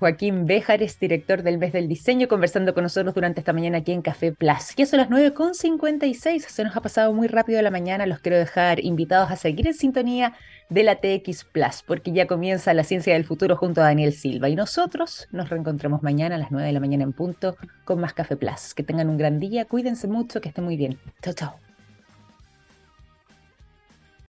Joaquín 0.02 0.48
Béjar 0.48 0.80
director 1.00 1.44
del 1.44 1.60
mes 1.60 1.74
del 1.74 1.88
diseño, 1.88 2.28
conversando 2.28 2.74
con 2.74 2.82
nosotros 2.82 3.14
durante 3.14 3.40
esta 3.40 3.54
mañana 3.54 3.78
aquí 3.78 3.92
en 3.92 4.02
Café 4.02 4.32
Plus. 4.32 4.74
Ya 4.76 4.88
son 4.88 4.98
las 4.98 5.10
9.56, 5.12 6.40
se 6.40 6.64
nos 6.64 6.76
ha 6.76 6.82
pasado 6.82 7.14
muy 7.14 7.28
rápido 7.28 7.62
la 7.62 7.70
mañana, 7.70 8.08
los 8.08 8.18
quiero 8.18 8.40
dejar 8.40 8.84
invitados 8.84 9.30
a 9.30 9.36
seguir 9.36 9.68
en 9.68 9.76
sintonía 9.76 10.34
de 10.70 10.82
la 10.82 10.96
TX 10.96 11.44
Plus, 11.44 11.84
porque 11.86 12.12
ya 12.14 12.26
comienza 12.26 12.74
la 12.74 12.84
ciencia 12.84 13.14
del 13.14 13.26
futuro 13.26 13.56
junto 13.56 13.82
a 13.82 13.84
Daniel 13.84 14.14
Silva. 14.14 14.50
Y 14.50 14.56
nosotros 14.56 15.28
nos 15.32 15.50
reencontramos 15.50 16.02
mañana 16.02 16.34
a 16.34 16.40
las 16.40 16.50
9 16.50 16.66
de 16.66 16.74
la 16.74 16.80
mañana 16.80 17.04
en 17.04 17.14
punto 17.14 17.56
con 17.86 18.00
más 18.00 18.16
Café 18.16 18.36
Plus. 18.36 18.74
Que 18.74 18.82
tengan 18.82 19.08
un 19.08 19.18
gran 19.18 19.40
día, 19.40 19.66
cuídense 19.66 20.08
mucho, 20.08 20.42
que 20.42 20.50
estén 20.50 20.64
muy 20.64 20.78
bien. 20.78 20.98
Chao, 21.22 21.36
chao. 21.36 21.71